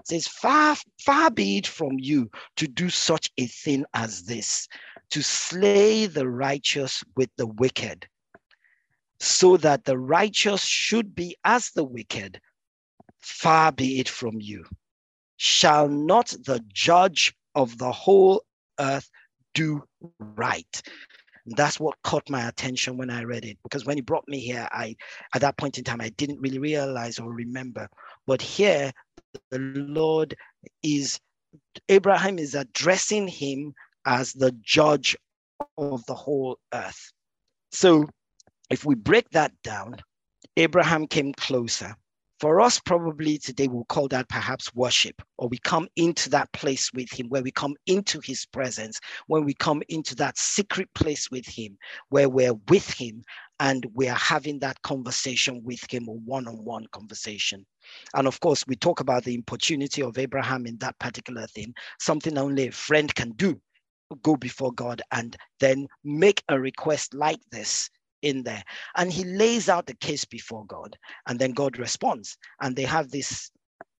it 0.00 0.06
says, 0.06 0.28
far, 0.28 0.76
far 1.00 1.30
be 1.30 1.58
it 1.58 1.66
from 1.66 1.98
you 1.98 2.30
to 2.56 2.68
do 2.68 2.90
such 2.90 3.30
a 3.38 3.46
thing 3.46 3.84
as 3.94 4.24
this, 4.24 4.68
to 5.10 5.22
slay 5.22 6.06
the 6.06 6.28
righteous 6.28 7.02
with 7.16 7.30
the 7.36 7.46
wicked, 7.46 8.06
so 9.18 9.56
that 9.58 9.84
the 9.84 9.98
righteous 9.98 10.64
should 10.64 11.14
be 11.14 11.36
as 11.44 11.70
the 11.70 11.84
wicked. 11.84 12.40
Far 13.18 13.72
be 13.72 14.00
it 14.00 14.08
from 14.08 14.40
you. 14.40 14.64
Shall 15.36 15.88
not 15.88 16.28
the 16.46 16.64
judge 16.72 17.34
of 17.54 17.76
the 17.78 17.92
whole 17.92 18.42
earth 18.78 19.10
do 19.54 19.82
right. 20.18 20.82
That's 21.46 21.80
what 21.80 22.00
caught 22.04 22.28
my 22.30 22.48
attention 22.48 22.96
when 22.96 23.10
I 23.10 23.24
read 23.24 23.44
it. 23.44 23.58
Because 23.62 23.84
when 23.84 23.96
he 23.96 24.02
brought 24.02 24.28
me 24.28 24.38
here, 24.38 24.68
I 24.70 24.96
at 25.34 25.40
that 25.40 25.56
point 25.56 25.78
in 25.78 25.84
time, 25.84 26.00
I 26.00 26.10
didn't 26.10 26.40
really 26.40 26.58
realize 26.58 27.18
or 27.18 27.32
remember. 27.32 27.88
But 28.26 28.40
here, 28.40 28.92
the 29.50 29.58
Lord 29.58 30.36
is 30.82 31.18
Abraham 31.88 32.38
is 32.38 32.54
addressing 32.54 33.26
him 33.26 33.74
as 34.06 34.32
the 34.32 34.52
judge 34.62 35.16
of 35.76 36.04
the 36.06 36.14
whole 36.14 36.58
earth. 36.72 37.12
So 37.72 38.08
if 38.70 38.84
we 38.84 38.94
break 38.94 39.28
that 39.30 39.52
down, 39.62 39.96
Abraham 40.56 41.06
came 41.06 41.32
closer 41.34 41.94
for 42.40 42.62
us, 42.62 42.80
probably 42.80 43.36
today 43.36 43.68
we'll 43.68 43.84
call 43.84 44.08
that 44.08 44.30
perhaps 44.30 44.74
worship, 44.74 45.20
or 45.36 45.48
we 45.48 45.58
come 45.58 45.86
into 45.96 46.30
that 46.30 46.50
place 46.52 46.90
with 46.94 47.12
Him, 47.12 47.28
where 47.28 47.42
we 47.42 47.50
come 47.50 47.74
into 47.86 48.18
His 48.24 48.46
presence, 48.46 48.98
when 49.26 49.44
we 49.44 49.52
come 49.52 49.82
into 49.90 50.14
that 50.16 50.38
secret 50.38 50.88
place 50.94 51.30
with 51.30 51.46
Him, 51.46 51.76
where 52.08 52.30
we're 52.30 52.54
with 52.68 52.90
Him 52.90 53.22
and 53.60 53.84
we 53.92 54.08
are 54.08 54.16
having 54.16 54.58
that 54.60 54.80
conversation 54.80 55.62
with 55.64 55.80
Him, 55.92 56.08
a 56.08 56.12
one 56.12 56.48
on 56.48 56.64
one 56.64 56.86
conversation. 56.92 57.66
And 58.14 58.26
of 58.26 58.40
course, 58.40 58.64
we 58.66 58.74
talk 58.74 59.00
about 59.00 59.24
the 59.24 59.34
importunity 59.34 60.02
of 60.02 60.16
Abraham 60.16 60.64
in 60.66 60.78
that 60.78 60.98
particular 60.98 61.46
thing, 61.46 61.74
something 61.98 62.38
only 62.38 62.68
a 62.68 62.72
friend 62.72 63.14
can 63.14 63.32
do 63.32 63.60
go 64.22 64.36
before 64.36 64.72
God 64.72 65.02
and 65.12 65.36
then 65.58 65.86
make 66.04 66.42
a 66.48 66.58
request 66.58 67.14
like 67.14 67.40
this 67.50 67.90
in 68.22 68.42
there. 68.42 68.62
And 68.96 69.12
he 69.12 69.24
lays 69.24 69.68
out 69.68 69.86
the 69.86 69.94
case 69.94 70.24
before 70.24 70.64
God, 70.66 70.96
and 71.26 71.38
then 71.38 71.52
God 71.52 71.78
responds, 71.78 72.36
and 72.60 72.76
they 72.76 72.84
have 72.84 73.10
this 73.10 73.50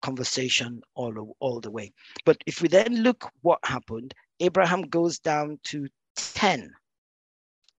conversation 0.02 0.82
all, 0.94 1.36
all 1.40 1.60
the 1.60 1.70
way. 1.70 1.92
But 2.24 2.38
if 2.46 2.62
we 2.62 2.68
then 2.68 3.02
look 3.02 3.30
what 3.42 3.60
happened, 3.64 4.14
Abraham 4.40 4.82
goes 4.82 5.18
down 5.18 5.58
to 5.64 5.88
10, 6.16 6.70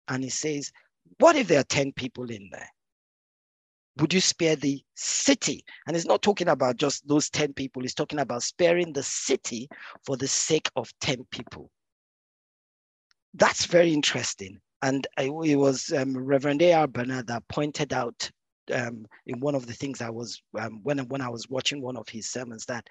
and 0.08 0.24
he 0.24 0.30
says, 0.30 0.72
What 1.20 1.36
if 1.36 1.48
there 1.48 1.60
are 1.60 1.64
10 1.64 1.94
people 1.94 2.30
in 2.30 2.50
there? 2.52 2.70
Would 3.98 4.14
you 4.14 4.22
spare 4.22 4.56
the 4.56 4.82
city? 4.96 5.66
And 5.86 5.96
he's 5.96 6.06
not 6.06 6.22
talking 6.22 6.48
about 6.48 6.78
just 6.78 7.08
those 7.08 7.30
10 7.30 7.54
people, 7.54 7.82
he's 7.82 7.94
talking 7.94 8.20
about 8.20 8.44
sparing 8.44 8.94
the 8.94 9.04
city 9.04 9.70
for 10.06 10.18
the 10.18 10.28
sake 10.28 10.70
of 10.76 10.92
10 11.02 11.26
people. 11.32 11.70
That's 13.34 13.66
very 13.66 13.94
interesting 13.94 14.60
and 14.82 15.08
it 15.18 15.58
was 15.58 15.92
um, 15.94 16.18
Reverend 16.18 16.62
A.R. 16.62 16.88
Bernard 16.88 17.28
that 17.28 17.48
pointed 17.48 17.94
out 17.94 18.30
um, 18.74 19.06
in 19.26 19.40
one 19.40 19.56
of 19.56 19.68
the 19.68 19.74
things 19.74 20.02
I 20.02 20.10
was, 20.10 20.42
um, 20.60 20.80
when, 20.84 21.00
when 21.10 21.22
I 21.22 21.30
was 21.30 21.48
watching 21.50 21.82
one 21.82 21.98
of 21.98 22.10
his 22.10 22.30
sermons, 22.30 22.66
that 22.66 22.88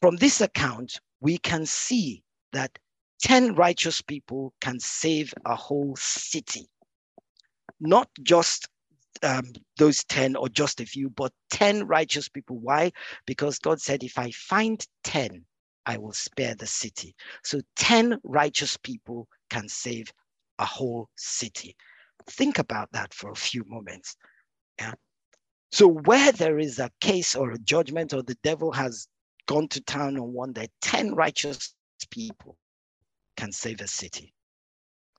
from 0.00 0.16
this 0.16 0.40
account, 0.40 0.98
we 1.20 1.38
can 1.38 1.66
see 1.66 2.22
that 2.52 2.78
10 3.22 3.54
righteous 3.54 4.00
people 4.02 4.54
can 4.60 4.80
save 4.80 5.34
a 5.44 5.54
whole 5.54 5.94
city. 5.96 6.66
Not 7.80 8.08
just 8.22 8.68
um, 9.22 9.52
those 9.78 10.04
10 10.04 10.36
or 10.36 10.48
just 10.48 10.80
a 10.80 10.86
few, 10.86 11.10
but 11.10 11.32
10 11.50 11.86
righteous 11.86 12.28
people. 12.28 12.58
Why? 12.58 12.92
Because 13.26 13.58
God 13.58 13.80
said, 13.80 14.02
if 14.02 14.18
I 14.18 14.30
find 14.32 14.84
10, 15.04 15.44
I 15.86 15.98
will 15.98 16.12
spare 16.12 16.54
the 16.54 16.66
city. 16.66 17.14
So 17.42 17.60
10 17.76 18.20
righteous 18.24 18.76
people 18.76 19.28
can 19.50 19.68
save 19.68 20.12
a 20.58 20.64
whole 20.64 21.08
city. 21.16 21.76
Think 22.28 22.58
about 22.58 22.90
that 22.92 23.12
for 23.12 23.30
a 23.30 23.36
few 23.36 23.64
moments. 23.66 24.16
Yeah. 24.78 24.94
So 25.72 25.88
where 25.88 26.32
there 26.32 26.58
is 26.58 26.78
a 26.78 26.90
case 27.00 27.34
or 27.34 27.50
a 27.50 27.58
judgment 27.58 28.12
or 28.12 28.22
the 28.22 28.36
devil 28.42 28.72
has 28.72 29.08
gone 29.46 29.68
to 29.68 29.80
town 29.82 30.18
on 30.18 30.32
one 30.32 30.52
day, 30.52 30.68
10 30.82 31.14
righteous 31.14 31.74
people 32.10 32.56
can 33.36 33.52
save 33.52 33.80
a 33.80 33.88
city. 33.88 34.34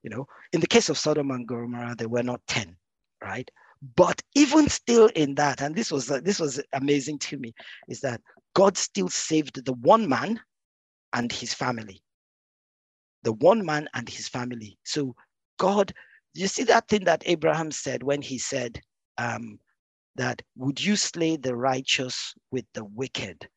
You 0.02 0.10
know, 0.10 0.26
in 0.52 0.60
the 0.60 0.66
case 0.66 0.88
of 0.88 0.98
Sodom 0.98 1.30
and 1.30 1.46
Gomorrah, 1.46 1.94
there 1.96 2.08
were 2.08 2.22
not 2.22 2.40
10, 2.46 2.76
right? 3.22 3.50
But 3.96 4.22
even 4.34 4.68
still 4.68 5.06
in 5.16 5.34
that, 5.36 5.60
and 5.60 5.74
this 5.74 5.90
was 5.90 6.06
this 6.06 6.38
was 6.38 6.62
amazing 6.72 7.18
to 7.20 7.38
me, 7.38 7.54
is 7.88 8.00
that 8.00 8.20
God 8.54 8.76
still 8.76 9.08
saved 9.08 9.64
the 9.64 9.72
one 9.72 10.08
man 10.08 10.40
and 11.14 11.32
his 11.32 11.54
family 11.54 12.02
the 13.24 13.32
one 13.32 13.64
man 13.64 13.88
and 13.94 14.08
his 14.08 14.28
family. 14.28 14.78
So 14.84 15.16
God, 15.58 15.92
you 16.34 16.46
see 16.46 16.64
that 16.64 16.88
thing 16.88 17.04
that 17.04 17.24
Abraham 17.26 17.72
said 17.72 18.02
when 18.02 18.22
he 18.22 18.38
said 18.38 18.80
um, 19.18 19.58
that, 20.16 20.40
would 20.56 20.82
you 20.82 20.94
slay 20.94 21.36
the 21.36 21.56
righteous 21.56 22.34
with 22.52 22.66
the 22.74 22.84
wicked? 22.84 23.48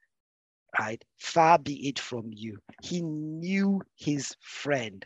Right? 0.80 1.04
Far 1.20 1.60
be 1.60 1.88
it 1.88 2.00
from 2.00 2.30
you. 2.32 2.58
He 2.82 3.02
knew 3.02 3.82
his 3.96 4.36
friend 4.42 5.06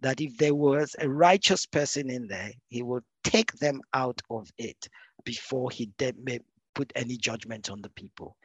that 0.00 0.20
if 0.20 0.36
there 0.36 0.54
was 0.54 0.94
a 0.98 1.08
righteous 1.08 1.64
person 1.64 2.10
in 2.10 2.26
there, 2.26 2.50
he 2.68 2.82
would 2.82 3.04
take 3.24 3.52
them 3.54 3.80
out 3.94 4.20
of 4.30 4.50
it 4.58 4.88
before 5.24 5.70
he 5.70 5.90
may 6.22 6.40
put 6.74 6.92
any 6.96 7.16
judgment 7.16 7.70
on 7.70 7.80
the 7.82 7.90
people. 7.90 8.36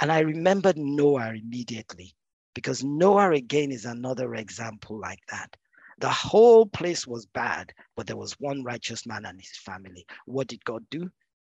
And 0.00 0.12
I 0.12 0.20
remembered 0.20 0.76
Noah 0.76 1.30
immediately 1.30 2.14
because 2.56 2.82
Noah 2.82 3.32
again 3.32 3.70
is 3.70 3.84
another 3.84 4.34
example 4.34 4.98
like 4.98 5.20
that. 5.30 5.54
The 5.98 6.08
whole 6.08 6.64
place 6.64 7.06
was 7.06 7.26
bad, 7.26 7.70
but 7.94 8.06
there 8.06 8.16
was 8.16 8.32
one 8.40 8.64
righteous 8.64 9.04
man 9.06 9.26
and 9.26 9.38
his 9.38 9.58
family. 9.58 10.06
What 10.24 10.46
did 10.46 10.64
God 10.64 10.82
do? 10.90 11.10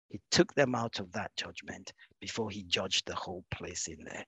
He 0.09 0.23
took 0.31 0.55
them 0.55 0.75
out 0.75 0.99
of 0.99 1.13
that 1.13 1.37
judgment 1.37 1.93
before 2.19 2.49
he 2.49 2.63
judged 2.63 3.07
the 3.07 3.15
whole 3.15 3.45
place 3.51 3.89
in 3.89 3.99
there. 4.05 4.25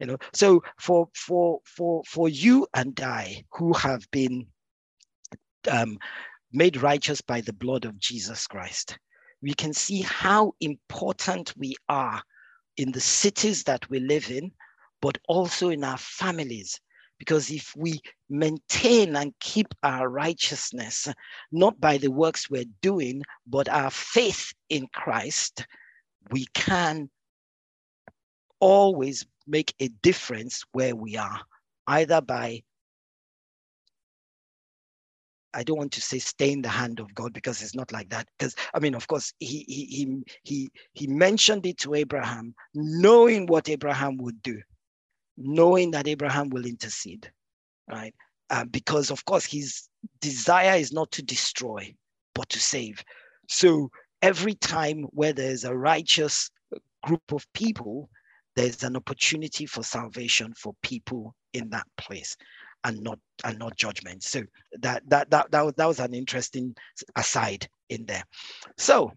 You 0.00 0.08
know, 0.08 0.16
so 0.32 0.60
for 0.80 1.08
for 1.14 1.60
for 1.64 2.02
for 2.04 2.28
you 2.28 2.66
and 2.74 3.00
I 3.00 3.44
who 3.52 3.72
have 3.74 4.10
been 4.10 4.48
um, 5.70 5.98
made 6.52 6.82
righteous 6.82 7.20
by 7.20 7.42
the 7.42 7.52
blood 7.52 7.84
of 7.84 7.96
Jesus 7.96 8.48
Christ, 8.48 8.98
we 9.40 9.54
can 9.54 9.72
see 9.72 10.00
how 10.00 10.54
important 10.60 11.54
we 11.56 11.76
are 11.88 12.20
in 12.76 12.90
the 12.90 13.00
cities 13.00 13.62
that 13.64 13.88
we 13.88 14.00
live 14.00 14.32
in, 14.32 14.50
but 15.00 15.18
also 15.28 15.70
in 15.70 15.84
our 15.84 15.98
families. 15.98 16.80
Because 17.18 17.50
if 17.50 17.74
we 17.76 18.00
maintain 18.30 19.16
and 19.16 19.34
keep 19.40 19.74
our 19.82 20.08
righteousness, 20.08 21.08
not 21.50 21.80
by 21.80 21.98
the 21.98 22.10
works 22.10 22.48
we're 22.48 22.64
doing, 22.80 23.22
but 23.46 23.68
our 23.68 23.90
faith 23.90 24.52
in 24.68 24.86
Christ, 24.94 25.66
we 26.30 26.46
can 26.54 27.10
always 28.60 29.26
make 29.48 29.74
a 29.80 29.88
difference 30.02 30.62
where 30.72 30.94
we 30.94 31.16
are, 31.16 31.40
either 31.88 32.20
by 32.20 32.62
I 35.54 35.62
don't 35.64 35.78
want 35.78 35.92
to 35.92 36.00
say 36.00 36.18
stay 36.18 36.52
in 36.52 36.62
the 36.62 36.68
hand 36.68 37.00
of 37.00 37.14
God 37.14 37.32
because 37.32 37.62
it's 37.62 37.74
not 37.74 37.90
like 37.90 38.10
that. 38.10 38.28
Because 38.38 38.54
I 38.74 38.78
mean, 38.80 38.94
of 38.94 39.08
course, 39.08 39.32
he 39.40 39.64
he 39.66 39.84
he 39.86 40.22
he 40.44 40.70
he 40.92 41.06
mentioned 41.06 41.66
it 41.66 41.78
to 41.78 41.94
Abraham, 41.94 42.54
knowing 42.74 43.46
what 43.46 43.68
Abraham 43.68 44.18
would 44.18 44.40
do, 44.42 44.60
knowing 45.38 45.92
that 45.92 46.08
Abraham 46.08 46.50
will 46.50 46.66
intercede, 46.66 47.30
right? 47.90 48.14
Uh, 48.50 48.64
because 48.64 49.10
of 49.10 49.24
course 49.24 49.44
his 49.44 49.88
desire 50.20 50.76
is 50.78 50.92
not 50.92 51.10
to 51.12 51.22
destroy, 51.22 51.94
but 52.34 52.48
to 52.48 52.58
save. 52.58 53.04
So 53.48 53.90
every 54.22 54.54
time 54.54 55.04
where 55.10 55.32
there's 55.32 55.64
a 55.64 55.76
righteous 55.76 56.50
group 57.02 57.32
of 57.32 57.46
people, 57.52 58.08
there's 58.56 58.82
an 58.82 58.96
opportunity 58.96 59.66
for 59.66 59.82
salvation 59.82 60.52
for 60.54 60.74
people 60.82 61.34
in 61.52 61.70
that 61.70 61.86
place 61.96 62.36
and 62.84 63.00
not 63.02 63.18
and 63.44 63.58
not 63.58 63.76
judgment. 63.76 64.22
So 64.22 64.42
that 64.80 65.02
that 65.08 65.30
that 65.30 65.50
that 65.50 65.64
was, 65.64 65.74
that 65.76 65.86
was 65.86 66.00
an 66.00 66.14
interesting 66.14 66.74
aside 67.16 67.68
in 67.88 68.04
there. 68.06 68.24
So 68.76 69.12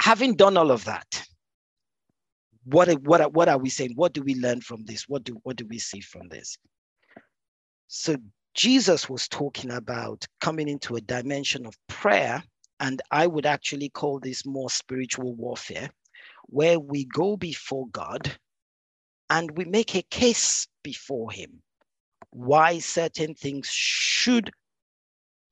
having 0.00 0.34
done 0.34 0.56
all 0.56 0.70
of 0.70 0.84
that, 0.86 1.27
what 2.70 2.88
what 3.02 3.32
what 3.32 3.48
are 3.48 3.58
we 3.58 3.70
saying? 3.70 3.92
What 3.96 4.12
do 4.12 4.22
we 4.22 4.34
learn 4.34 4.60
from 4.60 4.84
this? 4.84 5.08
What 5.08 5.24
do 5.24 5.38
what 5.42 5.56
do 5.56 5.66
we 5.66 5.78
see 5.78 6.00
from 6.00 6.28
this? 6.28 6.56
So 7.86 8.16
Jesus 8.54 9.08
was 9.08 9.28
talking 9.28 9.70
about 9.70 10.26
coming 10.40 10.68
into 10.68 10.96
a 10.96 11.00
dimension 11.00 11.64
of 11.64 11.74
prayer, 11.88 12.42
and 12.80 13.00
I 13.10 13.26
would 13.26 13.46
actually 13.46 13.88
call 13.88 14.20
this 14.20 14.44
more 14.44 14.70
spiritual 14.70 15.34
warfare, 15.34 15.90
where 16.44 16.78
we 16.78 17.06
go 17.06 17.36
before 17.36 17.86
God 17.88 18.36
and 19.30 19.50
we 19.56 19.64
make 19.64 19.94
a 19.94 20.02
case 20.02 20.66
before 20.82 21.30
Him 21.30 21.62
why 22.30 22.78
certain 22.78 23.34
things 23.34 23.68
should 23.68 24.50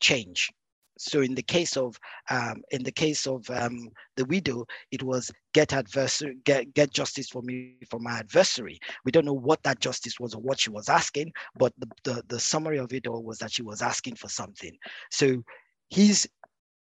change. 0.01 0.51
So 0.99 1.21
in 1.21 1.35
the 1.35 1.43
case 1.43 1.77
of 1.77 1.99
um, 2.31 2.63
in 2.71 2.83
the 2.83 2.93
case 2.93 3.27
of 3.27 3.49
um, 3.51 3.89
the 4.17 4.25
widow, 4.25 4.67
it 4.91 5.03
was 5.03 5.31
get 5.53 5.73
adversary, 5.73 6.37
get, 6.45 6.73
get 6.75 6.93
justice 6.93 7.29
for 7.29 7.43
me 7.43 7.77
for 7.91 8.01
my 8.01 8.19
adversary. 8.19 8.79
We 9.05 9.13
don't 9.13 9.25
know 9.25 9.33
what 9.33 9.63
that 9.65 9.81
justice 9.81 10.19
was 10.19 10.35
or 10.35 10.41
what 10.41 10.61
she 10.61 10.71
was 10.71 10.89
asking, 10.89 11.33
but 11.59 11.73
the, 11.79 11.89
the, 12.05 12.23
the 12.29 12.41
summary 12.41 12.79
of 12.79 12.93
it 12.93 13.07
all 13.07 13.23
was 13.23 13.39
that 13.39 13.53
she 13.53 13.63
was 13.63 13.83
asking 13.83 14.17
for 14.17 14.29
something. 14.29 14.77
So 15.11 15.43
he's 15.89 16.27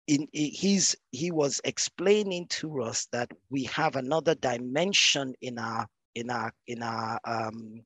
in 0.06 0.28
he's 0.32 0.94
he 1.10 1.30
was 1.30 1.60
explaining 1.64 2.46
to 2.48 2.82
us 2.82 3.08
that 3.12 3.30
we 3.50 3.64
have 3.64 3.96
another 3.96 4.34
dimension 4.36 5.34
in 5.42 5.58
our 5.58 5.86
in 6.14 6.30
our 6.30 6.52
in 6.66 6.82
our 6.82 7.18
um, 7.24 7.82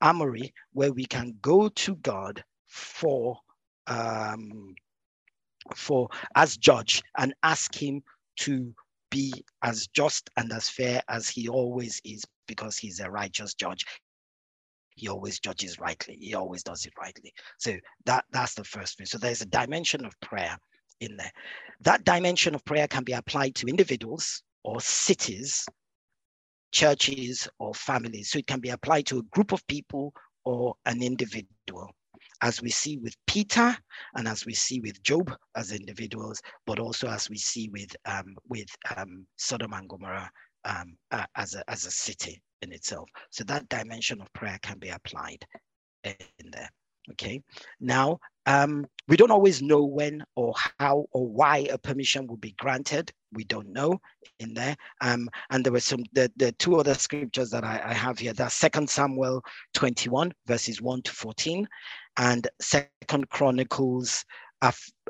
armory 0.00 0.52
where 0.72 0.92
we 0.92 1.06
can 1.06 1.34
go 1.40 1.68
to 1.68 1.96
God 1.96 2.44
for 2.66 3.38
um, 3.86 4.74
for 5.74 6.08
as 6.34 6.56
judge 6.56 7.02
and 7.18 7.34
ask 7.42 7.74
him 7.74 8.02
to 8.36 8.74
be 9.10 9.32
as 9.62 9.86
just 9.88 10.28
and 10.36 10.52
as 10.52 10.68
fair 10.68 11.02
as 11.08 11.28
he 11.28 11.48
always 11.48 12.00
is 12.04 12.24
because 12.46 12.76
he's 12.76 13.00
a 13.00 13.10
righteous 13.10 13.54
judge. 13.54 13.84
He 14.96 15.08
always 15.08 15.40
judges 15.40 15.78
rightly. 15.78 16.16
He 16.20 16.34
always 16.34 16.62
does 16.62 16.86
it 16.86 16.92
rightly. 16.98 17.32
So 17.58 17.74
that 18.06 18.24
that's 18.30 18.54
the 18.54 18.64
first 18.64 18.96
thing. 18.96 19.06
So 19.06 19.18
there's 19.18 19.42
a 19.42 19.46
dimension 19.46 20.04
of 20.04 20.18
prayer 20.20 20.56
in 21.00 21.16
there. 21.16 21.32
That 21.80 22.04
dimension 22.04 22.54
of 22.54 22.64
prayer 22.64 22.86
can 22.86 23.04
be 23.04 23.12
applied 23.12 23.54
to 23.56 23.66
individuals 23.66 24.42
or 24.62 24.80
cities 24.80 25.66
churches 26.74 27.48
or 27.58 27.72
families. 27.72 28.30
So 28.30 28.38
it 28.40 28.46
can 28.46 28.60
be 28.60 28.70
applied 28.70 29.06
to 29.06 29.20
a 29.20 29.22
group 29.22 29.52
of 29.52 29.66
people 29.68 30.12
or 30.44 30.74
an 30.84 31.02
individual, 31.02 31.90
as 32.44 32.60
we 32.60 32.70
see 32.70 32.98
with 32.98 33.16
Peter 33.26 33.76
and 34.14 34.28
as 34.28 34.44
we 34.44 34.52
see 34.52 34.78
with 34.78 35.02
Job 35.02 35.34
as 35.56 35.72
individuals, 35.72 36.40
but 36.66 36.78
also 36.78 37.08
as 37.08 37.28
we 37.30 37.38
see 37.38 37.70
with 37.70 37.96
um, 38.04 38.36
with 38.48 38.68
um, 38.96 39.26
Sodom 39.36 39.72
and 39.72 39.88
Gomorrah 39.88 40.30
um, 40.66 40.96
uh, 41.10 41.24
as 41.36 41.54
a 41.54 41.68
as 41.68 41.86
a 41.86 41.90
city 41.90 42.40
in 42.60 42.70
itself. 42.72 43.08
So 43.30 43.44
that 43.44 43.68
dimension 43.70 44.20
of 44.20 44.32
prayer 44.34 44.58
can 44.62 44.78
be 44.78 44.90
applied 44.90 45.44
in 46.04 46.50
there. 46.52 46.70
Okay. 47.12 47.42
Now, 47.80 48.18
um, 48.46 48.86
we 49.08 49.16
don't 49.16 49.30
always 49.30 49.60
know 49.62 49.84
when 49.84 50.24
or 50.36 50.54
how 50.78 51.06
or 51.12 51.26
why 51.26 51.68
a 51.70 51.78
permission 51.78 52.26
will 52.26 52.38
be 52.38 52.52
granted. 52.52 53.12
We 53.32 53.44
don't 53.44 53.68
know 53.68 53.98
in 54.38 54.54
there. 54.54 54.76
Um, 55.00 55.28
and 55.50 55.64
there 55.64 55.72
were 55.72 55.80
some 55.80 56.04
the, 56.12 56.30
the 56.36 56.52
two 56.52 56.76
other 56.76 56.94
scriptures 56.94 57.50
that 57.50 57.64
I, 57.64 57.80
I 57.84 57.92
have 57.92 58.18
here. 58.18 58.32
That's 58.32 58.54
Second 58.54 58.88
Samuel 58.88 59.42
21 59.74 60.32
verses 60.46 60.80
1 60.80 61.02
to 61.02 61.12
14, 61.12 61.68
and 62.18 62.46
Second 62.60 63.28
Chronicles 63.30 64.24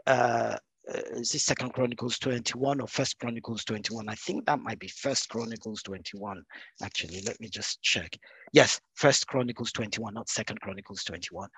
uh, 0.06 0.56
is 0.86 1.30
this 1.30 1.44
Second 1.44 1.72
Chronicles 1.72 2.18
21 2.18 2.80
or 2.80 2.86
First 2.86 3.18
Chronicles 3.18 3.64
21? 3.64 4.08
I 4.08 4.14
think 4.14 4.44
that 4.44 4.60
might 4.60 4.78
be 4.78 4.88
First 4.88 5.28
Chronicles 5.28 5.82
21. 5.82 6.42
Actually, 6.82 7.22
let 7.22 7.40
me 7.40 7.48
just 7.48 7.80
check. 7.82 8.16
Yes, 8.52 8.80
First 8.94 9.26
Chronicles 9.26 9.72
21, 9.72 10.12
not 10.14 10.28
Second 10.28 10.60
Chronicles 10.60 11.02
21. 11.04 11.48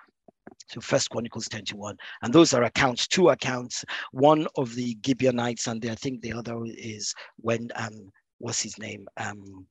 So 0.68 0.80
First 0.80 1.10
Chronicles 1.10 1.48
21, 1.48 1.96
and 2.22 2.32
those 2.32 2.54
are 2.54 2.62
accounts, 2.62 3.08
two 3.08 3.30
accounts. 3.30 3.84
One 4.12 4.46
of 4.56 4.74
the 4.76 4.96
Gibeonites, 5.04 5.66
and 5.66 5.82
the, 5.82 5.90
I 5.90 5.96
think 5.96 6.22
the 6.22 6.32
other 6.32 6.60
is 6.64 7.12
when 7.38 7.68
um, 7.74 8.12
what's 8.38 8.62
his 8.62 8.78
name? 8.78 9.08
Um, 9.16 9.66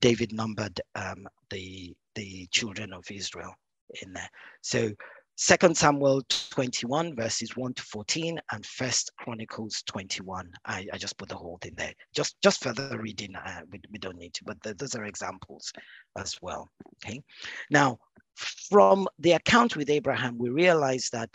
David 0.00 0.32
numbered 0.32 0.80
um, 0.94 1.26
the 1.50 1.92
the 2.14 2.46
children 2.52 2.92
of 2.92 3.04
Israel 3.10 3.54
in 4.00 4.12
there. 4.12 4.30
So 4.60 4.90
Second 5.36 5.76
Samuel 5.76 6.22
21 6.50 7.16
verses 7.16 7.56
1 7.56 7.74
to 7.74 7.82
14 7.82 8.38
and 8.52 8.66
First 8.66 9.10
Chronicles 9.18 9.82
21. 9.86 10.50
I, 10.66 10.86
I 10.92 10.98
just 10.98 11.16
put 11.16 11.28
the 11.30 11.36
whole 11.36 11.58
thing 11.60 11.74
there. 11.76 11.94
Just 12.14 12.36
just 12.42 12.62
further 12.62 12.98
reading, 13.00 13.34
uh, 13.34 13.62
we, 13.70 13.80
we 13.90 13.98
don't 13.98 14.18
need 14.18 14.34
to, 14.34 14.44
but 14.44 14.78
those 14.78 14.94
are 14.94 15.04
examples 15.04 15.72
as 16.16 16.36
well. 16.42 16.68
Okay. 17.04 17.22
Now 17.70 17.98
from 18.34 19.08
the 19.18 19.32
account 19.32 19.76
with 19.76 19.90
Abraham, 19.90 20.38
we 20.38 20.50
realize 20.50 21.08
that 21.12 21.30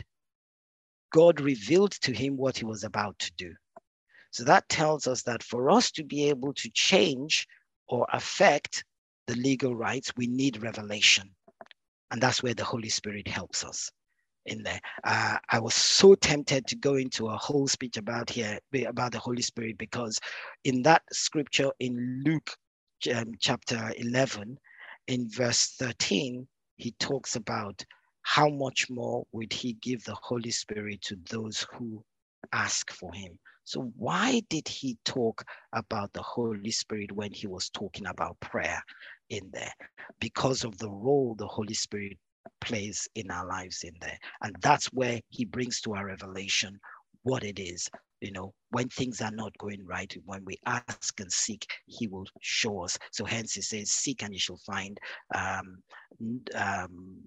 God 1.12 1.42
revealed 1.42 1.94
to 2.02 2.14
him 2.14 2.38
what 2.38 2.58
he 2.58 2.66
was 2.66 2.84
about 2.84 3.18
to 3.20 3.32
do. 3.38 3.54
So 4.32 4.44
that 4.44 4.70
tells 4.70 5.08
us 5.08 5.24
that 5.24 5.42
for 5.42 5.72
us 5.72 5.92
to 5.92 6.04
be 6.04 6.30
able 6.30 6.54
to 6.54 6.70
change 6.74 7.48
or 7.88 8.06
affect 8.12 8.84
the 9.26 9.36
legal 9.36 9.76
rights, 9.76 10.12
we 10.16 10.28
need 10.28 10.62
revelation. 10.62 11.32
And 12.12 12.22
that's 12.22 12.44
where 12.44 12.54
the 12.54 12.64
Holy 12.64 12.90
Spirit 12.90 13.28
helps 13.28 13.64
us 13.64 13.92
in 14.46 14.64
there. 14.64 14.82
Uh, 15.06 15.38
I 15.50 15.60
was 15.60 15.76
so 15.76 16.16
tempted 16.16 16.68
to 16.68 16.78
go 16.78 16.96
into 16.96 17.28
a 17.30 17.38
whole 17.38 17.68
speech 17.70 17.98
about 17.98 18.30
here, 18.30 18.60
about 18.88 19.14
the 19.14 19.20
Holy 19.20 19.44
Spirit, 19.44 19.78
because 19.80 20.20
in 20.66 20.84
that 20.84 21.04
scripture 21.14 21.72
in 21.80 22.24
Luke 22.26 22.52
um, 23.16 23.34
chapter 23.40 23.94
11, 23.98 24.58
in 25.10 25.30
verse 25.30 25.76
13, 25.80 26.48
he 26.78 26.94
talks 27.00 27.38
about 27.38 27.84
how 28.24 28.50
much 28.50 28.90
more 28.90 29.26
would 29.34 29.54
he 29.54 29.76
give 29.82 30.04
the 30.06 30.16
Holy 30.22 30.52
Spirit 30.52 31.02
to 31.04 31.18
those 31.32 31.68
who 31.74 32.04
ask 32.54 32.92
for 32.92 33.14
him. 33.14 33.40
So, 33.66 33.92
why 33.98 34.44
did 34.50 34.68
he 34.68 34.98
talk 35.06 35.46
about 35.74 36.14
the 36.14 36.24
Holy 36.24 36.72
Spirit 36.72 37.12
when 37.14 37.34
he 37.34 37.48
was 37.48 37.70
talking 37.70 38.08
about 38.08 38.40
prayer 38.42 38.84
in 39.30 39.50
there? 39.54 39.74
Because 40.20 40.64
of 40.64 40.78
the 40.78 40.90
role 40.90 41.36
the 41.38 41.48
Holy 41.48 41.74
Spirit 41.74 42.18
plays 42.62 43.08
in 43.16 43.30
our 43.32 43.46
lives 43.48 43.84
in 43.84 43.94
there. 44.02 44.18
And 44.42 44.56
that's 44.62 44.88
where 44.88 45.20
he 45.30 45.46
brings 45.46 45.82
to 45.82 45.94
our 45.96 46.06
revelation 46.06 46.80
what 47.24 47.44
it 47.44 47.60
is 47.60 47.90
you 48.22 48.32
know, 48.32 48.54
when 48.72 48.90
things 48.90 49.22
are 49.22 49.32
not 49.32 49.58
going 49.58 49.86
right, 49.86 50.12
when 50.26 50.44
we 50.46 50.58
ask 50.66 51.20
and 51.20 51.32
seek, 51.32 51.66
he 51.86 52.08
will 52.08 52.26
show 52.42 52.84
us. 52.84 52.98
So 53.12 53.26
hence 53.26 53.54
he 53.54 53.62
says, 53.62 53.92
seek 53.92 54.24
and 54.24 54.34
you 54.34 54.40
shall 54.40 54.60
find. 54.66 55.00
Um, 55.36 55.78
um, 56.56 57.18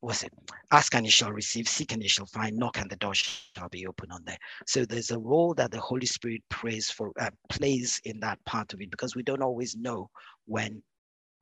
what's 0.00 0.24
it? 0.24 0.32
Ask 0.72 0.94
and 0.94 1.06
you 1.06 1.12
shall 1.12 1.30
receive, 1.32 1.68
seek 1.68 1.92
and 1.92 2.02
you 2.02 2.08
shall 2.08 2.26
find, 2.26 2.56
knock 2.56 2.78
and 2.78 2.90
the 2.90 2.96
door 2.96 3.14
shall 3.14 3.68
be 3.70 3.86
open 3.86 4.10
on 4.10 4.22
there. 4.24 4.38
So 4.66 4.84
there's 4.84 5.12
a 5.12 5.18
role 5.18 5.54
that 5.54 5.70
the 5.70 5.80
Holy 5.80 6.06
Spirit 6.06 6.42
prays 6.50 6.90
for, 6.90 7.12
uh, 7.20 7.30
plays 7.48 8.00
in 8.04 8.18
that 8.20 8.44
part 8.44 8.74
of 8.74 8.80
it 8.80 8.90
because 8.90 9.14
we 9.14 9.22
don't 9.22 9.42
always 9.42 9.76
know 9.76 10.10
when 10.46 10.82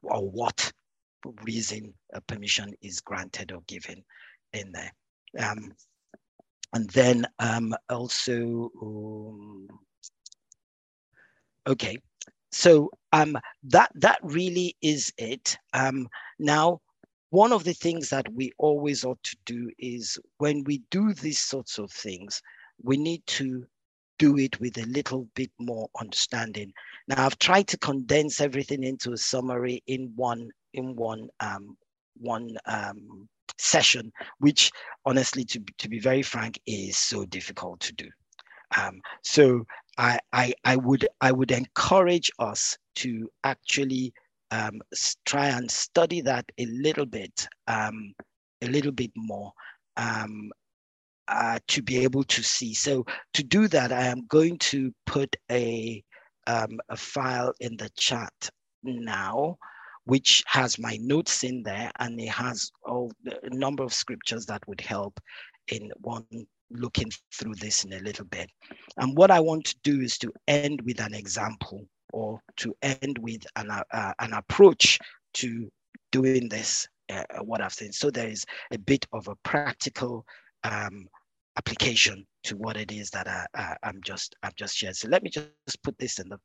or 0.02 0.28
what 0.30 0.72
reason 1.44 1.94
a 2.12 2.20
permission 2.22 2.74
is 2.82 3.00
granted 3.00 3.52
or 3.52 3.62
given 3.66 4.02
in 4.52 4.72
there. 4.72 4.92
Um, 5.38 5.72
and 6.74 6.88
then 6.90 7.26
um, 7.38 7.74
also, 7.88 8.70
um, 8.80 9.68
okay, 11.66 11.98
so 12.50 12.90
um, 13.12 13.36
that 13.64 13.90
that 13.94 14.18
really 14.22 14.76
is 14.82 15.12
it. 15.18 15.56
Um, 15.72 16.08
now, 16.38 16.80
one 17.30 17.52
of 17.52 17.64
the 17.64 17.72
things 17.74 18.10
that 18.10 18.30
we 18.32 18.52
always 18.58 19.04
ought 19.04 19.22
to 19.22 19.36
do 19.46 19.70
is 19.78 20.18
when 20.38 20.64
we 20.64 20.82
do 20.90 21.14
these 21.14 21.38
sorts 21.38 21.78
of 21.78 21.90
things, 21.90 22.42
we 22.82 22.96
need 22.96 23.26
to 23.26 23.66
do 24.18 24.38
it 24.38 24.58
with 24.60 24.78
a 24.78 24.86
little 24.86 25.26
bit 25.34 25.50
more 25.58 25.88
understanding. 26.00 26.72
Now, 27.08 27.24
I've 27.24 27.38
tried 27.38 27.68
to 27.68 27.78
condense 27.78 28.40
everything 28.40 28.84
into 28.84 29.12
a 29.12 29.16
summary 29.16 29.82
in 29.86 30.12
one 30.16 30.50
in 30.74 30.96
one 30.96 31.28
um, 31.40 31.76
one 32.18 32.56
um, 32.66 33.28
session, 33.58 34.12
which 34.38 34.70
honestly, 35.04 35.44
to, 35.44 35.62
to 35.78 35.88
be 35.88 35.98
very 35.98 36.22
frank, 36.22 36.60
is 36.66 36.96
so 36.96 37.24
difficult 37.24 37.80
to 37.80 37.92
do. 37.94 38.08
Um, 38.76 39.00
so 39.22 39.64
I, 39.98 40.18
I, 40.32 40.54
I, 40.64 40.76
would, 40.76 41.06
I 41.20 41.32
would 41.32 41.50
encourage 41.50 42.30
us 42.38 42.76
to 42.96 43.30
actually 43.44 44.12
um, 44.50 44.80
try 45.24 45.48
and 45.48 45.70
study 45.70 46.20
that 46.22 46.44
a 46.58 46.66
little 46.66 47.06
bit, 47.06 47.46
um, 47.66 48.14
a 48.62 48.66
little 48.66 48.92
bit 48.92 49.10
more 49.16 49.52
um, 49.96 50.50
uh, 51.32 51.58
to 51.68 51.82
be 51.82 51.98
able 51.98 52.24
to 52.24 52.42
see. 52.42 52.74
So 52.74 53.04
to 53.34 53.42
do 53.42 53.68
that, 53.68 53.92
I 53.92 54.04
am 54.04 54.26
going 54.26 54.58
to 54.58 54.92
put 55.06 55.34
a, 55.50 56.02
um, 56.46 56.78
a 56.88 56.96
file 56.96 57.52
in 57.60 57.76
the 57.76 57.90
chat 57.96 58.32
now 58.82 59.56
which 60.04 60.42
has 60.46 60.78
my 60.78 60.98
notes 61.00 61.44
in 61.44 61.62
there 61.62 61.90
and 62.00 62.20
it 62.20 62.28
has 62.28 62.70
all 62.84 63.12
the 63.22 63.38
number 63.52 63.82
of 63.82 63.92
scriptures 63.92 64.46
that 64.46 64.66
would 64.66 64.80
help 64.80 65.20
in 65.68 65.90
one 66.00 66.26
looking 66.70 67.10
through 67.32 67.54
this 67.54 67.84
in 67.84 67.92
a 67.92 68.00
little 68.00 68.24
bit. 68.24 68.50
And 68.96 69.16
what 69.16 69.30
I 69.30 69.40
want 69.40 69.64
to 69.66 69.76
do 69.84 70.00
is 70.00 70.18
to 70.18 70.32
end 70.48 70.80
with 70.82 71.00
an 71.00 71.14
example 71.14 71.86
or 72.12 72.40
to 72.56 72.74
end 72.82 73.18
with 73.18 73.42
an, 73.56 73.70
uh, 73.70 74.12
an 74.18 74.32
approach 74.32 74.98
to 75.34 75.70
doing 76.10 76.48
this, 76.48 76.88
uh, 77.10 77.24
what 77.42 77.60
I've 77.60 77.72
seen. 77.72 77.92
So 77.92 78.10
there 78.10 78.28
is 78.28 78.44
a 78.72 78.78
bit 78.78 79.06
of 79.12 79.28
a 79.28 79.36
practical 79.44 80.24
um, 80.64 81.06
application 81.56 82.26
to 82.44 82.56
what 82.56 82.76
it 82.76 82.90
is 82.90 83.10
that 83.10 83.28
I, 83.28 83.46
I, 83.54 83.76
am 83.88 84.00
just 84.04 84.34
I've 84.42 84.54
just 84.56 84.76
shared. 84.76 84.96
So 84.96 85.08
let 85.08 85.22
me 85.22 85.30
just 85.30 85.82
put 85.82 85.98
this 85.98 86.18
in 86.18 86.28
the 86.28 86.38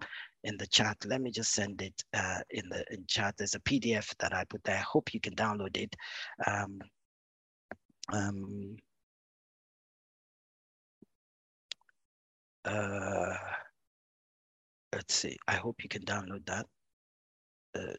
in 0.43 0.57
the 0.57 0.67
chat. 0.67 0.97
Let 1.05 1.21
me 1.21 1.31
just 1.31 1.53
send 1.53 1.81
it 1.81 2.03
uh, 2.13 2.39
in 2.49 2.67
the 2.69 2.83
in 2.91 3.05
chat. 3.07 3.35
There's 3.37 3.55
a 3.55 3.59
PDF 3.61 4.13
that 4.19 4.33
I 4.33 4.43
put 4.49 4.63
there. 4.63 4.75
I 4.75 4.79
hope 4.79 5.13
you 5.13 5.19
can 5.19 5.35
download 5.35 5.77
it. 5.77 5.95
Um, 6.45 6.79
um, 8.13 8.75
uh, 12.65 13.35
let's 14.93 15.13
see. 15.13 15.37
I 15.47 15.55
hope 15.55 15.83
you 15.83 15.89
can 15.89 16.03
download 16.03 16.45
that. 16.45 16.65
Uh, 17.75 17.93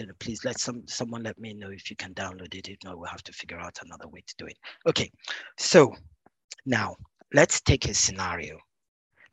uh, 0.00 0.12
please 0.18 0.44
let 0.44 0.58
some 0.58 0.82
someone 0.86 1.22
let 1.22 1.38
me 1.38 1.54
know 1.54 1.70
if 1.70 1.90
you 1.90 1.96
can 1.96 2.14
download 2.14 2.54
it. 2.54 2.68
If 2.68 2.78
not, 2.84 2.98
we'll 2.98 3.08
have 3.08 3.22
to 3.24 3.32
figure 3.32 3.58
out 3.58 3.78
another 3.84 4.08
way 4.08 4.22
to 4.26 4.34
do 4.38 4.46
it. 4.46 4.56
Okay, 4.86 5.10
so 5.58 5.92
now 6.66 6.96
let's 7.34 7.60
take 7.60 7.88
a 7.88 7.94
scenario. 7.94 8.58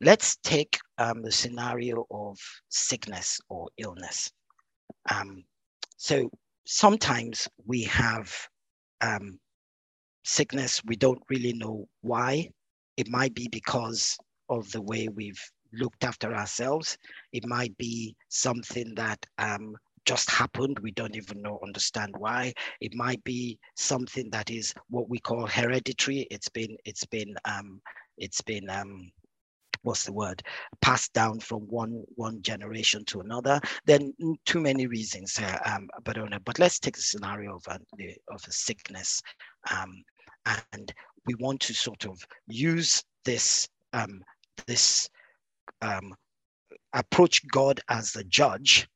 Let's 0.00 0.36
take 0.36 0.78
um, 0.98 1.22
the 1.22 1.32
scenario 1.32 2.06
of 2.10 2.38
sickness 2.70 3.38
or 3.48 3.68
illness. 3.76 4.30
Um, 5.10 5.44
so 5.96 6.30
sometimes 6.64 7.46
we 7.66 7.82
have 7.84 8.34
um, 9.02 9.38
sickness, 10.24 10.80
we 10.86 10.96
don't 10.96 11.22
really 11.28 11.52
know 11.52 11.86
why. 12.00 12.48
It 12.96 13.08
might 13.08 13.34
be 13.34 13.48
because 13.48 14.16
of 14.48 14.70
the 14.72 14.82
way 14.82 15.08
we've 15.08 15.40
looked 15.72 16.04
after 16.04 16.34
ourselves. 16.34 16.96
It 17.32 17.46
might 17.46 17.76
be 17.76 18.16
something 18.28 18.94
that 18.96 19.24
um, 19.38 19.76
just 20.10 20.28
happened. 20.28 20.76
We 20.80 20.90
don't 20.90 21.14
even 21.14 21.40
know, 21.40 21.60
understand 21.62 22.16
why. 22.18 22.52
It 22.80 22.94
might 22.96 23.22
be 23.22 23.60
something 23.76 24.28
that 24.30 24.50
is 24.50 24.74
what 24.88 25.08
we 25.08 25.20
call 25.20 25.46
hereditary. 25.46 26.26
It's 26.32 26.48
been, 26.48 26.76
it's 26.84 27.06
been, 27.06 27.36
um, 27.44 27.80
it's 28.18 28.40
been, 28.40 28.68
um, 28.68 29.12
what's 29.82 30.04
the 30.04 30.12
word, 30.12 30.42
passed 30.82 31.12
down 31.12 31.38
from 31.38 31.60
one 31.60 32.02
one 32.16 32.42
generation 32.42 33.04
to 33.04 33.20
another. 33.20 33.60
Then 33.86 34.12
too 34.46 34.60
many 34.60 34.88
reasons, 34.88 35.38
uh, 35.38 35.58
um, 35.64 35.88
but 36.02 36.18
uh, 36.18 36.38
but 36.44 36.58
let's 36.58 36.80
take 36.80 36.96
the 36.96 37.02
scenario 37.02 37.54
of 37.54 37.64
a, 37.68 37.78
of 38.34 38.42
a 38.48 38.52
sickness, 38.52 39.22
um, 39.70 40.02
and 40.74 40.92
we 41.26 41.34
want 41.36 41.60
to 41.60 41.72
sort 41.72 42.04
of 42.04 42.18
use 42.48 43.04
this 43.24 43.68
um, 43.92 44.24
this 44.66 45.08
um, 45.82 46.16
approach 46.94 47.46
God 47.46 47.80
as 47.88 48.10
the 48.10 48.24
judge 48.24 48.88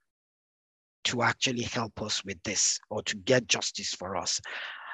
to 1.04 1.22
actually 1.22 1.62
help 1.62 2.02
us 2.02 2.24
with 2.24 2.42
this 2.42 2.78
or 2.90 3.02
to 3.02 3.16
get 3.16 3.46
justice 3.46 3.94
for 3.94 4.16
us. 4.16 4.40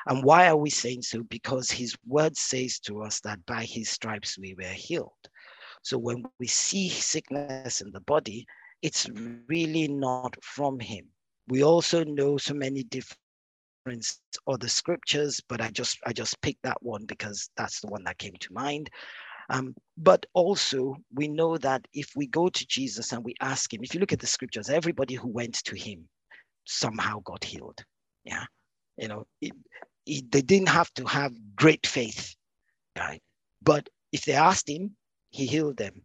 And 0.07 0.25
why 0.25 0.49
are 0.49 0.57
we 0.57 0.71
saying 0.71 1.03
so? 1.03 1.23
Because 1.25 1.71
his 1.71 1.95
word 2.07 2.37
says 2.37 2.79
to 2.81 3.03
us 3.03 3.21
that 3.21 3.45
by 3.47 3.65
his 3.65 3.91
stripes 3.91 4.39
we 4.39 4.55
were 4.55 4.65
healed. 4.65 5.13
So 5.83 5.99
when 5.99 6.25
we 6.39 6.47
see 6.47 6.89
sickness 6.89 7.81
in 7.81 7.91
the 7.93 8.01
body, 8.01 8.47
it's 8.83 9.09
really 9.49 9.89
not 9.89 10.35
from 10.43 10.81
him. 10.81 11.07
We 11.49 11.65
also 11.65 12.05
know 12.05 12.39
so 12.39 12.55
many 12.55 12.85
different 12.85 13.19
other 14.47 14.69
scriptures, 14.69 15.41
but 15.49 15.61
I 15.61 15.71
just 15.71 15.99
I 16.07 16.13
just 16.13 16.41
picked 16.41 16.63
that 16.63 16.83
one 16.83 17.05
because 17.07 17.51
that's 17.57 17.81
the 17.81 17.89
one 17.89 18.05
that 18.05 18.19
came 18.19 18.35
to 18.41 18.53
mind. 18.53 18.91
Um, 19.51 19.75
but 19.99 20.25
also, 20.33 20.97
we 21.13 21.27
know 21.27 21.59
that 21.59 21.87
if 21.93 22.13
we 22.15 22.29
go 22.29 22.49
to 22.49 22.67
Jesus 22.67 23.13
and 23.13 23.25
we 23.25 23.35
ask 23.41 23.75
him, 23.75 23.81
if 23.83 23.93
you 23.93 24.01
look 24.01 24.13
at 24.13 24.21
the 24.21 24.27
scriptures, 24.27 24.71
everybody 24.71 25.15
who 25.15 25.29
went 25.29 25.57
to 25.65 25.77
him 25.77 26.09
somehow 26.65 27.21
got 27.25 27.43
healed. 27.43 27.85
Yeah. 28.25 28.45
You 28.97 29.09
know, 29.09 29.27
it, 29.41 29.53
it, 30.07 30.31
they 30.31 30.41
didn't 30.41 30.69
have 30.69 30.95
to 30.95 31.05
have 31.05 31.33
great 31.57 31.85
faith, 31.85 32.35
right? 32.97 33.21
But 33.61 33.89
if 34.13 34.25
they 34.25 34.35
asked 34.35 34.69
him, 34.69 34.97
he 35.31 35.47
healed 35.47 35.77
them. 35.77 36.01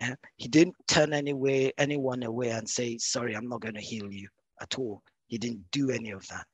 Yeah? 0.00 0.14
He 0.36 0.48
didn't 0.48 0.76
turn 0.86 1.12
anyway, 1.12 1.72
anyone 1.76 2.22
away 2.22 2.50
and 2.50 2.68
say, 2.68 2.96
sorry, 2.98 3.34
I'm 3.34 3.48
not 3.48 3.60
going 3.60 3.74
to 3.74 3.80
heal 3.80 4.10
you 4.10 4.28
at 4.62 4.78
all. 4.78 5.02
He 5.26 5.36
didn't 5.36 5.70
do 5.72 5.90
any 5.90 6.10
of 6.10 6.26
that. 6.28 6.46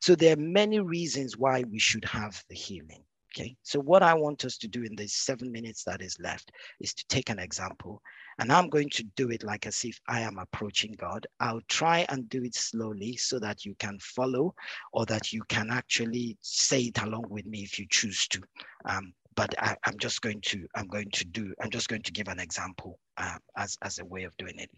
So 0.00 0.14
there 0.14 0.34
are 0.34 0.40
many 0.40 0.80
reasons 0.80 1.38
why 1.38 1.64
we 1.70 1.78
should 1.78 2.04
have 2.04 2.42
the 2.50 2.54
healing. 2.54 3.02
Okay, 3.38 3.54
so 3.62 3.78
what 3.78 4.02
I 4.02 4.14
want 4.14 4.44
us 4.44 4.58
to 4.58 4.66
do 4.66 4.82
in 4.82 4.96
the 4.96 5.06
seven 5.06 5.52
minutes 5.52 5.84
that 5.84 6.02
is 6.02 6.18
left 6.18 6.50
is 6.80 6.92
to 6.94 7.06
take 7.06 7.30
an 7.30 7.38
example, 7.38 8.02
and 8.40 8.50
I'm 8.50 8.68
going 8.68 8.88
to 8.90 9.04
do 9.14 9.30
it 9.30 9.44
like 9.44 9.64
as 9.64 9.84
if 9.84 10.00
I 10.08 10.22
am 10.22 10.38
approaching 10.38 10.96
God. 10.98 11.24
I'll 11.38 11.60
try 11.68 12.04
and 12.08 12.28
do 12.28 12.42
it 12.42 12.56
slowly 12.56 13.16
so 13.16 13.38
that 13.38 13.64
you 13.64 13.76
can 13.78 13.96
follow 14.00 14.56
or 14.92 15.06
that 15.06 15.32
you 15.32 15.42
can 15.48 15.70
actually 15.70 16.36
say 16.40 16.82
it 16.82 17.00
along 17.00 17.26
with 17.28 17.46
me 17.46 17.62
if 17.62 17.78
you 17.78 17.86
choose 17.88 18.26
to. 18.28 18.40
Um, 18.86 19.12
but 19.36 19.54
I, 19.62 19.76
am 19.86 19.98
just 19.98 20.20
going 20.20 20.40
to, 20.46 20.66
I'm 20.74 20.88
going 20.88 21.10
to 21.12 21.24
do, 21.24 21.54
I'm 21.62 21.70
just 21.70 21.88
going 21.88 22.02
to 22.02 22.12
give 22.12 22.26
an 22.26 22.40
example 22.40 22.98
uh, 23.18 23.38
as, 23.56 23.78
as 23.82 24.00
a 24.00 24.04
way 24.04 24.24
of 24.24 24.36
doing 24.38 24.58
it. 24.58 24.70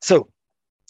So 0.00 0.30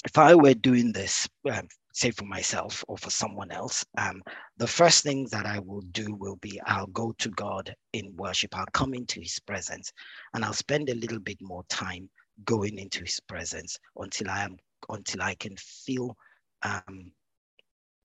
if 0.05 0.17
I 0.17 0.37
were 0.37 0.55
doing 0.55 0.93
this, 0.93 1.29
um, 1.51 1.67
say 1.97 2.11
for 2.11 2.27
myself 2.27 2.85
or 2.89 2.99
for 2.99 3.09
someone 3.09 3.51
else, 3.51 3.85
um, 3.97 4.23
the 4.59 4.67
first 4.67 5.03
thing 5.03 5.27
that 5.33 5.47
I 5.47 5.59
will 5.61 5.81
do 5.93 6.15
will 6.15 6.37
be 6.37 6.61
I'll 6.67 6.89
go 6.89 7.15
to 7.19 7.31
God 7.31 7.75
in 7.95 8.15
worship. 8.17 8.55
I'll 8.57 8.67
come 8.75 8.93
into 8.93 9.21
His 9.21 9.39
presence, 9.41 9.93
and 10.35 10.45
I'll 10.45 10.53
spend 10.53 10.91
a 10.91 10.95
little 10.95 11.21
bit 11.21 11.39
more 11.41 11.65
time 11.71 12.11
going 12.45 12.79
into 12.79 13.01
His 13.01 13.19
presence 13.21 13.79
until 13.97 14.31
I 14.31 14.45
am 14.45 14.57
until 14.91 15.23
I 15.23 15.35
can 15.37 15.57
feel 15.57 16.15
um, 16.63 17.13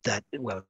that. 0.06 0.24
Well, 0.40 0.66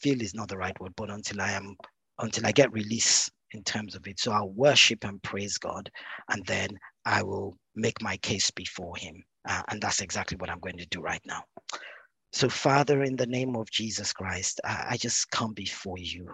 feel 0.00 0.20
is 0.20 0.34
not 0.34 0.48
the 0.48 0.58
right 0.58 0.78
word, 0.80 0.92
but 0.96 1.10
until 1.10 1.40
I 1.40 1.52
am 1.52 1.76
until 2.18 2.44
I 2.46 2.52
get 2.52 2.72
release 2.72 3.30
in 3.52 3.62
terms 3.62 3.94
of 3.94 4.06
it. 4.08 4.18
So 4.18 4.32
I'll 4.32 4.50
worship 4.50 5.04
and 5.04 5.22
praise 5.22 5.58
God, 5.58 5.88
and 6.28 6.44
then 6.46 6.70
I 7.04 7.22
will 7.22 7.56
make 7.76 8.02
my 8.02 8.16
case 8.16 8.50
before 8.50 8.96
Him. 8.96 9.22
Uh, 9.48 9.62
and 9.68 9.80
that's 9.80 10.00
exactly 10.00 10.36
what 10.38 10.50
I'm 10.50 10.60
going 10.60 10.76
to 10.76 10.86
do 10.86 11.00
right 11.00 11.22
now. 11.24 11.44
So, 12.32 12.48
Father, 12.48 13.02
in 13.04 13.16
the 13.16 13.26
name 13.26 13.56
of 13.56 13.70
Jesus 13.70 14.12
Christ, 14.12 14.60
I, 14.64 14.86
I 14.92 14.96
just 14.98 15.30
come 15.30 15.54
before 15.54 15.98
you. 15.98 16.30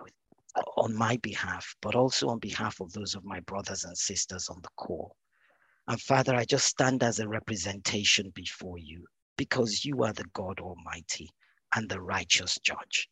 on 0.77 0.95
my 0.97 1.19
behalf, 1.19 1.75
but 1.83 1.95
also 1.95 2.29
on 2.29 2.39
behalf 2.39 2.81
of 2.81 2.93
those 2.93 3.15
of 3.15 3.25
my 3.25 3.41
brothers 3.41 3.85
and 3.85 3.97
sisters 3.97 4.49
on 4.49 4.61
the 4.63 4.69
call. 4.77 5.17
And 5.89 6.01
Father, 6.01 6.35
I 6.35 6.45
just 6.45 6.67
stand 6.67 7.03
as 7.03 7.21
a 7.21 7.29
representation 7.29 8.33
before 8.35 8.79
you 8.79 9.07
because 9.39 9.85
you 9.85 10.05
are 10.05 10.13
the 10.13 10.27
God 10.35 10.61
Almighty 10.61 11.31
and 11.75 11.89
the 11.89 12.01
righteous 12.01 12.59
judge. 12.63 13.09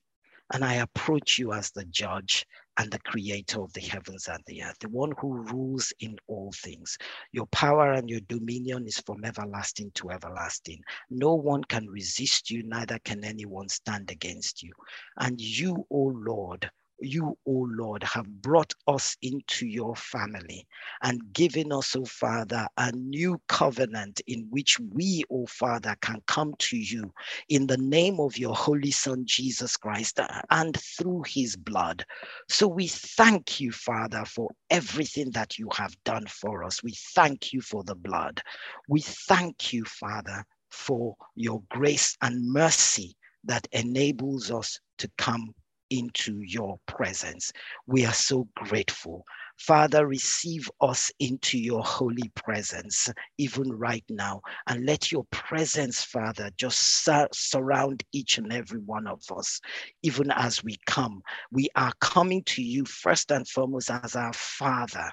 And 0.52 0.64
I 0.64 0.74
approach 0.74 1.38
you 1.38 1.52
as 1.52 1.70
the 1.70 1.84
judge 1.86 2.46
and 2.76 2.90
the 2.90 2.98
creator 3.00 3.62
of 3.62 3.72
the 3.72 3.80
heavens 3.80 4.28
and 4.28 4.42
the 4.46 4.62
earth, 4.62 4.78
the 4.80 4.88
one 4.88 5.12
who 5.18 5.42
rules 5.52 5.92
in 6.00 6.16
all 6.26 6.52
things. 6.52 6.98
Your 7.32 7.46
power 7.46 7.92
and 7.92 8.08
your 8.10 8.20
dominion 8.28 8.86
is 8.86 8.98
from 8.98 9.24
everlasting 9.24 9.90
to 9.94 10.10
everlasting. 10.10 10.82
No 11.10 11.34
one 11.34 11.64
can 11.64 11.88
resist 11.88 12.50
you, 12.50 12.62
neither 12.64 12.98
can 13.04 13.24
anyone 13.24 13.68
stand 13.68 14.10
against 14.10 14.62
you. 14.62 14.72
And 15.18 15.40
you, 15.40 15.86
O 15.90 16.12
Lord, 16.14 16.70
you, 17.00 17.36
O 17.46 17.68
Lord, 17.70 18.02
have 18.02 18.26
brought 18.42 18.72
us 18.86 19.16
into 19.22 19.66
your 19.66 19.96
family 19.96 20.66
and 21.02 21.32
given 21.32 21.72
us, 21.72 21.96
O 21.96 22.04
Father, 22.04 22.66
a 22.76 22.92
new 22.92 23.40
covenant 23.48 24.20
in 24.26 24.46
which 24.50 24.78
we, 24.92 25.24
O 25.30 25.46
Father, 25.46 25.96
can 26.00 26.20
come 26.26 26.54
to 26.58 26.76
you 26.76 27.12
in 27.48 27.66
the 27.66 27.76
name 27.78 28.20
of 28.20 28.38
your 28.38 28.54
Holy 28.54 28.90
Son, 28.90 29.24
Jesus 29.26 29.76
Christ, 29.76 30.20
and 30.50 30.76
through 30.78 31.24
his 31.26 31.56
blood. 31.56 32.04
So 32.48 32.68
we 32.68 32.88
thank 32.88 33.60
you, 33.60 33.72
Father, 33.72 34.24
for 34.24 34.50
everything 34.70 35.30
that 35.32 35.58
you 35.58 35.68
have 35.74 35.94
done 36.04 36.26
for 36.26 36.64
us. 36.64 36.82
We 36.82 36.94
thank 37.14 37.52
you 37.52 37.60
for 37.60 37.84
the 37.84 37.94
blood. 37.94 38.40
We 38.88 39.00
thank 39.00 39.72
you, 39.72 39.84
Father, 39.84 40.44
for 40.70 41.16
your 41.34 41.62
grace 41.70 42.16
and 42.22 42.52
mercy 42.52 43.16
that 43.44 43.68
enables 43.72 44.50
us 44.50 44.80
to 44.98 45.10
come 45.18 45.54
into 45.90 46.40
your 46.42 46.78
presence. 46.86 47.52
We 47.86 48.04
are 48.06 48.12
so 48.12 48.48
grateful. 48.56 49.24
Father, 49.58 50.06
receive 50.06 50.70
us 50.80 51.10
into 51.20 51.58
your 51.58 51.82
holy 51.82 52.28
presence, 52.34 53.08
even 53.38 53.70
right 53.72 54.04
now. 54.08 54.40
And 54.66 54.84
let 54.86 55.12
your 55.12 55.24
presence, 55.30 56.02
Father, 56.02 56.50
just 56.56 57.04
sur- 57.04 57.28
surround 57.32 58.02
each 58.12 58.38
and 58.38 58.52
every 58.52 58.80
one 58.80 59.06
of 59.06 59.22
us, 59.36 59.60
even 60.02 60.30
as 60.32 60.64
we 60.64 60.76
come. 60.86 61.22
We 61.52 61.68
are 61.76 61.92
coming 62.00 62.42
to 62.44 62.62
you 62.62 62.84
first 62.84 63.30
and 63.30 63.48
foremost 63.48 63.90
as 63.90 64.16
our 64.16 64.32
Father. 64.32 65.10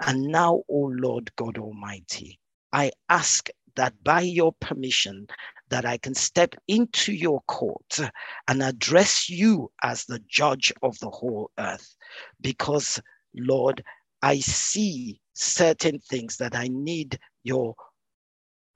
And 0.00 0.22
now, 0.24 0.62
O 0.68 0.92
Lord 0.94 1.34
God 1.36 1.58
Almighty, 1.58 2.38
I 2.72 2.90
ask 3.08 3.48
that 3.76 4.02
by 4.02 4.20
your 4.22 4.52
permission, 4.60 5.26
that 5.70 5.84
I 5.84 5.96
can 5.98 6.14
step 6.14 6.54
into 6.68 7.12
your 7.12 7.40
court 7.48 8.00
and 8.48 8.62
address 8.62 9.28
you 9.28 9.70
as 9.82 10.04
the 10.04 10.20
judge 10.28 10.72
of 10.82 10.98
the 11.00 11.10
whole 11.10 11.50
earth. 11.58 11.96
Because, 12.40 13.00
Lord, 13.34 13.82
I 14.22 14.40
see 14.40 15.20
certain 15.34 15.98
things 15.98 16.36
that 16.38 16.54
I 16.54 16.68
need 16.68 17.18
your 17.42 17.74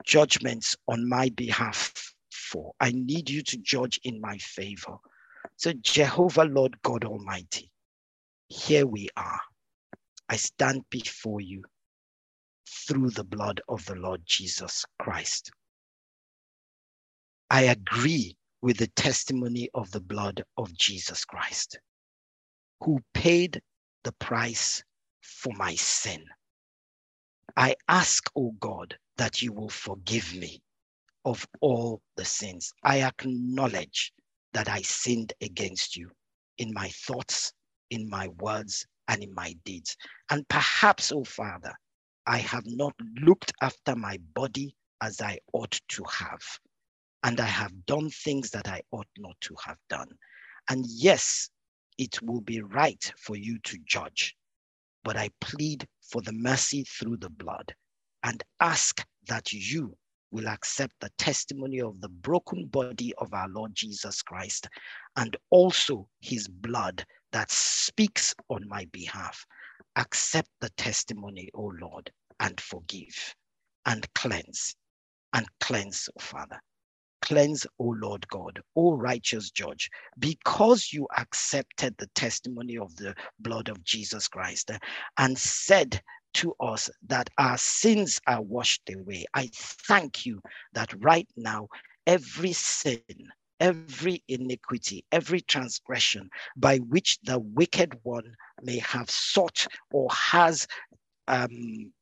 judgments 0.05 0.77
on 0.89 1.09
my 1.09 1.31
behalf 1.31 2.15
for. 2.33 2.73
I 2.81 2.93
need 2.93 3.29
you 3.29 3.43
to 3.43 3.59
judge 3.59 4.01
in 4.05 4.21
my 4.21 4.39
favor. 4.39 4.97
So, 5.57 5.73
Jehovah, 5.83 6.45
Lord 6.45 6.77
God 6.83 7.05
Almighty, 7.05 7.71
here 8.49 8.87
we 8.87 9.09
are. 9.17 9.41
I 10.29 10.37
stand 10.37 10.85
before 10.91 11.41
you 11.41 11.63
through 12.87 13.11
the 13.11 13.25
blood 13.25 13.61
of 13.69 13.85
the 13.87 13.95
Lord 13.95 14.23
Jesus 14.27 14.85
Christ. 14.99 15.51
I 17.51 17.63
agree 17.63 18.37
with 18.61 18.77
the 18.77 18.89
testimony 18.89 19.71
of 19.73 19.91
the 19.91 20.03
blood 20.03 20.45
of 20.59 20.75
Jesus 20.75 21.25
Christ, 21.25 21.79
who 22.83 23.01
paid 23.15 23.63
the 24.05 24.13
price 24.13 24.85
for 25.23 25.55
my 25.55 25.75
sin. 25.75 26.27
I 27.57 27.75
ask, 27.89 28.29
O 28.37 28.49
oh 28.49 28.53
God, 28.61 28.99
that 29.17 29.41
you 29.41 29.55
will 29.55 29.71
forgive 29.71 30.35
me 30.35 30.61
of 31.25 31.47
all 31.63 32.03
the 32.17 32.25
sins. 32.25 32.73
I 32.85 33.03
acknowledge 33.03 34.13
that 34.53 34.69
I 34.69 34.83
sinned 34.83 35.33
against 35.41 35.97
you 35.97 36.11
in 36.59 36.75
my 36.75 36.89
thoughts, 36.89 37.55
in 37.89 38.11
my 38.11 38.29
words, 38.29 38.87
and 39.09 39.23
in 39.23 39.33
my 39.33 39.55
deeds. 39.65 39.97
And 40.31 40.47
perhaps, 40.49 41.13
O 41.13 41.21
oh 41.21 41.25
Father, 41.25 41.73
I 42.27 42.39
have 42.39 42.67
not 42.67 42.95
looked 43.23 43.53
after 43.63 43.97
my 43.97 44.19
body 44.35 44.77
as 45.01 45.23
I 45.23 45.39
ought 45.55 45.81
to 45.89 46.05
have 46.05 46.43
and 47.23 47.41
I 47.41 47.47
have 47.47 47.87
done 47.87 48.11
things 48.11 48.51
that 48.51 48.69
I 48.69 48.83
ought 48.91 49.09
not 49.19 49.37
to 49.43 49.55
have 49.65 49.79
done. 49.89 50.09
And 50.71 50.85
yes, 50.87 51.51
it 51.99 52.23
will 52.23 52.41
be 52.41 52.61
right 52.61 53.13
for 53.19 53.37
you 53.37 53.59
to 53.65 53.79
judge, 53.85 54.37
but 55.03 55.17
I 55.17 55.31
plead 55.41 55.87
for 56.01 56.23
the 56.23 56.33
mercy 56.33 56.85
through 56.85 57.19
the 57.19 57.31
blood 57.31 57.75
and 58.23 58.43
ask 58.61 59.05
that 59.29 59.53
you 59.53 59.97
will 60.31 60.49
accept 60.49 60.95
the 61.01 61.11
testimony 61.19 61.81
of 61.81 62.01
the 62.01 62.09
broken 62.09 62.67
body 62.67 63.15
of 63.19 63.33
our 63.33 63.49
Lord 63.49 63.75
Jesus 63.75 64.23
Christ 64.23 64.69
and 65.17 65.37
also 65.51 66.09
his 66.21 66.47
blood 66.49 67.05
that 67.33 67.51
speaks 67.51 68.35
on 68.49 68.69
my 68.69 68.87
behalf. 68.93 69.45
Accept 69.97 70.51
the 70.61 70.71
testimony, 70.71 71.49
O 71.55 71.73
Lord, 71.81 72.11
and 72.41 72.61
forgive 72.61 73.35
and 73.87 74.07
cleanse 74.15 74.77
and 75.33 75.47
cleanse, 75.61 76.09
O 76.17 76.21
Father. 76.21 76.61
Cleanse, 77.29 77.67
O 77.79 77.85
Lord 77.85 78.27
God, 78.29 78.59
O 78.75 78.97
righteous 78.97 79.51
judge, 79.51 79.91
because 80.19 80.95
you 80.95 81.07
accepted 81.19 81.95
the 81.99 82.07
testimony 82.15 82.79
of 82.79 82.97
the 82.97 83.15
blood 83.41 83.69
of 83.69 83.85
Jesus 83.85 84.29
Christ 84.29 84.71
and 85.19 85.37
said 85.37 86.01
to 86.35 86.55
us 86.59 86.89
that 87.07 87.29
our 87.37 87.59
sins 87.59 88.19
are 88.27 88.41
washed 88.41 88.81
away. 88.89 89.27
I 89.35 89.51
thank 89.53 90.25
you 90.25 90.41
that 90.73 90.95
right 91.03 91.29
now, 91.37 91.69
every 92.07 92.55
sin, 92.55 93.03
every 93.61 94.25
iniquity, 94.29 95.05
every 95.13 95.43
transgression 95.43 96.31
by 96.57 96.79
which 96.79 97.19
the 97.25 97.41
wicked 97.41 97.93
one 98.05 98.35
may 98.63 98.79
have 98.79 99.11
sought 99.11 99.67
or 99.93 100.09
has 100.13 100.67
um, 101.27 101.93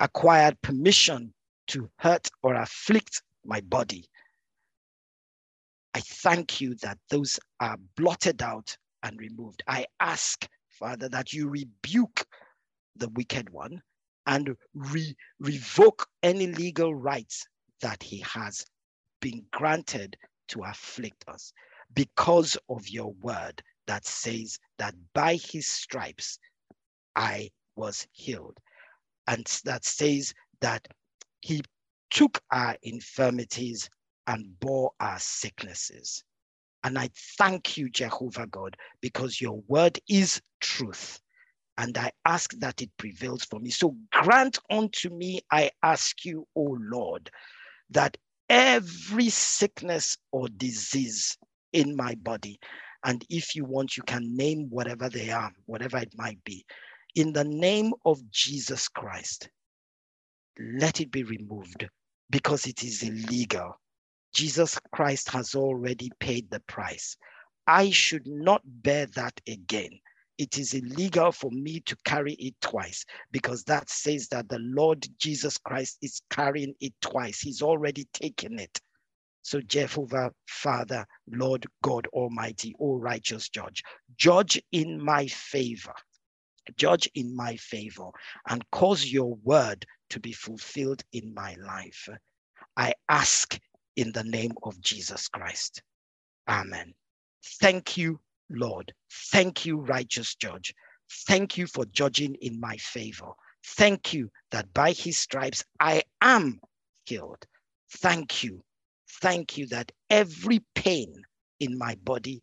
acquired 0.00 0.60
permission 0.60 1.32
to 1.68 1.88
hurt 1.96 2.28
or 2.42 2.56
afflict 2.56 3.22
my 3.46 3.62
body 3.62 4.04
I 5.94 6.00
thank 6.00 6.60
you 6.60 6.74
that 6.82 6.98
those 7.08 7.38
are 7.60 7.76
blotted 7.96 8.42
out 8.42 8.76
and 9.02 9.18
removed. 9.18 9.62
I 9.68 9.86
ask, 10.00 10.46
Father, 10.68 11.08
that 11.10 11.32
you 11.32 11.48
rebuke 11.48 12.24
the 12.96 13.08
wicked 13.10 13.50
one 13.50 13.80
and 14.26 14.56
re- 14.74 15.16
revoke 15.38 16.06
any 16.22 16.48
legal 16.48 16.94
rights 16.94 17.46
that 17.80 18.02
he 18.02 18.18
has 18.20 18.64
been 19.20 19.44
granted 19.52 20.16
to 20.48 20.62
afflict 20.64 21.24
us 21.28 21.52
because 21.94 22.56
of 22.68 22.88
your 22.88 23.12
word 23.20 23.62
that 23.86 24.06
says 24.06 24.58
that 24.78 24.94
by 25.14 25.36
his 25.36 25.66
stripes 25.66 26.38
I 27.14 27.50
was 27.76 28.06
healed. 28.12 28.58
And 29.26 29.46
that 29.64 29.84
says 29.84 30.32
that 30.60 30.86
he 31.40 31.62
took 32.10 32.40
our 32.50 32.76
infirmities 32.82 33.88
and 34.26 34.58
bore 34.60 34.92
our 35.00 35.18
sicknesses. 35.18 36.24
And 36.84 36.98
I 36.98 37.10
thank 37.38 37.76
you, 37.76 37.88
Jehovah 37.90 38.46
God, 38.46 38.76
because 39.00 39.40
your 39.40 39.62
word 39.68 39.98
is 40.08 40.40
truth. 40.60 41.20
And 41.78 41.96
I 41.98 42.12
ask 42.24 42.52
that 42.60 42.82
it 42.82 42.90
prevails 42.98 43.44
for 43.44 43.58
me. 43.58 43.70
So 43.70 43.96
grant 44.12 44.58
unto 44.70 45.10
me, 45.10 45.40
I 45.50 45.70
ask 45.82 46.24
you, 46.24 46.46
O 46.54 46.76
Lord, 46.80 47.30
that 47.90 48.16
every 48.48 49.30
sickness 49.30 50.16
or 50.32 50.48
disease 50.56 51.36
in 51.72 51.96
my 51.96 52.14
body, 52.16 52.58
and 53.04 53.24
if 53.30 53.56
you 53.56 53.64
want, 53.64 53.96
you 53.96 54.02
can 54.04 54.36
name 54.36 54.68
whatever 54.70 55.08
they 55.08 55.30
are, 55.30 55.52
whatever 55.66 55.98
it 55.98 56.12
might 56.16 56.42
be, 56.44 56.64
in 57.14 57.32
the 57.32 57.44
name 57.44 57.92
of 58.04 58.20
Jesus 58.30 58.88
Christ, 58.88 59.48
let 60.58 61.00
it 61.00 61.10
be 61.10 61.24
removed 61.24 61.88
because 62.30 62.66
it 62.66 62.84
is 62.84 63.02
illegal 63.02 63.74
Jesus 64.34 64.78
Christ 64.92 65.30
has 65.30 65.54
already 65.54 66.10
paid 66.20 66.50
the 66.50 66.60
price. 66.60 67.16
I 67.66 67.90
should 67.90 68.26
not 68.26 68.62
bear 68.64 69.06
that 69.14 69.40
again. 69.48 70.00
It 70.36 70.58
is 70.58 70.74
illegal 70.74 71.30
for 71.30 71.50
me 71.52 71.80
to 71.80 71.96
carry 72.04 72.34
it 72.34 72.54
twice 72.60 73.06
because 73.30 73.62
that 73.64 73.88
says 73.88 74.28
that 74.28 74.48
the 74.48 74.58
Lord 74.58 75.06
Jesus 75.18 75.56
Christ 75.58 75.98
is 76.02 76.20
carrying 76.30 76.74
it 76.80 76.92
twice. 77.00 77.40
He's 77.40 77.62
already 77.62 78.06
taken 78.12 78.58
it. 78.58 78.80
So, 79.42 79.60
Jehovah, 79.60 80.32
Father, 80.48 81.06
Lord 81.30 81.66
God 81.82 82.08
Almighty, 82.08 82.74
O 82.80 82.96
righteous 82.96 83.48
judge, 83.48 83.82
judge 84.16 84.60
in 84.72 85.00
my 85.00 85.28
favor, 85.28 85.94
judge 86.76 87.08
in 87.14 87.36
my 87.36 87.56
favor, 87.56 88.08
and 88.48 88.68
cause 88.72 89.04
your 89.04 89.36
word 89.44 89.86
to 90.10 90.18
be 90.18 90.32
fulfilled 90.32 91.02
in 91.12 91.32
my 91.34 91.54
life. 91.60 92.08
I 92.76 92.94
ask 93.08 93.58
in 93.96 94.12
the 94.12 94.24
name 94.24 94.52
of 94.62 94.80
Jesus 94.80 95.28
Christ. 95.28 95.82
Amen. 96.48 96.94
Thank 97.60 97.96
you 97.96 98.20
Lord. 98.50 98.92
Thank 99.10 99.66
you, 99.66 99.80
righteous 99.80 100.34
judge. 100.34 100.74
Thank 101.26 101.56
you 101.56 101.66
for 101.66 101.84
judging 101.86 102.34
in 102.36 102.60
my 102.60 102.76
favor. 102.76 103.32
Thank 103.64 104.12
you 104.12 104.30
that 104.50 104.72
by 104.74 104.92
his 104.92 105.18
stripes 105.18 105.64
I 105.80 106.02
am 106.20 106.60
healed. 107.06 107.44
Thank 107.90 108.42
you. 108.44 108.62
Thank 109.20 109.56
you 109.56 109.66
that 109.68 109.92
every 110.10 110.60
pain 110.74 111.14
in 111.60 111.78
my 111.78 111.96
body 112.02 112.42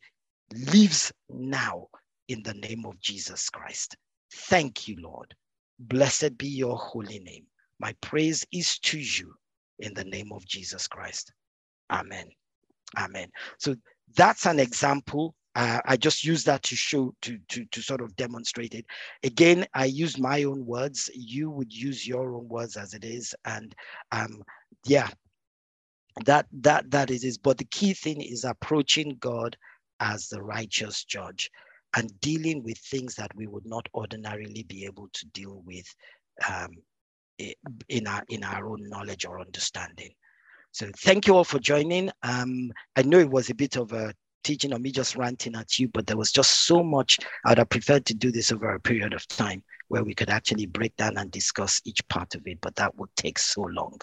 lives 0.54 1.12
now 1.30 1.88
in 2.28 2.42
the 2.44 2.54
name 2.56 2.86
of 2.86 3.00
Jesus 3.00 3.50
Christ. 3.50 3.96
Thank 4.34 4.88
you, 4.88 4.98
Lord. 5.00 5.36
Blessed 5.80 6.38
be 6.38 6.48
your 6.48 6.78
holy 6.78 7.20
name. 7.20 7.46
My 7.80 7.94
praise 8.02 8.46
is 8.52 8.80
to 8.80 9.00
you 9.00 9.34
in 9.80 9.94
the 9.94 10.06
name 10.06 10.32
of 10.32 10.46
Jesus 10.46 10.88
Christ. 10.88 11.32
Amen. 11.92 12.28
Amen. 12.98 13.30
So 13.60 13.76
that's 14.16 14.46
an 14.48 14.60
example. 14.60 15.36
Uh, 15.56 15.82
I 15.86 15.98
just 15.98 16.24
use 16.26 16.44
that 16.46 16.64
to 16.64 16.76
show, 16.78 17.14
to, 17.24 17.40
to, 17.50 17.66
to 17.66 17.82
sort 17.82 18.02
of 18.02 18.16
demonstrate 18.18 18.74
it. 18.76 18.86
Again, 19.24 19.66
I 19.76 19.86
use 19.86 20.20
my 20.20 20.44
own 20.44 20.66
words. 20.66 21.10
You 21.16 21.52
would 21.52 21.74
use 21.74 22.08
your 22.08 22.36
own 22.36 22.48
words 22.50 22.78
as 22.78 22.94
it 22.94 23.06
is. 23.06 23.36
And 23.46 23.76
um, 24.12 24.44
yeah, 24.86 25.10
that 26.26 26.48
that 26.54 26.92
that 26.92 27.12
is 27.12 27.24
it. 27.24 27.40
But 27.44 27.58
the 27.58 27.66
key 27.66 27.94
thing 27.94 28.22
is 28.22 28.46
approaching 28.46 29.18
God 29.20 29.58
as 30.00 30.28
the 30.30 30.42
righteous 30.44 31.06
judge 31.06 31.52
and 31.96 32.12
dealing 32.22 32.64
with 32.64 32.78
things 32.80 33.16
that 33.16 33.32
we 33.36 33.48
would 33.48 33.66
not 33.66 33.88
ordinarily 33.96 34.64
be 34.68 34.86
able 34.86 35.10
to 35.14 35.26
deal 35.28 35.64
with 35.66 35.86
um, 36.50 36.70
in 37.90 38.08
our 38.08 38.24
in 38.30 38.44
our 38.44 38.68
own 38.70 38.90
knowledge 38.90 39.26
or 39.26 39.40
understanding. 39.42 40.12
So 40.72 40.90
thank 40.98 41.28
you 41.28 41.36
all 41.36 41.44
for 41.44 41.60
joining. 41.60 42.12
Um, 42.24 42.72
I 42.96 43.02
know 43.02 43.20
it 43.20 43.30
was 43.30 43.50
a 43.50 43.56
bit 43.56 43.76
of 43.76 43.92
a 43.92 44.14
teaching 44.44 44.74
or 44.74 44.80
me 44.80 44.92
just 44.92 45.16
ranting 45.16 45.56
at 45.56 45.78
you, 45.78 45.88
but 45.90 46.08
there 46.08 46.18
was 46.18 46.32
just 46.32 46.66
so 46.66 46.84
much. 46.84 47.20
I'd 47.46 47.58
have 47.58 47.70
preferred 47.70 48.06
to 48.06 48.14
do 48.14 48.32
this 48.32 48.52
over 48.52 48.74
a 48.74 48.80
period 48.80 49.14
of 49.14 49.28
time 49.28 49.64
where 49.90 50.04
we 50.04 50.16
could 50.16 50.30
actually 50.30 50.66
break 50.66 50.96
down 50.96 51.18
and 51.18 51.30
discuss 51.30 51.82
each 51.84 52.08
part 52.08 52.36
of 52.36 52.48
it, 52.48 52.60
but 52.62 52.76
that 52.78 52.96
would 52.98 53.14
take 53.16 53.38
so 53.38 53.62
long 53.64 54.00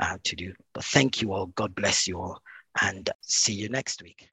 uh, 0.00 0.16
to 0.24 0.36
do. 0.36 0.52
But 0.72 0.84
thank 0.84 1.20
you 1.20 1.32
all. 1.32 1.46
God 1.46 1.74
bless 1.74 2.08
you 2.08 2.18
all, 2.18 2.40
and 2.80 3.08
see 3.20 3.52
you 3.52 3.68
next 3.68 4.02
week. 4.02 4.30